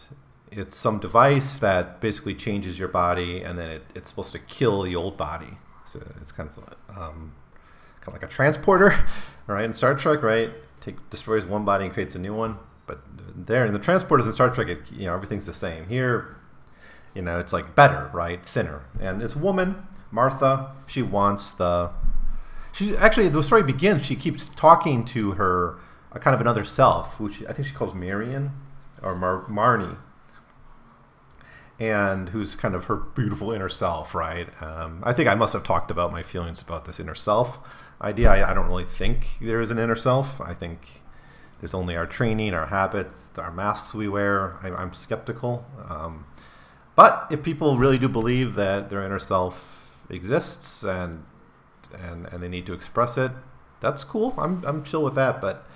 it's 0.50 0.76
some 0.76 0.98
device 0.98 1.56
that 1.58 2.00
basically 2.00 2.34
changes 2.34 2.76
your 2.76 2.88
body, 2.88 3.42
and 3.42 3.56
then 3.56 3.70
it, 3.70 3.82
it's 3.94 4.08
supposed 4.10 4.32
to 4.32 4.40
kill 4.40 4.82
the 4.82 4.96
old 4.96 5.16
body. 5.16 5.58
So 5.84 6.02
it's 6.20 6.32
kind 6.32 6.50
of 6.50 6.58
um, 6.88 7.34
kind 8.00 8.08
of 8.08 8.14
like 8.14 8.24
a 8.24 8.28
transporter, 8.28 9.06
right? 9.46 9.64
In 9.64 9.72
Star 9.72 9.94
Trek, 9.94 10.24
right? 10.24 10.50
Take 10.80 11.10
destroys 11.10 11.44
one 11.44 11.64
body 11.64 11.84
and 11.84 11.94
creates 11.94 12.16
a 12.16 12.18
new 12.18 12.34
one. 12.34 12.58
But 12.90 13.46
there 13.46 13.64
in 13.64 13.72
the 13.72 13.78
transporters 13.78 14.26
in 14.26 14.32
Star 14.32 14.50
Trek, 14.50 14.66
it, 14.66 14.80
you 14.90 15.06
know 15.06 15.14
everything's 15.14 15.46
the 15.46 15.52
same. 15.52 15.86
Here, 15.86 16.36
you 17.14 17.22
know, 17.22 17.38
it's 17.38 17.52
like 17.52 17.76
better, 17.76 18.10
right? 18.12 18.44
Thinner. 18.44 18.82
And 19.00 19.20
this 19.20 19.36
woman 19.36 19.86
Martha, 20.10 20.72
she 20.86 21.02
wants 21.02 21.52
the. 21.52 21.90
She 22.72 22.96
actually 22.96 23.28
the 23.28 23.42
story 23.42 23.62
begins. 23.62 24.04
She 24.04 24.16
keeps 24.16 24.48
talking 24.48 25.04
to 25.06 25.32
her 25.32 25.78
a 26.12 26.18
kind 26.18 26.34
of 26.34 26.40
another 26.40 26.64
self, 26.64 27.20
which 27.20 27.42
I 27.48 27.52
think 27.52 27.68
she 27.68 27.74
calls 27.74 27.94
Marion 27.94 28.52
or 29.02 29.14
Mar- 29.14 29.44
Marnie, 29.48 29.96
and 31.78 32.30
who's 32.30 32.54
kind 32.54 32.74
of 32.74 32.84
her 32.84 32.96
beautiful 32.96 33.52
inner 33.52 33.68
self, 33.68 34.14
right? 34.14 34.48
Um, 34.60 35.02
I 35.04 35.12
think 35.12 35.28
I 35.28 35.34
must 35.34 35.52
have 35.52 35.62
talked 35.62 35.90
about 35.90 36.12
my 36.12 36.22
feelings 36.22 36.60
about 36.60 36.84
this 36.84 36.98
inner 36.98 37.14
self 37.14 37.58
idea. 38.02 38.30
I, 38.30 38.50
I 38.50 38.54
don't 38.54 38.66
really 38.66 38.84
think 38.84 39.26
there 39.40 39.60
is 39.60 39.70
an 39.70 39.78
inner 39.78 39.96
self. 39.96 40.40
I 40.40 40.54
think 40.54 40.99
there's 41.60 41.74
only 41.74 41.94
our 41.94 42.06
training, 42.06 42.54
our 42.54 42.66
habits, 42.66 43.30
our 43.36 43.52
masks 43.52 43.94
we 43.94 44.08
wear. 44.08 44.56
I, 44.62 44.82
am 44.82 44.94
skeptical. 44.94 45.64
Um, 45.88 46.24
but 46.96 47.26
if 47.30 47.42
people 47.42 47.76
really 47.76 47.98
do 47.98 48.08
believe 48.08 48.54
that 48.54 48.90
their 48.90 49.04
inner 49.04 49.18
self 49.18 50.04
exists 50.08 50.82
and 50.82 51.24
and 51.92 52.26
and 52.26 52.42
they 52.42 52.48
need 52.48 52.66
to 52.66 52.72
express 52.72 53.18
it, 53.18 53.32
that's 53.80 54.04
cool. 54.04 54.34
I'm 54.38 54.64
I'm 54.64 54.82
chill 54.82 55.02
with 55.02 55.14
that. 55.16 55.40
But 55.40 55.66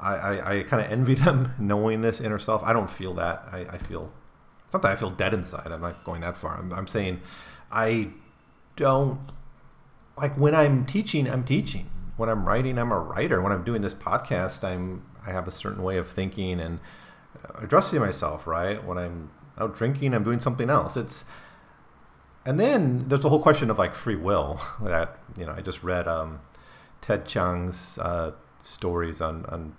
I 0.00 0.14
I, 0.14 0.58
I 0.58 0.62
kind 0.64 0.84
of 0.84 0.90
envy 0.90 1.14
them 1.26 1.54
knowing 1.58 2.00
this 2.00 2.20
inner 2.20 2.38
self. 2.38 2.62
I 2.64 2.72
don't 2.72 2.90
feel 2.90 3.14
that. 3.14 3.48
I, 3.52 3.60
I 3.70 3.78
feel 3.78 4.12
it's 4.64 4.72
not 4.74 4.82
that 4.82 4.92
I 4.92 4.96
feel 4.96 5.10
dead 5.10 5.32
inside. 5.32 5.70
I'm 5.70 5.80
not 5.80 6.04
going 6.04 6.20
that 6.22 6.36
far. 6.36 6.58
I'm, 6.58 6.72
I'm 6.72 6.86
saying 6.88 7.20
I 7.70 8.10
don't 8.76 9.20
like 10.16 10.36
when 10.36 10.54
I'm 10.54 10.84
teaching. 10.84 11.30
I'm 11.30 11.44
teaching. 11.44 11.90
When 12.16 12.28
I'm 12.28 12.44
writing, 12.44 12.78
I'm 12.78 12.90
a 12.90 12.98
writer. 12.98 13.40
When 13.40 13.52
I'm 13.52 13.62
doing 13.62 13.80
this 13.80 13.94
podcast, 13.94 14.64
I'm 14.64 15.04
I 15.26 15.32
have 15.32 15.46
a 15.48 15.50
certain 15.50 15.82
way 15.82 15.96
of 15.96 16.08
thinking 16.08 16.60
and 16.60 16.80
addressing 17.56 18.00
myself. 18.00 18.46
Right. 18.46 18.82
When 18.84 18.98
I'm 18.98 19.30
out 19.58 19.76
drinking, 19.76 20.14
I'm 20.14 20.24
doing 20.24 20.40
something 20.40 20.70
else. 20.70 20.96
It's 20.96 21.24
and 22.44 22.58
then 22.58 23.08
there's 23.08 23.22
the 23.22 23.28
whole 23.28 23.42
question 23.42 23.70
of 23.70 23.78
like 23.78 23.94
free 23.94 24.16
will 24.16 24.60
that 24.82 25.18
you 25.36 25.44
know 25.44 25.52
I 25.52 25.60
just 25.60 25.82
read 25.82 26.08
um, 26.08 26.40
Ted 27.00 27.26
Chiang's 27.26 27.98
uh, 27.98 28.32
stories 28.64 29.20
on, 29.20 29.44
on 29.46 29.74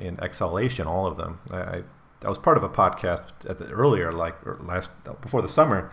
in 0.00 0.18
exhalation, 0.20 0.86
all 0.86 1.06
of 1.06 1.16
them. 1.16 1.40
I, 1.50 1.56
I, 1.56 1.82
I 2.24 2.28
was 2.28 2.38
part 2.38 2.56
of 2.56 2.64
a 2.64 2.68
podcast 2.68 3.24
at 3.48 3.58
the, 3.58 3.68
earlier, 3.70 4.10
like 4.12 4.36
last 4.60 4.90
before 5.20 5.42
the 5.42 5.48
summer, 5.48 5.90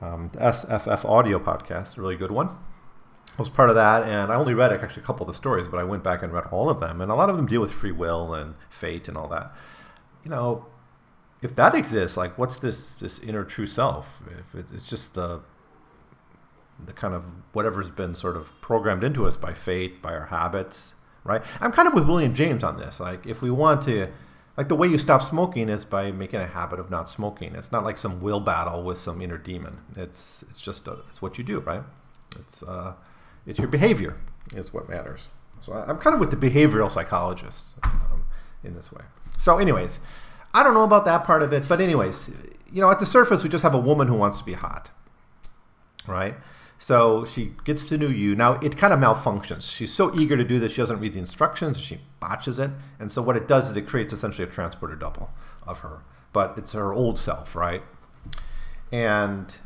um, 0.00 0.30
the 0.32 0.40
SFF 0.40 1.04
audio 1.04 1.38
podcast, 1.38 1.96
really 1.96 2.16
good 2.16 2.30
one. 2.30 2.56
Was 3.38 3.48
part 3.48 3.68
of 3.68 3.76
that, 3.76 4.02
and 4.02 4.32
I 4.32 4.34
only 4.34 4.52
read 4.52 4.72
actually 4.72 5.02
a 5.02 5.06
couple 5.06 5.24
of 5.24 5.28
the 5.28 5.34
stories, 5.34 5.68
but 5.68 5.78
I 5.78 5.84
went 5.84 6.02
back 6.02 6.24
and 6.24 6.32
read 6.32 6.46
all 6.50 6.68
of 6.68 6.80
them, 6.80 7.00
and 7.00 7.08
a 7.08 7.14
lot 7.14 7.30
of 7.30 7.36
them 7.36 7.46
deal 7.46 7.60
with 7.60 7.70
free 7.70 7.92
will 7.92 8.34
and 8.34 8.56
fate 8.68 9.06
and 9.06 9.16
all 9.16 9.28
that. 9.28 9.54
You 10.24 10.30
know, 10.30 10.66
if 11.40 11.54
that 11.54 11.74
exists, 11.74 12.16
like 12.16 12.36
what's 12.36 12.58
this 12.58 12.92
this 12.94 13.18
inner 13.20 13.44
true 13.44 13.66
self? 13.66 14.22
If 14.40 14.72
it's 14.72 14.88
just 14.88 15.14
the 15.14 15.40
the 16.84 16.92
kind 16.92 17.14
of 17.14 17.24
whatever's 17.52 17.90
been 17.90 18.14
sort 18.14 18.36
of 18.36 18.60
programmed 18.60 19.04
into 19.04 19.26
us 19.26 19.36
by 19.36 19.52
fate, 19.52 20.02
by 20.02 20.14
our 20.14 20.26
habits, 20.26 20.94
right? 21.24 21.42
I'm 21.60 21.72
kind 21.72 21.88
of 21.88 21.94
with 21.94 22.06
William 22.06 22.34
James 22.34 22.64
on 22.64 22.78
this. 22.78 22.98
Like 23.00 23.26
if 23.26 23.40
we 23.40 23.50
want 23.50 23.82
to 23.82 24.08
like 24.56 24.68
the 24.68 24.74
way 24.74 24.88
you 24.88 24.98
stop 24.98 25.22
smoking 25.22 25.68
is 25.68 25.84
by 25.84 26.10
making 26.10 26.40
a 26.40 26.46
habit 26.46 26.80
of 26.80 26.90
not 26.90 27.08
smoking. 27.08 27.54
It's 27.54 27.70
not 27.70 27.84
like 27.84 27.98
some 27.98 28.20
will 28.20 28.40
battle 28.40 28.82
with 28.82 28.98
some 28.98 29.22
inner 29.22 29.38
demon. 29.38 29.78
It's 29.96 30.42
it's 30.50 30.60
just 30.60 30.88
a, 30.88 30.98
it's 31.08 31.22
what 31.22 31.38
you 31.38 31.44
do, 31.44 31.60
right? 31.60 31.84
It's 32.36 32.64
uh, 32.64 32.94
it's 33.48 33.58
your 33.58 33.66
behavior 33.66 34.16
is 34.54 34.72
what 34.72 34.88
matters. 34.88 35.28
So 35.60 35.72
I'm 35.72 35.98
kind 35.98 36.14
of 36.14 36.20
with 36.20 36.30
the 36.30 36.36
behavioral 36.36 36.90
psychologists 36.90 37.76
um, 37.82 38.24
in 38.62 38.74
this 38.74 38.92
way. 38.92 39.02
So, 39.38 39.58
anyways, 39.58 39.98
I 40.54 40.62
don't 40.62 40.74
know 40.74 40.84
about 40.84 41.04
that 41.06 41.24
part 41.24 41.42
of 41.42 41.52
it, 41.52 41.66
but 41.68 41.80
anyways, 41.80 42.30
you 42.70 42.80
know, 42.80 42.90
at 42.90 43.00
the 43.00 43.06
surface, 43.06 43.42
we 43.42 43.48
just 43.48 43.62
have 43.62 43.74
a 43.74 43.80
woman 43.80 44.06
who 44.06 44.14
wants 44.14 44.38
to 44.38 44.44
be 44.44 44.52
hot, 44.52 44.90
right? 46.06 46.34
So 46.76 47.24
she 47.24 47.54
gets 47.64 47.86
to 47.86 47.98
know 47.98 48.06
You. 48.06 48.36
Now 48.36 48.52
it 48.60 48.76
kind 48.76 48.92
of 48.92 49.00
malfunctions. 49.00 49.72
She's 49.72 49.92
so 49.92 50.14
eager 50.14 50.36
to 50.36 50.44
do 50.44 50.60
this, 50.60 50.72
she 50.72 50.78
doesn't 50.78 51.00
read 51.00 51.14
the 51.14 51.18
instructions. 51.18 51.80
She 51.80 52.00
botches 52.20 52.58
it, 52.58 52.70
and 53.00 53.10
so 53.10 53.22
what 53.22 53.36
it 53.36 53.48
does 53.48 53.70
is 53.70 53.76
it 53.76 53.86
creates 53.86 54.12
essentially 54.12 54.46
a 54.46 54.50
transporter 54.50 54.94
double 54.94 55.30
of 55.66 55.80
her, 55.80 56.02
but 56.32 56.56
it's 56.56 56.72
her 56.72 56.92
old 56.92 57.18
self, 57.18 57.56
right? 57.56 57.82
And 58.92 59.56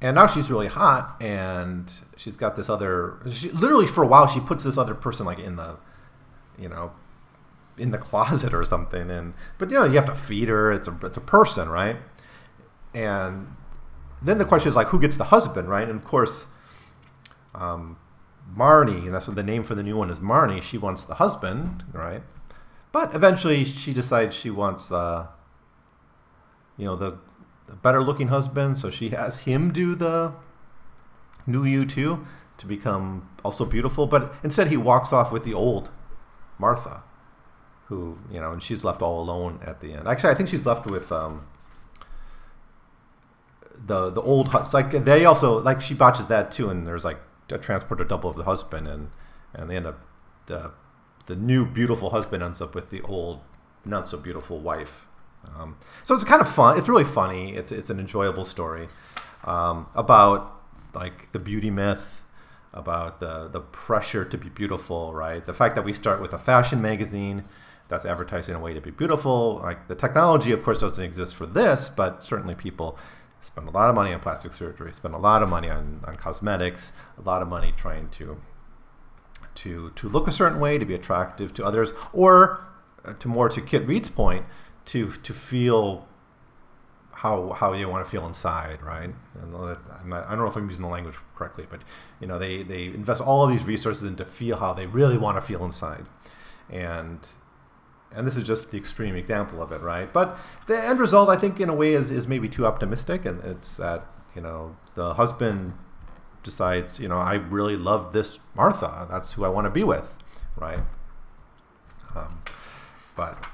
and 0.00 0.14
now 0.14 0.26
she's 0.26 0.50
really 0.50 0.68
hot, 0.68 1.20
and 1.20 1.92
she's 2.16 2.36
got 2.36 2.56
this 2.56 2.68
other. 2.68 3.18
She, 3.32 3.50
literally, 3.50 3.86
for 3.86 4.04
a 4.04 4.06
while, 4.06 4.26
she 4.26 4.40
puts 4.40 4.64
this 4.64 4.78
other 4.78 4.94
person 4.94 5.26
like 5.26 5.38
in 5.38 5.56
the, 5.56 5.76
you 6.58 6.68
know, 6.68 6.92
in 7.76 7.90
the 7.90 7.98
closet 8.08 8.54
or 8.54 8.64
something. 8.64 9.10
And 9.10 9.34
but 9.58 9.70
you 9.70 9.78
know, 9.78 9.84
you 9.84 9.94
have 9.94 10.06
to 10.06 10.14
feed 10.14 10.48
her. 10.48 10.70
It's 10.70 10.88
a 10.88 10.96
it's 11.02 11.16
a 11.16 11.22
person, 11.22 11.68
right? 11.68 11.96
And 12.94 13.56
then 14.22 14.38
the 14.38 14.44
question 14.44 14.68
is 14.68 14.76
like, 14.76 14.88
who 14.88 15.00
gets 15.00 15.16
the 15.16 15.24
husband, 15.24 15.68
right? 15.68 15.88
And 15.88 15.98
of 15.98 16.06
course, 16.06 16.46
um, 17.54 17.98
Marnie, 18.56 19.04
and 19.04 19.14
that's 19.14 19.26
what 19.26 19.36
the 19.36 19.42
name 19.42 19.62
for 19.62 19.74
the 19.74 19.82
new 19.82 19.96
one 19.96 20.10
is 20.10 20.20
Marnie. 20.20 20.62
She 20.62 20.78
wants 20.78 21.04
the 21.04 21.14
husband, 21.14 21.84
right? 21.92 22.22
But 22.92 23.14
eventually, 23.14 23.64
she 23.64 23.92
decides 23.92 24.34
she 24.34 24.50
wants, 24.50 24.90
uh, 24.90 25.26
you 26.76 26.86
know, 26.86 26.96
the, 26.96 27.10
the 27.10 27.18
better 27.76 28.02
looking 28.02 28.28
husband. 28.28 28.78
So 28.78 28.90
she 28.90 29.10
has 29.10 29.38
him 29.38 29.72
do 29.72 29.94
the 29.94 30.32
new 31.46 31.64
you 31.64 31.84
too 31.84 32.26
to 32.58 32.66
become 32.66 33.28
also 33.44 33.64
beautiful. 33.64 34.06
But 34.06 34.34
instead, 34.42 34.68
he 34.68 34.76
walks 34.76 35.12
off 35.12 35.32
with 35.32 35.44
the 35.44 35.54
old 35.54 35.90
Martha, 36.58 37.02
who 37.86 38.18
you 38.30 38.40
know, 38.40 38.52
and 38.52 38.62
she's 38.62 38.84
left 38.84 39.02
all 39.02 39.20
alone 39.20 39.60
at 39.64 39.80
the 39.80 39.92
end. 39.92 40.08
Actually, 40.08 40.30
I 40.30 40.34
think 40.34 40.48
she's 40.48 40.66
left 40.66 40.86
with. 40.86 41.10
Um, 41.12 41.46
the 43.86 44.10
the 44.10 44.20
old 44.20 44.52
like 44.72 44.90
they 45.04 45.24
also 45.24 45.60
like 45.60 45.80
she 45.80 45.94
botches 45.94 46.26
that 46.26 46.50
too 46.50 46.68
and 46.68 46.86
there's 46.86 47.04
like 47.04 47.18
a 47.50 47.58
transporter 47.58 48.04
double 48.04 48.30
of 48.30 48.36
the 48.36 48.44
husband 48.44 48.88
and 48.88 49.10
and 49.54 49.70
they 49.70 49.76
end 49.76 49.86
up 49.86 50.00
the 50.46 50.72
the 51.26 51.36
new 51.36 51.64
beautiful 51.64 52.10
husband 52.10 52.42
ends 52.42 52.60
up 52.60 52.74
with 52.74 52.90
the 52.90 53.00
old 53.02 53.40
not 53.84 54.06
so 54.06 54.18
beautiful 54.18 54.58
wife 54.60 55.06
um, 55.44 55.76
so 56.04 56.14
it's 56.14 56.24
kind 56.24 56.40
of 56.40 56.48
fun 56.48 56.78
it's 56.78 56.88
really 56.88 57.04
funny 57.04 57.54
it's 57.54 57.72
it's 57.72 57.90
an 57.90 57.98
enjoyable 57.98 58.44
story 58.44 58.88
um, 59.44 59.86
about 59.94 60.60
like 60.94 61.30
the 61.32 61.38
beauty 61.38 61.70
myth 61.70 62.22
about 62.72 63.20
the 63.20 63.48
the 63.48 63.60
pressure 63.60 64.24
to 64.24 64.36
be 64.36 64.48
beautiful 64.48 65.14
right? 65.14 65.46
The 65.46 65.54
fact 65.54 65.74
that 65.74 65.84
we 65.84 65.92
start 65.92 66.20
with 66.20 66.32
a 66.32 66.38
fashion 66.38 66.82
magazine 66.82 67.44
that's 67.88 68.04
advertising 68.04 68.54
a 68.54 68.60
way 68.60 68.74
to 68.74 68.80
be 68.80 68.90
beautiful 68.90 69.60
like 69.62 69.88
the 69.88 69.94
technology 69.94 70.52
of 70.52 70.62
course 70.62 70.80
doesn't 70.80 71.02
exist 71.02 71.34
for 71.34 71.46
this 71.46 71.88
but 71.88 72.22
certainly 72.22 72.54
people 72.54 72.98
spend 73.40 73.68
a 73.68 73.70
lot 73.70 73.88
of 73.88 73.94
money 73.94 74.12
on 74.12 74.20
plastic 74.20 74.52
surgery, 74.52 74.92
spend 74.92 75.14
a 75.14 75.18
lot 75.18 75.42
of 75.42 75.48
money 75.48 75.68
on, 75.68 76.00
on 76.06 76.16
cosmetics, 76.16 76.92
a 77.18 77.22
lot 77.22 77.42
of 77.42 77.48
money 77.48 77.72
trying 77.76 78.08
to 78.10 78.40
to 79.54 79.90
to 79.96 80.08
look 80.08 80.28
a 80.28 80.32
certain 80.32 80.60
way, 80.60 80.78
to 80.78 80.86
be 80.86 80.94
attractive 80.94 81.52
to 81.54 81.64
others, 81.64 81.92
or 82.12 82.64
uh, 83.04 83.12
to 83.14 83.28
more 83.28 83.48
to 83.48 83.60
Kit 83.60 83.86
Reed's 83.86 84.08
point, 84.08 84.44
to 84.88 85.12
to 85.12 85.32
feel 85.32 86.06
how 87.12 87.50
how 87.50 87.72
you 87.72 87.88
want 87.88 88.04
to 88.04 88.10
feel 88.10 88.26
inside, 88.26 88.82
right? 88.82 89.10
And 89.40 89.52
not, 89.52 89.80
I 89.90 90.30
don't 90.30 90.38
know 90.38 90.46
if 90.46 90.56
I'm 90.56 90.68
using 90.68 90.82
the 90.82 90.90
language 90.90 91.16
correctly, 91.34 91.66
but 91.68 91.80
you 92.20 92.26
know 92.26 92.38
they 92.38 92.62
they 92.62 92.86
invest 92.86 93.20
all 93.20 93.44
of 93.44 93.50
these 93.50 93.64
resources 93.64 94.04
into 94.04 94.24
feel 94.24 94.56
how 94.56 94.72
they 94.72 94.86
really 94.86 95.18
want 95.18 95.36
to 95.36 95.42
feel 95.42 95.64
inside, 95.64 96.06
and 96.70 97.18
and 98.14 98.26
this 98.26 98.36
is 98.36 98.44
just 98.44 98.70
the 98.70 98.78
extreme 98.78 99.14
example 99.14 99.62
of 99.62 99.72
it, 99.72 99.82
right? 99.82 100.10
But 100.12 100.38
the 100.66 100.82
end 100.82 101.00
result, 101.00 101.28
I 101.28 101.36
think, 101.36 101.60
in 101.60 101.68
a 101.68 101.74
way, 101.74 101.92
is, 101.92 102.10
is 102.10 102.26
maybe 102.26 102.48
too 102.48 102.64
optimistic, 102.64 103.26
and 103.26 103.42
it's 103.44 103.76
that 103.76 104.06
you 104.34 104.40
know 104.40 104.76
the 104.94 105.14
husband 105.14 105.74
decides, 106.42 106.98
you 106.98 107.08
know, 107.08 107.18
I 107.18 107.34
really 107.34 107.76
love 107.76 108.12
this 108.12 108.38
Martha. 108.54 109.06
That's 109.10 109.32
who 109.32 109.44
I 109.44 109.48
want 109.48 109.66
to 109.66 109.70
be 109.70 109.84
with, 109.84 110.16
right? 110.56 110.80
Um, 112.16 112.42
but 113.16 113.44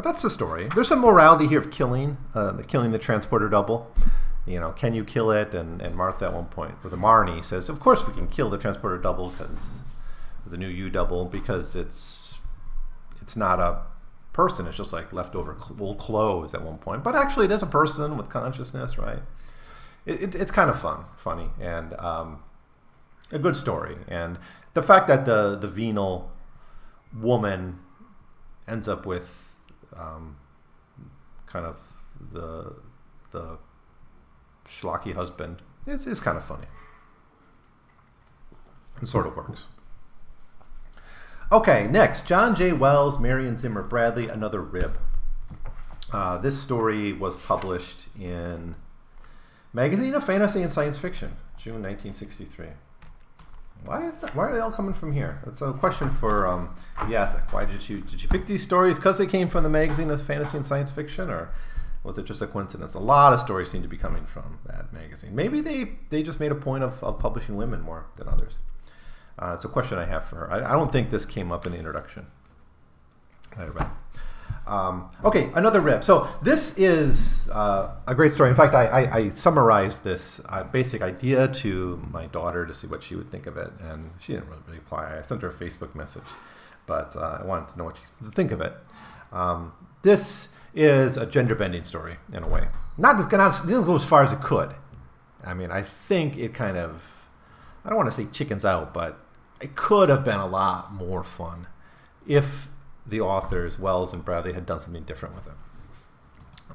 but 0.00 0.12
that's 0.12 0.22
the 0.22 0.30
story. 0.30 0.66
There's 0.74 0.88
some 0.88 1.00
morality 1.00 1.46
here 1.46 1.58
of 1.58 1.70
killing, 1.70 2.16
uh, 2.34 2.52
the 2.52 2.64
killing 2.64 2.90
the 2.90 2.98
transporter 2.98 3.50
double. 3.50 3.94
You 4.46 4.58
know, 4.58 4.70
can 4.70 4.94
you 4.94 5.04
kill 5.04 5.30
it? 5.30 5.52
And, 5.52 5.82
and 5.82 5.94
Martha 5.94 6.24
at 6.24 6.32
one 6.32 6.46
point, 6.46 6.76
or 6.82 6.88
the 6.88 6.96
Marnie 6.96 7.44
says, 7.44 7.68
of 7.68 7.80
course 7.80 8.08
we 8.08 8.14
can 8.14 8.26
kill 8.26 8.48
the 8.48 8.56
transporter 8.56 8.96
double 8.96 9.28
because 9.28 9.80
the 10.46 10.56
new 10.56 10.68
U 10.68 10.88
double 10.88 11.26
because 11.26 11.76
it's 11.76 12.38
it's 13.20 13.36
not 13.36 13.60
a 13.60 13.82
person. 14.32 14.66
It's 14.66 14.78
just 14.78 14.94
like 14.94 15.12
leftover 15.12 15.58
old 15.78 15.98
clothes 15.98 16.54
at 16.54 16.62
one 16.62 16.78
point. 16.78 17.04
But 17.04 17.14
actually, 17.14 17.44
it 17.44 17.52
is 17.52 17.62
a 17.62 17.66
person 17.66 18.16
with 18.16 18.30
consciousness, 18.30 18.96
right? 18.96 19.20
It, 20.06 20.22
it, 20.22 20.34
it's 20.34 20.50
kind 20.50 20.70
of 20.70 20.80
fun, 20.80 21.04
funny, 21.18 21.50
and 21.60 21.92
um, 21.98 22.42
a 23.30 23.38
good 23.38 23.54
story. 23.54 23.98
And 24.08 24.38
the 24.72 24.82
fact 24.82 25.08
that 25.08 25.26
the 25.26 25.56
the 25.56 25.68
venal 25.68 26.32
woman 27.12 27.80
ends 28.66 28.88
up 28.88 29.04
with 29.04 29.49
um, 29.96 30.36
kind 31.46 31.66
of 31.66 31.76
the 32.32 32.74
the 33.32 33.58
schlocky 34.68 35.14
husband 35.14 35.62
is, 35.86 36.06
is 36.06 36.20
kind 36.20 36.36
of 36.36 36.44
funny. 36.44 36.66
It 39.00 39.08
sort 39.08 39.26
of 39.26 39.36
works. 39.36 39.66
Okay, 41.52 41.88
next, 41.88 42.26
John 42.26 42.54
Jay 42.54 42.72
Wells, 42.72 43.18
Marion 43.18 43.56
Zimmer 43.56 43.82
Bradley, 43.82 44.28
another 44.28 44.60
rib. 44.60 44.98
Uh, 46.12 46.38
this 46.38 46.60
story 46.60 47.12
was 47.12 47.36
published 47.36 48.04
in 48.18 48.76
Magazine 49.72 50.14
of 50.14 50.24
Fantasy 50.24 50.62
and 50.62 50.70
Science 50.70 50.98
Fiction, 50.98 51.36
June 51.56 51.82
1963. 51.82 52.66
Why 53.84 54.06
is 54.06 54.14
that? 54.18 54.34
Why 54.34 54.44
are 54.44 54.54
they 54.54 54.60
all 54.60 54.70
coming 54.70 54.94
from 54.94 55.12
here? 55.12 55.40
That's 55.44 55.62
a 55.62 55.72
question 55.72 56.08
for 56.08 56.46
um, 56.46 56.74
Yaszek. 56.98 57.52
Why 57.52 57.64
did 57.64 57.88
you 57.88 58.00
did 58.00 58.22
you 58.22 58.28
pick 58.28 58.46
these 58.46 58.62
stories 58.62 58.96
because 58.96 59.18
they 59.18 59.26
came 59.26 59.48
from 59.48 59.64
the 59.64 59.70
Magazine 59.70 60.10
of 60.10 60.22
Fantasy 60.22 60.56
and 60.56 60.66
Science 60.66 60.90
Fiction, 60.90 61.30
or 61.30 61.50
was 62.04 62.18
it 62.18 62.24
just 62.24 62.42
a 62.42 62.46
coincidence? 62.46 62.94
A 62.94 63.00
lot 63.00 63.32
of 63.32 63.40
stories 63.40 63.70
seem 63.70 63.82
to 63.82 63.88
be 63.88 63.96
coming 63.96 64.26
from 64.26 64.58
that 64.66 64.92
magazine. 64.92 65.34
Maybe 65.34 65.60
they 65.60 65.92
they 66.10 66.22
just 66.22 66.40
made 66.40 66.52
a 66.52 66.56
point 66.56 66.84
of, 66.84 67.02
of 67.02 67.18
publishing 67.18 67.56
women 67.56 67.80
more 67.80 68.06
than 68.16 68.28
others. 68.28 68.58
Uh, 69.38 69.52
it's 69.54 69.64
a 69.64 69.68
question 69.68 69.96
I 69.96 70.04
have 70.04 70.26
for 70.26 70.36
her. 70.36 70.52
I, 70.52 70.70
I, 70.70 70.72
don't 70.72 70.92
think 70.92 71.08
this 71.08 71.24
came 71.24 71.50
up 71.50 71.64
in 71.64 71.72
the 71.72 71.78
introduction. 71.78 72.26
Um, 74.66 75.10
okay, 75.24 75.50
another 75.54 75.80
rib. 75.80 76.04
So 76.04 76.28
this 76.42 76.78
is 76.78 77.48
uh, 77.50 77.90
a 78.06 78.14
great 78.14 78.32
story. 78.32 78.50
In 78.50 78.56
fact, 78.56 78.74
I, 78.74 78.86
I, 78.86 79.16
I 79.16 79.28
summarized 79.28 80.04
this 80.04 80.40
uh, 80.48 80.64
basic 80.64 81.02
idea 81.02 81.48
to 81.48 82.00
my 82.10 82.26
daughter 82.26 82.66
to 82.66 82.74
see 82.74 82.86
what 82.86 83.02
she 83.02 83.16
would 83.16 83.30
think 83.30 83.46
of 83.46 83.56
it, 83.56 83.70
and 83.80 84.10
she 84.20 84.32
didn't 84.34 84.48
really 84.48 84.78
reply. 84.78 85.18
I 85.18 85.22
sent 85.22 85.42
her 85.42 85.48
a 85.48 85.52
Facebook 85.52 85.94
message, 85.94 86.22
but 86.86 87.16
uh, 87.16 87.38
I 87.40 87.44
wanted 87.44 87.70
to 87.70 87.78
know 87.78 87.84
what 87.84 87.96
she 87.96 88.30
think 88.30 88.52
of 88.52 88.60
it. 88.60 88.74
Um, 89.32 89.72
this 90.02 90.48
is 90.74 91.16
a 91.16 91.26
gender 91.26 91.54
bending 91.54 91.84
story 91.84 92.16
in 92.32 92.42
a 92.44 92.48
way. 92.48 92.68
Not, 92.96 93.18
not 93.32 93.66
didn't 93.66 93.84
go 93.84 93.96
as 93.96 94.04
far 94.04 94.22
as 94.22 94.32
it 94.32 94.40
could. 94.40 94.74
I 95.44 95.54
mean, 95.54 95.70
I 95.72 95.82
think 95.82 96.36
it 96.36 96.54
kind 96.54 96.76
of 96.76 97.02
I 97.84 97.88
don't 97.88 97.96
want 97.96 98.08
to 98.08 98.12
say 98.12 98.26
chickens 98.30 98.64
out, 98.64 98.92
but 98.92 99.18
it 99.60 99.74
could 99.74 100.08
have 100.08 100.24
been 100.24 100.38
a 100.38 100.46
lot 100.46 100.92
more 100.92 101.22
fun 101.22 101.66
if 102.26 102.68
the 103.10 103.20
authors, 103.20 103.78
Wells 103.78 104.12
and 104.12 104.24
Bradley, 104.24 104.52
had 104.52 104.66
done 104.66 104.80
something 104.80 105.02
different 105.04 105.34
with 105.34 105.46
it. 105.46 105.52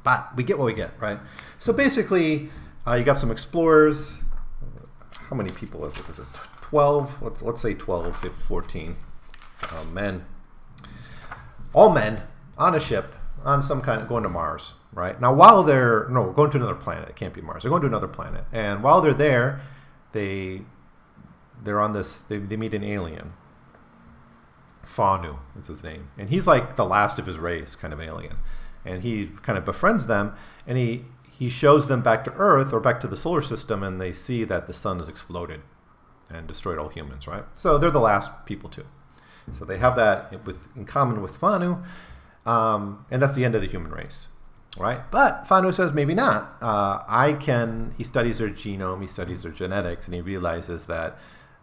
But 0.03 0.35
we 0.35 0.43
get 0.43 0.59
what 0.59 0.65
we 0.65 0.73
get, 0.73 0.91
right? 0.99 1.19
So 1.57 1.73
basically, 1.73 2.49
uh, 2.85 2.93
you 2.93 3.03
got 3.03 3.17
some 3.17 3.31
explorers. 3.31 4.21
How 5.11 5.35
many 5.35 5.49
people 5.49 5.85
is 5.85 5.97
it? 5.97 6.07
Is 6.09 6.19
it 6.19 6.27
12? 6.61 7.21
Let's, 7.21 7.41
let's 7.41 7.61
say 7.61 7.73
12, 7.73 8.15
15, 8.15 8.31
14 8.31 8.95
uh, 9.71 9.83
men. 9.85 10.25
All 11.73 11.89
men 11.89 12.21
on 12.57 12.75
a 12.75 12.79
ship 12.79 13.15
on 13.43 13.61
some 13.61 13.81
kind 13.81 14.01
of 14.01 14.07
going 14.07 14.23
to 14.23 14.29
Mars, 14.29 14.73
right? 14.93 15.19
Now, 15.19 15.33
while 15.33 15.63
they're, 15.63 16.07
no, 16.09 16.31
going 16.31 16.51
to 16.51 16.57
another 16.57 16.75
planet. 16.75 17.09
It 17.09 17.15
can't 17.15 17.33
be 17.33 17.41
Mars. 17.41 17.63
They're 17.63 17.69
going 17.69 17.81
to 17.81 17.87
another 17.87 18.07
planet. 18.07 18.45
And 18.51 18.83
while 18.83 19.01
they're 19.01 19.13
there, 19.13 19.61
they 20.11 20.61
they're 21.63 21.81
on 21.81 21.93
this. 21.93 22.19
They, 22.19 22.37
they 22.37 22.57
meet 22.57 22.73
an 22.73 22.83
alien. 22.83 23.33
Fanu 24.85 25.37
is 25.57 25.67
his 25.67 25.83
name, 25.83 26.09
and 26.17 26.29
he's 26.29 26.47
like 26.47 26.75
the 26.75 26.85
last 26.85 27.19
of 27.19 27.25
his 27.25 27.37
race, 27.37 27.75
kind 27.75 27.93
of 27.93 28.01
alien, 28.01 28.37
and 28.83 29.03
he 29.03 29.31
kind 29.41 29.57
of 29.57 29.65
befriends 29.65 30.07
them, 30.07 30.33
and 30.67 30.77
he 30.77 31.05
he 31.37 31.49
shows 31.49 31.87
them 31.87 32.01
back 32.01 32.23
to 32.23 32.33
Earth 32.33 32.71
or 32.71 32.79
back 32.79 32.99
to 33.01 33.07
the 33.07 33.17
solar 33.17 33.41
system, 33.41 33.83
and 33.83 33.99
they 33.99 34.13
see 34.13 34.43
that 34.43 34.67
the 34.67 34.73
sun 34.73 34.99
has 34.99 35.09
exploded 35.09 35.61
and 36.29 36.47
destroyed 36.47 36.77
all 36.77 36.89
humans. 36.89 37.27
Right, 37.27 37.45
so 37.53 37.77
they're 37.77 37.91
the 37.91 37.99
last 37.99 38.45
people 38.45 38.69
too. 38.69 38.85
So 39.51 39.63
they 39.63 39.77
have 39.77 39.95
that 39.95 40.45
with 40.45 40.67
in 40.75 40.85
common 40.85 41.21
with 41.21 41.39
Fanu, 41.39 41.83
um, 42.45 43.05
and 43.11 43.21
that's 43.21 43.35
the 43.35 43.45
end 43.45 43.55
of 43.55 43.61
the 43.61 43.67
human 43.67 43.91
race 43.91 44.29
right? 44.77 45.09
But 45.11 45.45
Fanu 45.47 45.73
says 45.73 45.93
maybe 45.93 46.13
not. 46.13 46.55
Uh, 46.61 47.03
I 47.07 47.33
can. 47.33 47.93
He 47.97 48.03
studies 48.03 48.39
their 48.39 48.49
genome, 48.49 49.01
he 49.01 49.07
studies 49.07 49.43
their 49.43 49.51
genetics, 49.51 50.05
and 50.05 50.13
he 50.15 50.21
realizes 50.21 50.85
that 50.85 51.17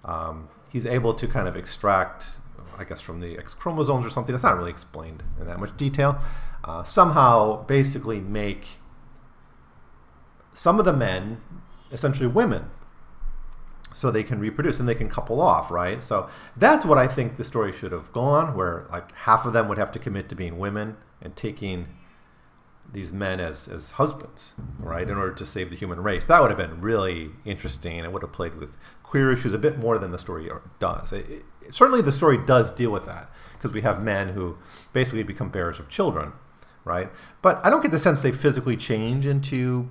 um, 0.04 0.48
he's 0.70 0.86
able 0.86 1.14
to 1.14 1.26
kind 1.26 1.48
of 1.48 1.56
extract, 1.56 2.30
I 2.78 2.84
guess, 2.84 3.00
from 3.00 3.20
the 3.20 3.38
X 3.38 3.54
chromosomes 3.54 4.06
or 4.06 4.10
something. 4.10 4.32
That's 4.32 4.42
not 4.42 4.56
really 4.56 4.70
explained 4.70 5.22
in 5.40 5.46
that 5.46 5.58
much 5.60 5.76
detail. 5.76 6.20
Uh, 6.64 6.82
somehow, 6.82 7.64
basically, 7.64 8.20
make 8.20 8.66
some 10.52 10.78
of 10.78 10.84
the 10.84 10.92
men, 10.92 11.40
essentially 11.90 12.26
women, 12.26 12.70
so 13.92 14.10
they 14.10 14.22
can 14.22 14.38
reproduce 14.38 14.80
and 14.80 14.88
they 14.88 14.94
can 14.94 15.08
couple 15.08 15.40
off, 15.40 15.70
right? 15.70 16.02
So 16.02 16.28
that's 16.56 16.84
what 16.84 16.98
I 16.98 17.06
think 17.06 17.36
the 17.36 17.44
story 17.44 17.72
should 17.72 17.92
have 17.92 18.12
gone, 18.12 18.56
where 18.56 18.86
like 18.90 19.12
half 19.12 19.44
of 19.44 19.52
them 19.52 19.68
would 19.68 19.78
have 19.78 19.92
to 19.92 19.98
commit 19.98 20.28
to 20.30 20.34
being 20.34 20.58
women 20.58 20.96
and 21.20 21.36
taking 21.36 21.88
these 22.92 23.10
men 23.12 23.40
as, 23.40 23.68
as 23.68 23.92
husbands, 23.92 24.54
right, 24.78 25.08
in 25.08 25.16
order 25.16 25.32
to 25.32 25.46
save 25.46 25.70
the 25.70 25.76
human 25.76 26.02
race. 26.02 26.26
That 26.26 26.40
would 26.42 26.50
have 26.50 26.58
been 26.58 26.80
really 26.80 27.30
interesting. 27.44 27.96
It 27.98 28.12
would 28.12 28.22
have 28.22 28.32
played 28.32 28.56
with 28.56 28.76
queer 29.02 29.32
issues 29.32 29.54
a 29.54 29.58
bit 29.58 29.78
more 29.78 29.98
than 29.98 30.10
the 30.10 30.18
story 30.18 30.50
does. 30.78 31.12
It, 31.12 31.44
it, 31.62 31.74
certainly, 31.74 32.02
the 32.02 32.12
story 32.12 32.36
does 32.38 32.70
deal 32.70 32.90
with 32.90 33.06
that 33.06 33.30
because 33.54 33.72
we 33.72 33.82
have 33.82 34.02
men 34.02 34.28
who 34.30 34.58
basically 34.92 35.22
become 35.22 35.48
bearers 35.48 35.78
of 35.78 35.88
children, 35.88 36.32
right? 36.84 37.10
But 37.40 37.64
I 37.64 37.70
don't 37.70 37.82
get 37.82 37.90
the 37.90 37.98
sense 37.98 38.20
they 38.20 38.32
physically 38.32 38.76
change 38.76 39.24
into 39.24 39.88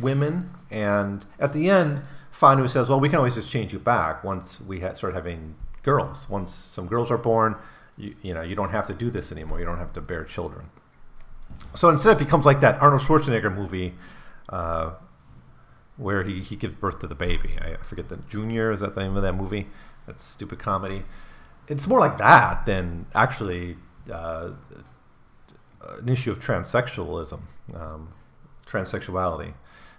women. 0.00 0.50
And 0.70 1.24
at 1.38 1.52
the 1.52 1.70
end, 1.70 2.02
Fanu 2.32 2.68
says, 2.68 2.88
"Well, 2.88 3.00
we 3.00 3.08
can 3.08 3.18
always 3.18 3.36
just 3.36 3.50
change 3.50 3.72
you 3.72 3.78
back 3.78 4.24
once 4.24 4.60
we 4.60 4.80
ha- 4.80 4.94
start 4.94 5.14
having 5.14 5.54
girls. 5.82 6.28
Once 6.28 6.52
some 6.52 6.86
girls 6.86 7.10
are 7.10 7.18
born, 7.18 7.56
you, 7.96 8.16
you 8.20 8.34
know, 8.34 8.42
you 8.42 8.56
don't 8.56 8.70
have 8.70 8.86
to 8.88 8.94
do 8.94 9.10
this 9.10 9.30
anymore. 9.30 9.60
You 9.60 9.64
don't 9.64 9.78
have 9.78 9.92
to 9.92 10.00
bear 10.00 10.24
children." 10.24 10.70
So 11.74 11.88
instead, 11.88 12.16
it 12.16 12.24
becomes 12.24 12.46
like 12.46 12.60
that 12.60 12.80
Arnold 12.80 13.02
Schwarzenegger 13.02 13.54
movie 13.54 13.94
uh, 14.48 14.92
where 15.96 16.22
he, 16.22 16.40
he 16.40 16.56
gives 16.56 16.74
birth 16.74 17.00
to 17.00 17.06
the 17.06 17.14
baby. 17.14 17.58
I, 17.60 17.76
forget 17.82 18.08
the 18.08 18.18
Junior, 18.28 18.70
is 18.70 18.80
that 18.80 18.94
the 18.94 19.02
name 19.02 19.16
of 19.16 19.22
that 19.22 19.34
movie? 19.34 19.68
That 20.06 20.20
stupid 20.20 20.58
comedy. 20.58 21.04
It's 21.68 21.86
more 21.86 22.00
like 22.00 22.18
that 22.18 22.66
than 22.66 23.06
actually 23.14 23.76
uh, 24.12 24.50
an 25.98 26.08
issue 26.08 26.30
of 26.30 26.38
transsexualism, 26.38 27.40
um, 27.74 28.12
transsexuality, 28.66 29.54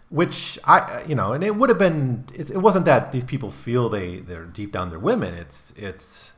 which 0.09 0.57
I, 0.63 1.03
you 1.07 1.15
know, 1.15 1.33
and 1.33 1.43
it 1.43 1.55
would 1.55 1.69
have 1.69 1.79
been, 1.79 2.25
it 2.33 2.57
wasn't 2.57 2.85
that 2.85 3.11
these 3.11 3.23
people 3.23 3.51
feel 3.51 3.89
they, 3.89 4.17
they're 4.17 4.45
deep 4.45 4.71
down 4.71 4.89
they're 4.89 4.99
women. 4.99 5.33
It's, 5.33 5.73
it's, 5.75 6.33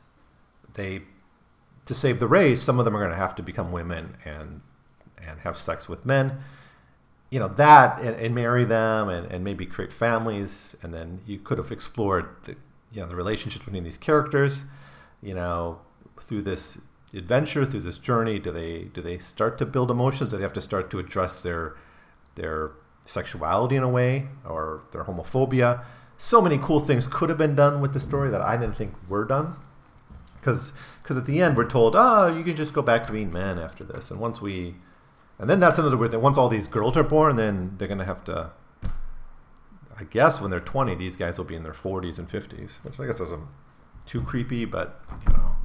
they, 0.74 1.04
to 1.86 1.94
save 1.94 2.20
the 2.20 2.28
race, 2.28 2.62
some 2.62 2.80
of 2.80 2.86
them 2.86 2.96
are 2.96 3.00
going 3.00 3.12
to 3.12 3.18
have 3.18 3.36
to 3.36 3.44
become 3.44 3.72
women 3.72 4.18
and 4.26 4.62
and 5.30 5.40
have 5.42 5.56
sex 5.56 5.88
with 5.88 6.06
men 6.06 6.40
you 7.30 7.40
know 7.40 7.48
that 7.48 8.00
and, 8.00 8.16
and 8.16 8.34
marry 8.34 8.66
them 8.66 9.10
and, 9.10 9.32
and, 9.32 9.44
maybe 9.44 9.66
create 9.66 9.94
families 9.94 10.76
and 10.82 10.94
then 10.94 11.22
you 11.26 11.38
could 11.38 11.58
have 11.58 11.72
explored 11.72 12.28
the, 12.44 12.56
you 12.92 13.02
know 13.02 13.08
the 13.08 13.16
relationships 13.16 13.64
between 13.64 13.84
these 13.84 13.98
characters 13.98 14.64
you 15.22 15.34
know 15.34 15.80
through 16.22 16.42
this 16.42 16.80
adventure 17.14 17.66
through 17.66 17.82
this 17.82 17.98
journey 17.98 18.40
do 18.40 18.52
they 18.52 18.84
do 18.94 19.02
they 19.02 19.18
start 19.18 19.58
to 19.58 19.66
build 19.66 19.90
emotions? 19.90 20.30
Do 20.30 20.38
they 20.38 20.44
have 20.44 20.54
to 20.54 20.62
start 20.62 20.90
to 20.92 21.00
address 21.00 21.42
their 21.42 21.76
their 22.36 22.72
sexuality 23.06 23.76
in 23.76 23.84
a 23.84 23.90
way 23.90 24.28
or 24.48 24.82
their 24.92 25.04
homophobia? 25.04 25.84
So 26.18 26.42
many 26.42 26.58
cool 26.58 26.80
things 26.80 27.08
could 27.08 27.30
have 27.30 27.38
been 27.38 27.56
done 27.56 27.80
with 27.82 27.94
the 27.94 28.00
story 28.00 28.30
that 28.30 28.42
i 28.42 28.58
didn't 28.58 28.76
think 28.76 28.94
were 29.08 29.26
done 29.26 29.56
because 30.36 30.74
because 31.02 31.18
at 31.18 31.26
the 31.26 31.42
end 31.42 31.58
we're 31.58 31.70
told 31.70 31.96
oh 31.96 32.28
you 32.28 32.44
can 32.44 32.56
just 32.56 32.74
go 32.74 32.82
back 32.82 33.06
to 33.06 33.12
being 33.12 33.32
men 33.32 33.60
after 33.60 33.84
this. 33.84 34.12
And 34.12 34.20
once 34.20 34.42
we 34.42 34.76
and 35.40 35.50
then 35.50 35.60
that's 35.60 35.80
another 35.80 35.98
weird 35.98 36.12
thing. 36.12 36.22
Once 36.22 36.38
all 36.38 36.50
these 36.50 36.68
girls 36.68 36.98
are 36.98 37.04
born, 37.04 37.38
then 37.38 37.76
they're 37.78 37.88
going 37.88 38.00
to 38.00 38.06
have 38.06 38.24
to. 38.26 38.52
I 39.98 40.04
guess 40.04 40.40
when 40.40 40.52
they're 40.52 40.60
20, 40.60 40.96
these 40.96 41.16
guys 41.16 41.38
will 41.38 41.46
be 41.46 41.56
in 41.56 41.64
their 41.64 41.74
40s 41.74 42.20
and 42.20 42.30
50s, 42.30 42.84
which 42.84 43.00
I 43.00 43.06
guess 43.06 43.20
isn't 43.20 43.48
too 44.06 44.22
creepy, 44.22 44.66
but 44.66 45.02
you 45.28 45.34
know, 45.34 45.56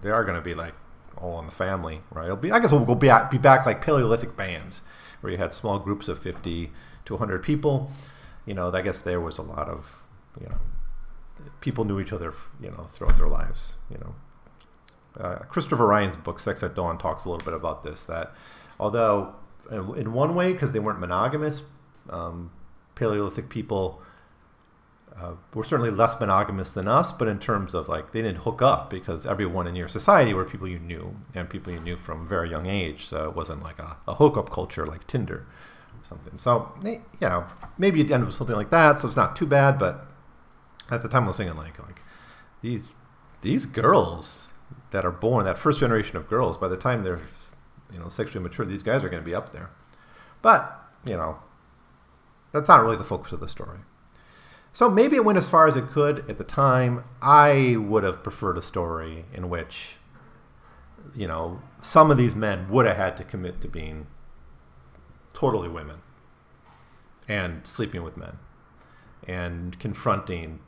they 0.00 0.10
are 0.10 0.24
going 0.24 0.36
to 0.36 0.42
be 0.42 0.54
like 0.54 0.74
all 1.16 1.38
in 1.40 1.46
the 1.46 1.52
family, 1.52 2.00
right? 2.10 2.26
It'll 2.26 2.36
be, 2.36 2.52
I 2.52 2.58
guess 2.58 2.72
we'll 2.72 2.84
go 2.84 2.94
back, 2.94 3.30
be 3.30 3.38
back 3.38 3.66
like 3.66 3.82
Paleolithic 3.84 4.36
bands, 4.36 4.82
where 5.20 5.32
you 5.32 5.38
had 5.38 5.52
small 5.52 5.78
groups 5.78 6.08
of 6.08 6.18
50 6.18 6.70
to 7.04 7.12
100 7.12 7.42
people. 7.42 7.90
You 8.46 8.54
know, 8.54 8.70
I 8.72 8.82
guess 8.82 9.00
there 9.00 9.20
was 9.20 9.38
a 9.38 9.42
lot 9.42 9.68
of, 9.68 10.02
you 10.40 10.48
know, 10.48 10.58
people 11.60 11.84
knew 11.84 12.00
each 12.00 12.12
other, 12.12 12.34
you 12.60 12.70
know, 12.70 12.88
throughout 12.92 13.16
their 13.16 13.28
lives. 13.28 13.76
You 13.90 13.98
know, 13.98 14.14
uh, 15.18 15.38
Christopher 15.48 15.86
Ryan's 15.86 16.16
book 16.16 16.40
Sex 16.40 16.62
at 16.62 16.74
Dawn 16.74 16.98
talks 16.98 17.24
a 17.24 17.30
little 17.30 17.44
bit 17.44 17.54
about 17.54 17.84
this. 17.84 18.02
That 18.04 18.34
Although, 18.78 19.34
in 19.70 20.12
one 20.12 20.34
way, 20.34 20.52
because 20.52 20.72
they 20.72 20.78
weren't 20.78 21.00
monogamous, 21.00 21.62
um, 22.10 22.50
Paleolithic 22.94 23.48
people 23.48 24.02
uh, 25.16 25.34
were 25.52 25.64
certainly 25.64 25.90
less 25.90 26.18
monogamous 26.18 26.70
than 26.70 26.88
us, 26.88 27.12
but 27.12 27.28
in 27.28 27.38
terms 27.38 27.72
of 27.74 27.88
like 27.88 28.12
they 28.12 28.22
didn't 28.22 28.38
hook 28.38 28.60
up 28.60 28.90
because 28.90 29.26
everyone 29.26 29.66
in 29.66 29.76
your 29.76 29.88
society 29.88 30.34
were 30.34 30.44
people 30.44 30.66
you 30.66 30.78
knew 30.78 31.16
and 31.34 31.48
people 31.48 31.72
you 31.72 31.80
knew 31.80 31.96
from 31.96 32.22
a 32.22 32.24
very 32.24 32.50
young 32.50 32.66
age. 32.66 33.06
So 33.06 33.28
it 33.28 33.36
wasn't 33.36 33.62
like 33.62 33.78
a, 33.78 33.96
a 34.08 34.14
hookup 34.14 34.50
culture 34.50 34.86
like 34.86 35.06
Tinder 35.06 35.46
or 35.46 36.08
something. 36.08 36.36
So, 36.36 36.72
you 36.82 37.00
know, 37.20 37.44
maybe 37.78 38.00
it 38.00 38.10
ended 38.10 38.26
with 38.26 38.36
something 38.36 38.56
like 38.56 38.70
that. 38.70 38.98
So 38.98 39.06
it's 39.06 39.16
not 39.16 39.36
too 39.36 39.46
bad, 39.46 39.78
but 39.78 40.06
at 40.90 41.02
the 41.02 41.08
time 41.08 41.24
I 41.24 41.28
was 41.28 41.36
thinking 41.36 41.56
like, 41.56 41.78
like 41.78 42.00
these, 42.60 42.94
these 43.42 43.66
girls 43.66 44.52
that 44.90 45.04
are 45.04 45.12
born, 45.12 45.44
that 45.44 45.58
first 45.58 45.80
generation 45.80 46.16
of 46.16 46.28
girls, 46.28 46.56
by 46.56 46.68
the 46.68 46.76
time 46.76 47.04
they're 47.04 47.22
you 47.94 48.00
know 48.00 48.08
sexually 48.08 48.42
mature, 48.42 48.66
these 48.66 48.82
guys 48.82 49.02
are 49.04 49.08
going 49.08 49.22
to 49.22 49.26
be 49.26 49.34
up 49.34 49.52
there. 49.52 49.70
But 50.42 50.78
you 51.06 51.16
know, 51.16 51.38
that's 52.52 52.68
not 52.68 52.82
really 52.82 52.96
the 52.96 53.04
focus 53.04 53.32
of 53.32 53.40
the 53.40 53.48
story. 53.48 53.78
So 54.72 54.90
maybe 54.90 55.14
it 55.14 55.24
went 55.24 55.38
as 55.38 55.48
far 55.48 55.68
as 55.68 55.76
it 55.76 55.90
could 55.92 56.28
at 56.28 56.36
the 56.36 56.44
time. 56.44 57.04
I 57.22 57.76
would 57.78 58.02
have 58.02 58.24
preferred 58.24 58.58
a 58.58 58.62
story 58.62 59.24
in 59.32 59.48
which, 59.48 59.98
you 61.14 61.28
know, 61.28 61.62
some 61.80 62.10
of 62.10 62.18
these 62.18 62.34
men 62.34 62.68
would 62.70 62.84
have 62.84 62.96
had 62.96 63.16
to 63.18 63.24
commit 63.24 63.60
to 63.60 63.68
being 63.68 64.08
totally 65.32 65.68
women 65.68 65.98
and 67.28 67.64
sleeping 67.64 68.02
with 68.02 68.16
men 68.16 68.38
and 69.28 69.78
confronting 69.78 70.58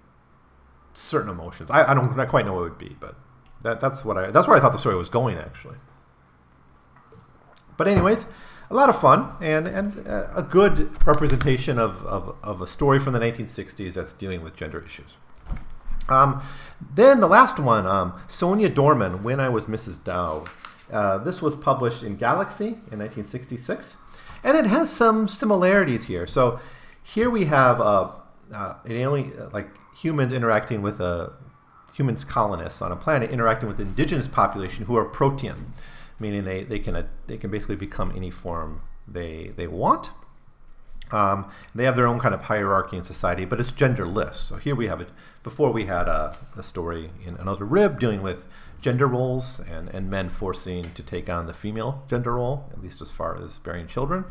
certain 0.95 1.29
emotions. 1.29 1.71
I, 1.71 1.91
I 1.91 1.95
don't 1.95 2.19
I 2.19 2.27
quite 2.27 2.47
know 2.47 2.55
what 2.55 2.61
it 2.61 2.71
would 2.71 2.79
be, 2.79 2.97
but 3.01 3.17
that, 3.63 3.81
that's 3.81 4.05
what 4.05 4.17
I 4.17 4.31
that's 4.31 4.47
where 4.47 4.57
I 4.57 4.61
thought 4.61 4.73
the 4.73 4.79
story 4.79 4.97
was 4.97 5.09
going 5.09 5.37
actually. 5.37 5.77
But 7.77 7.89
anyways, 7.89 8.27
a 8.71 8.75
lot 8.75 8.89
of 8.89 9.01
fun 9.01 9.33
and 9.41 9.67
and 9.67 10.07
uh, 10.07 10.29
a 10.35 10.43
good 10.43 10.91
representation 11.07 11.79
of, 11.79 12.05
of, 12.07 12.37
of 12.43 12.61
a 12.61 12.67
story 12.67 12.99
from 12.99 13.13
the 13.13 13.21
1960s 13.21 13.95
that's 13.95 14.13
dealing 14.13 14.43
with 14.43 14.57
gender 14.57 14.83
issues. 14.85 15.17
Um, 16.09 16.43
then 16.95 17.21
the 17.21 17.27
last 17.27 17.59
one, 17.59 17.87
um, 17.87 18.15
Sonya 18.29 18.69
Dorman, 18.69 19.23
When 19.23 19.41
I 19.41 19.49
Was 19.49 19.67
Mrs. 19.67 20.03
Dow. 20.03 20.45
Uh, 20.93 21.19
this 21.19 21.43
was 21.43 21.57
published 21.57 22.05
in 22.05 22.17
Galaxy 22.17 22.67
in 22.67 23.01
1966, 23.01 23.97
and 24.45 24.57
it 24.57 24.67
has 24.67 24.89
some 24.89 25.27
similarities 25.27 26.05
here. 26.05 26.29
So 26.29 26.61
here 27.03 27.29
we 27.29 27.47
have 27.47 27.81
uh, 27.81 28.11
uh, 28.55 28.75
an 28.85 28.93
alien, 28.93 29.51
like 29.53 29.69
humans 29.97 30.33
interacting 30.33 30.83
with 30.83 31.01
a 31.01 31.33
humans 31.95 32.25
colonists 32.25 32.83
on 32.83 32.93
a 32.93 32.97
planet 32.97 33.31
interacting 33.31 33.69
with 33.69 33.81
indigenous 33.81 34.29
population 34.29 34.85
who 34.85 34.97
are 34.97 35.05
protean 35.07 35.73
meaning 36.19 36.45
they, 36.45 36.65
they 36.65 36.79
can 36.79 36.97
uh, 36.97 37.07
they 37.27 37.37
can 37.37 37.51
basically 37.51 37.77
become 37.77 38.13
any 38.15 38.31
form 38.31 38.83
they 39.07 39.53
they 39.57 39.67
want. 39.67 40.11
Um, 41.13 41.51
they 41.75 41.85
have 41.85 41.95
their 41.95 42.09
own 42.09 42.19
kind 42.19 42.35
of 42.35 42.43
hierarchy 42.43 42.97
in 42.97 43.05
society, 43.05 43.45
but 43.45 43.61
it's 43.61 43.71
genderless. 43.71 44.35
So 44.35 44.57
here 44.57 44.75
we 44.75 44.89
have 44.89 45.01
it. 45.01 45.09
Before 45.45 45.71
we 45.71 45.87
had 45.87 46.09
a, 46.09 46.37
a 46.57 46.65
story 46.65 47.11
in 47.25 47.37
another 47.37 47.65
rib 47.65 48.01
dealing 48.01 48.23
with 48.23 48.45
gender 48.81 49.07
roles 49.07 49.61
and, 49.61 49.89
and 49.91 50.11
men 50.11 50.29
forcing 50.29 50.83
to 50.95 51.03
take 51.05 51.31
on 51.31 51.47
the 51.47 51.55
female 51.55 52.03
gender 52.09 52.35
role, 52.35 52.69
at 52.73 52.83
least 52.83 53.01
as 53.01 53.11
far 53.13 53.41
as 53.41 53.59
bearing 53.59 53.87
children. 53.87 54.25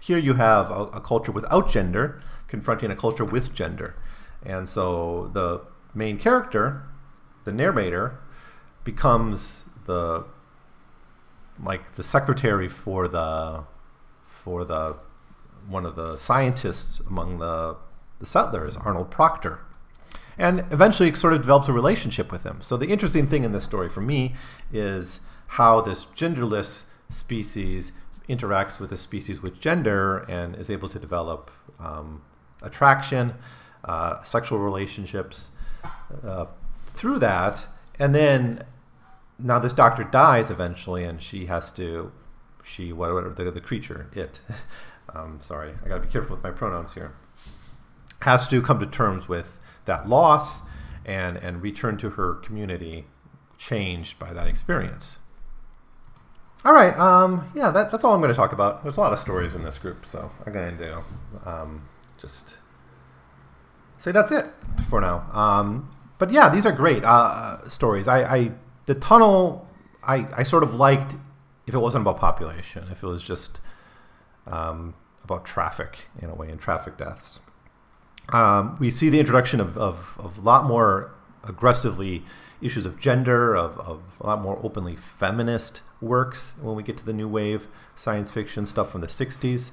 Here 0.00 0.18
you 0.18 0.34
have 0.34 0.70
a, 0.70 0.84
a 0.84 1.00
culture 1.00 1.32
without 1.32 1.68
gender 1.68 2.22
confronting 2.48 2.90
a 2.90 2.96
culture 2.96 3.24
with 3.24 3.52
gender. 3.52 3.94
And 4.44 4.68
so 4.68 5.30
the 5.32 5.62
main 5.94 6.18
character, 6.18 6.82
the 7.44 7.52
narrator, 7.52 8.18
becomes 8.84 9.64
the 9.86 10.24
like 11.62 11.94
the 11.94 12.04
secretary 12.04 12.68
for 12.68 13.08
the 13.08 13.64
for 14.26 14.64
the 14.64 14.96
one 15.68 15.84
of 15.84 15.96
the 15.96 16.16
scientists 16.16 17.00
among 17.00 17.38
the 17.38 17.76
the 18.18 18.26
settlers, 18.26 18.76
Arnold 18.76 19.10
Proctor. 19.10 19.60
And 20.38 20.64
eventually 20.70 21.14
sort 21.14 21.32
of 21.34 21.42
develops 21.42 21.68
a 21.68 21.72
relationship 21.72 22.32
with 22.32 22.44
him. 22.44 22.62
So 22.62 22.76
the 22.76 22.88
interesting 22.88 23.26
thing 23.26 23.44
in 23.44 23.52
this 23.52 23.64
story 23.64 23.88
for 23.88 24.00
me 24.00 24.34
is 24.72 25.20
how 25.48 25.80
this 25.80 26.06
genderless 26.16 26.84
species 27.10 27.92
interacts 28.28 28.78
with 28.78 28.92
a 28.92 28.96
species 28.96 29.42
with 29.42 29.60
gender 29.60 30.18
and 30.28 30.54
is 30.54 30.70
able 30.70 30.88
to 30.88 30.98
develop 30.98 31.50
um, 31.78 32.22
attraction, 32.62 33.34
uh, 33.84 34.22
sexual 34.22 34.58
relationships 34.58 35.50
uh, 36.24 36.46
through 36.86 37.18
that. 37.18 37.66
And 37.98 38.14
then 38.14 38.64
now 39.42 39.58
this 39.58 39.72
doctor 39.72 40.04
dies 40.04 40.50
eventually, 40.50 41.04
and 41.04 41.22
she 41.22 41.46
has 41.46 41.70
to, 41.72 42.12
she 42.62 42.92
whatever 42.92 43.30
the, 43.30 43.50
the 43.50 43.60
creature 43.60 44.08
it, 44.12 44.40
um, 45.14 45.40
sorry, 45.42 45.74
I 45.84 45.88
got 45.88 45.96
to 45.96 46.06
be 46.06 46.12
careful 46.12 46.36
with 46.36 46.44
my 46.44 46.50
pronouns 46.50 46.94
here, 46.94 47.14
has 48.22 48.46
to 48.48 48.62
come 48.62 48.78
to 48.80 48.86
terms 48.86 49.28
with 49.28 49.58
that 49.86 50.08
loss 50.08 50.60
and 51.04 51.36
and 51.38 51.62
return 51.62 51.96
to 51.98 52.10
her 52.10 52.34
community 52.34 53.06
changed 53.58 54.18
by 54.18 54.32
that 54.32 54.46
experience. 54.46 55.18
All 56.64 56.74
right. 56.74 56.96
Um, 56.98 57.50
yeah, 57.54 57.70
that, 57.70 57.90
that's 57.90 58.04
all 58.04 58.14
I'm 58.14 58.20
going 58.20 58.30
to 58.30 58.36
talk 58.36 58.52
about. 58.52 58.82
There's 58.82 58.98
a 58.98 59.00
lot 59.00 59.12
of 59.12 59.18
stories 59.18 59.54
in 59.54 59.64
this 59.64 59.78
group, 59.78 60.04
so 60.06 60.30
I'm 60.44 60.52
going 60.52 60.76
to 60.76 61.02
um, 61.46 61.88
just 62.18 62.56
say 63.96 64.12
that's 64.12 64.30
it 64.30 64.46
for 64.88 65.00
now. 65.00 65.26
Um, 65.32 65.90
but 66.18 66.30
yeah, 66.30 66.50
these 66.50 66.66
are 66.66 66.72
great 66.72 67.02
uh, 67.02 67.66
stories. 67.68 68.08
I, 68.08 68.22
I 68.22 68.52
the 68.90 68.96
tunnel 68.96 69.68
I, 70.02 70.26
I 70.36 70.42
sort 70.42 70.64
of 70.64 70.74
liked 70.74 71.14
if 71.68 71.74
it 71.74 71.78
wasn't 71.78 72.02
about 72.02 72.18
population, 72.18 72.88
if 72.90 73.04
it 73.04 73.06
was 73.06 73.22
just 73.22 73.60
um, 74.48 74.94
about 75.22 75.44
traffic 75.44 76.08
in 76.20 76.28
a 76.28 76.34
way 76.34 76.50
and 76.50 76.60
traffic 76.60 76.96
deaths. 76.96 77.38
Um, 78.30 78.76
we 78.80 78.90
see 78.90 79.08
the 79.08 79.20
introduction 79.20 79.60
of, 79.60 79.78
of, 79.78 80.16
of, 80.18 80.38
a 80.38 80.40
lot 80.40 80.64
more 80.64 81.12
aggressively 81.44 82.24
issues 82.60 82.84
of 82.84 82.98
gender, 82.98 83.54
of, 83.56 83.78
of 83.78 84.02
a 84.20 84.26
lot 84.26 84.40
more 84.40 84.58
openly 84.60 84.96
feminist 84.96 85.82
works 86.00 86.54
when 86.60 86.74
we 86.74 86.82
get 86.82 86.96
to 86.96 87.06
the 87.06 87.12
new 87.12 87.28
wave 87.28 87.68
science 87.94 88.28
fiction 88.28 88.66
stuff 88.66 88.90
from 88.90 89.02
the 89.02 89.06
60s. 89.06 89.70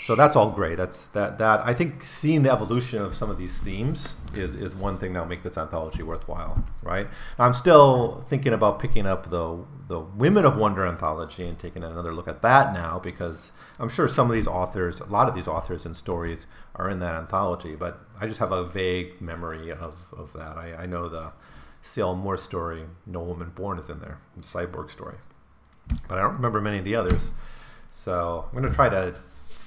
So 0.00 0.14
that's 0.14 0.36
all 0.36 0.50
great. 0.50 0.76
That's 0.76 1.06
that 1.06 1.38
that 1.38 1.66
I 1.66 1.74
think 1.74 2.04
seeing 2.04 2.44
the 2.44 2.52
evolution 2.52 3.02
of 3.02 3.14
some 3.16 3.30
of 3.30 3.38
these 3.38 3.58
themes 3.58 4.16
is 4.34 4.54
is 4.54 4.74
one 4.74 4.96
thing 4.96 5.12
that'll 5.12 5.28
make 5.28 5.42
this 5.42 5.58
anthology 5.58 6.02
worthwhile, 6.02 6.64
right? 6.82 7.08
I'm 7.38 7.54
still 7.54 8.24
thinking 8.28 8.52
about 8.52 8.78
picking 8.78 9.06
up 9.06 9.30
the 9.30 9.58
the 9.88 9.98
Women 9.98 10.44
of 10.44 10.56
Wonder 10.56 10.86
anthology 10.86 11.46
and 11.46 11.58
taking 11.58 11.82
another 11.82 12.14
look 12.14 12.28
at 12.28 12.42
that 12.42 12.72
now 12.72 13.00
because 13.00 13.50
I'm 13.80 13.88
sure 13.88 14.08
some 14.08 14.28
of 14.28 14.34
these 14.34 14.46
authors, 14.46 15.00
a 15.00 15.06
lot 15.06 15.28
of 15.28 15.34
these 15.34 15.48
authors 15.48 15.86
and 15.86 15.96
stories 15.96 16.46
are 16.74 16.90
in 16.90 16.98
that 17.00 17.14
anthology, 17.14 17.76
but 17.76 18.00
I 18.20 18.26
just 18.26 18.40
have 18.40 18.52
a 18.52 18.64
vague 18.64 19.20
memory 19.20 19.70
of, 19.70 20.04
of 20.12 20.32
that. 20.34 20.56
I, 20.56 20.74
I 20.80 20.86
know 20.86 21.08
the 21.08 21.30
C.L. 21.82 22.16
Moore 22.16 22.36
story, 22.36 22.84
No 23.06 23.20
Woman 23.20 23.50
Born, 23.54 23.78
is 23.78 23.88
in 23.88 24.00
there, 24.00 24.18
the 24.36 24.42
cyborg 24.42 24.90
story, 24.90 25.14
but 26.08 26.18
I 26.18 26.22
don't 26.22 26.34
remember 26.34 26.60
many 26.60 26.78
of 26.78 26.84
the 26.84 26.96
others. 26.96 27.30
So 27.90 28.46
I'm 28.46 28.58
going 28.58 28.68
to 28.68 28.74
try 28.74 28.88
to 28.88 29.14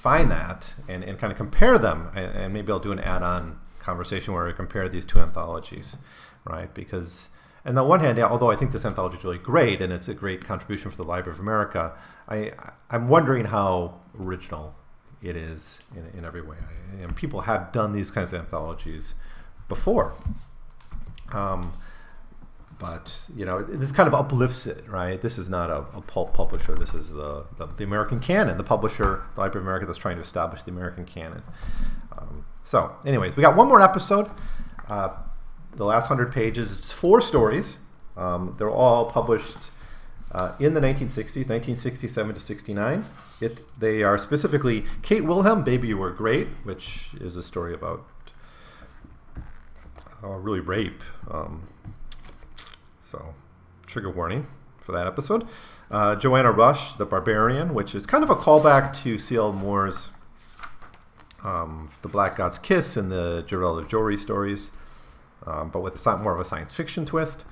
find 0.02 0.32
that 0.32 0.74
and, 0.88 1.04
and 1.04 1.20
kind 1.20 1.32
of 1.32 1.38
compare 1.38 1.78
them, 1.78 2.10
and, 2.16 2.36
and 2.36 2.54
maybe 2.54 2.72
I'll 2.72 2.80
do 2.80 2.92
an 2.92 3.00
add-on 3.00 3.60
conversation 3.78 4.34
where 4.34 4.48
I 4.48 4.52
compare 4.52 4.90
these 4.90 5.06
two 5.06 5.20
anthologies, 5.20 5.96
right? 6.44 6.74
Because 6.74 7.30
and 7.64 7.78
on 7.78 7.86
the 7.86 7.88
one 7.88 8.00
hand, 8.00 8.18
although 8.20 8.50
I 8.50 8.56
think 8.56 8.72
this 8.72 8.84
anthology 8.86 9.18
is 9.18 9.24
really 9.24 9.38
great 9.38 9.80
and 9.80 9.94
it's 9.94 10.08
a 10.08 10.16
great 10.16 10.44
contribution 10.44 10.90
for 10.90 10.98
the 10.98 11.04
Library 11.04 11.36
of 11.36 11.40
America, 11.40 11.94
I, 12.28 12.54
I'm 12.90 13.08
wondering 13.08 13.46
how 13.46 14.00
original 14.20 14.74
it 15.22 15.36
is 15.36 15.80
in, 15.96 16.18
in 16.18 16.26
every 16.26 16.42
way. 16.42 16.58
And 17.00 17.16
people 17.16 17.42
have 17.42 17.72
done 17.72 17.94
these 17.94 18.10
kinds 18.10 18.34
of 18.34 18.40
anthologies 18.40 19.14
before. 19.70 20.14
Um, 21.32 21.74
but 22.82 23.28
you 23.36 23.46
know, 23.46 23.62
this 23.62 23.92
kind 23.92 24.08
of 24.08 24.16
uplifts 24.16 24.66
it, 24.66 24.84
right? 24.90 25.22
This 25.22 25.38
is 25.38 25.48
not 25.48 25.70
a, 25.70 25.86
a 25.96 26.02
pulp 26.02 26.34
publisher. 26.34 26.74
This 26.74 26.96
is 26.96 27.12
the, 27.12 27.46
the, 27.58 27.68
the 27.68 27.84
American 27.84 28.20
canon, 28.20 28.58
the 28.58 28.64
publisher, 28.64 29.24
the 29.36 29.42
Library 29.42 29.62
of 29.62 29.68
America, 29.68 29.86
that's 29.86 30.00
trying 30.00 30.16
to 30.16 30.24
establish 30.24 30.64
the 30.64 30.72
American 30.72 31.06
canon. 31.06 31.44
Um, 32.18 32.44
so, 32.64 32.96
anyways, 33.06 33.36
we 33.36 33.42
got 33.42 33.56
one 33.56 33.68
more 33.68 33.84
episode. 33.84 34.32
Uh, 34.90 35.10
the 35.76 35.86
last 35.86 36.08
hundred 36.08 36.34
pages. 36.34 36.72
It's 36.72 36.92
four 36.92 37.22
stories. 37.22 37.78
Um, 38.18 38.56
they're 38.58 38.72
all 38.72 39.06
published 39.12 39.70
uh, 40.32 40.54
in 40.60 40.74
the 40.74 40.82
1960s, 40.82 41.48
1967 41.48 42.34
to 42.34 42.42
69. 42.42 43.06
It, 43.42 43.80
they 43.80 44.02
are 44.02 44.18
specifically 44.18 44.86
Kate 45.04 45.24
Wilhelm, 45.24 45.64
Baby 45.64 45.90
You 45.90 46.00
Were 46.00 46.10
Great, 46.10 46.48
which 46.64 47.12
is 47.20 47.36
a 47.36 47.44
story 47.44 47.76
about 47.76 48.08
uh, 50.24 50.30
really 50.30 50.60
rape. 50.60 51.04
Um, 51.30 51.68
so, 53.12 53.34
trigger 53.86 54.10
warning 54.10 54.48
for 54.80 54.94
that 54.94 55.06
episode. 55.06 55.48
Uh, 55.90 56.16
Joanna 56.16 56.52
Russ, 56.52 56.94
The 56.94 57.06
Barbarian, 57.06 57.74
which 57.74 57.94
is 57.94 58.06
kind 58.06 58.24
of 58.24 58.30
a 58.30 58.36
callback 58.36 58.94
to 59.04 59.18
C.L. 59.18 59.52
Moore's 59.52 60.10
um, 61.44 61.92
The 62.02 62.08
Black 62.08 62.38
God's 62.38 62.58
Kiss 62.58 62.96
and 62.96 63.12
the 63.12 63.44
Jirel 63.48 63.86
Joiry 63.86 64.18
stories 64.18 64.72
um, 65.46 65.70
but 65.70 65.82
with 65.82 66.06
a, 66.06 66.18
more 66.18 66.34
of 66.34 66.40
a 66.40 66.46
science 66.46 66.74
fiction 66.74 67.06
twist. 67.06 67.44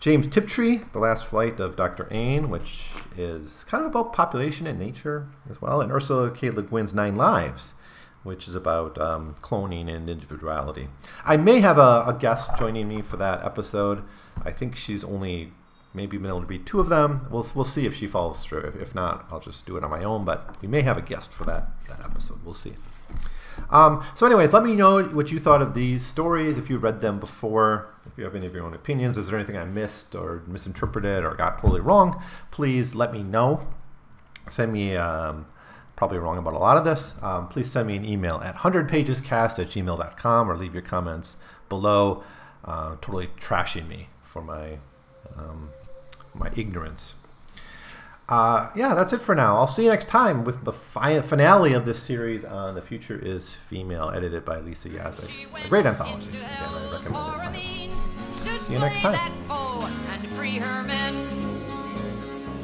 James 0.00 0.26
Tiptree, 0.26 0.80
The 0.92 0.98
Last 0.98 1.24
Flight 1.26 1.60
of 1.60 1.76
Dr. 1.76 2.08
Ain, 2.10 2.50
which 2.50 2.90
is 3.16 3.64
kind 3.64 3.84
of 3.84 3.90
about 3.90 4.12
population 4.12 4.66
and 4.66 4.78
nature 4.78 5.28
as 5.48 5.62
well, 5.62 5.80
and 5.80 5.90
Ursula 5.90 6.30
K. 6.30 6.50
Le 6.50 6.62
Guin's 6.62 6.92
Nine 6.92 7.16
Lives, 7.16 7.74
which 8.22 8.46
is 8.48 8.54
about 8.54 9.00
um, 9.00 9.36
cloning 9.40 9.88
and 9.94 10.10
individuality. 10.10 10.88
I 11.24 11.36
may 11.36 11.60
have 11.60 11.78
a, 11.78 12.04
a, 12.06 12.16
guest 12.18 12.50
joining 12.58 12.88
me 12.88 13.02
for 13.02 13.16
that 13.16 13.44
episode. 13.44 14.02
I 14.42 14.50
think 14.50 14.76
she's 14.76 15.04
only 15.04 15.52
maybe 15.94 16.18
been 16.18 16.26
able 16.26 16.40
to 16.40 16.46
read 16.46 16.66
two 16.66 16.80
of 16.80 16.88
them. 16.88 17.26
We'll, 17.30 17.46
we'll 17.54 17.64
see 17.64 17.86
if 17.86 17.94
she 17.94 18.06
follows 18.06 18.44
through. 18.44 18.74
If, 18.80 18.94
not, 18.94 19.26
I'll 19.30 19.40
just 19.40 19.64
do 19.64 19.76
it 19.76 19.84
on 19.84 19.90
my 19.90 20.02
own, 20.02 20.24
but 20.24 20.56
we 20.60 20.68
may 20.68 20.82
have 20.82 20.98
a 20.98 21.02
guest 21.02 21.30
for 21.30 21.44
that, 21.44 21.68
that 21.88 22.00
episode. 22.00 22.44
We'll 22.44 22.54
see. 22.54 22.74
Um, 23.70 24.04
so, 24.16 24.26
anyways, 24.26 24.52
let 24.52 24.64
me 24.64 24.74
know 24.74 25.04
what 25.04 25.30
you 25.30 25.38
thought 25.38 25.62
of 25.62 25.74
these 25.74 26.04
stories. 26.04 26.58
If 26.58 26.68
you 26.68 26.78
read 26.78 27.00
them 27.00 27.20
before, 27.20 27.94
if 28.04 28.18
you 28.18 28.24
have 28.24 28.34
any 28.34 28.46
of 28.46 28.54
your 28.54 28.64
own 28.64 28.74
opinions, 28.74 29.16
is 29.16 29.28
there 29.28 29.38
anything 29.38 29.56
I 29.56 29.64
missed 29.64 30.16
or 30.16 30.42
misinterpreted 30.48 31.24
or 31.24 31.34
got 31.34 31.60
totally 31.60 31.80
wrong? 31.80 32.20
Please 32.50 32.96
let 32.96 33.12
me 33.12 33.22
know. 33.22 33.68
Send 34.50 34.72
me. 34.72 34.96
Um, 34.96 35.46
probably 35.96 36.18
wrong 36.18 36.36
about 36.36 36.54
a 36.54 36.58
lot 36.58 36.76
of 36.76 36.84
this. 36.84 37.14
Um, 37.22 37.46
please 37.46 37.70
send 37.70 37.86
me 37.86 37.96
an 37.96 38.04
email 38.04 38.40
at 38.42 38.56
100pagescast 38.56 39.60
at 39.60 39.68
gmail.com 39.68 40.50
or 40.50 40.56
leave 40.56 40.74
your 40.74 40.82
comments 40.82 41.36
below, 41.68 42.24
uh, 42.64 42.96
totally 43.00 43.28
trashing 43.38 43.86
me 43.86 44.08
for 44.34 44.42
my 44.42 44.78
um, 45.38 45.70
my 46.34 46.50
ignorance 46.56 47.14
uh, 48.26 48.70
yeah, 48.74 48.94
that's 48.94 49.12
it 49.12 49.20
for 49.20 49.34
now. 49.34 49.56
I'll 49.56 49.66
see 49.66 49.84
you 49.84 49.90
next 49.90 50.08
time 50.08 50.44
with 50.44 50.64
the 50.64 50.72
fi- 50.72 51.20
finale 51.20 51.74
of 51.74 51.84
this 51.84 52.02
series 52.02 52.42
on 52.42 52.74
The 52.74 52.80
Future 52.80 53.18
is 53.22 53.54
Female, 53.54 54.10
edited 54.14 54.46
by 54.46 54.60
Lisa 54.60 54.88
Yaszek. 54.88 55.28
A 55.62 55.68
great 55.68 55.84
anthology. 55.84 56.30
Again, 56.30 56.50
I 56.50 56.90
recommend 56.90 57.56
it. 57.56 58.60
See 58.60 58.72
you 58.72 58.78
next 58.78 59.00
time. 59.00 59.20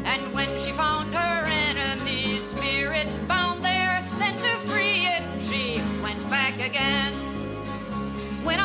And 0.06 0.34
when 0.34 0.48
she 0.58 0.72
found 0.72 1.14
her 1.14 1.44
enemy 1.44 2.40
spirit 2.40 3.08
bound 3.28 3.62
there, 3.62 4.02
then 4.18 4.32
to 4.32 4.66
free 4.66 5.04
it, 5.08 5.22
she 5.44 5.82
went 6.02 6.18
back 6.30 6.54
again. 6.58 7.12
When 8.44 8.58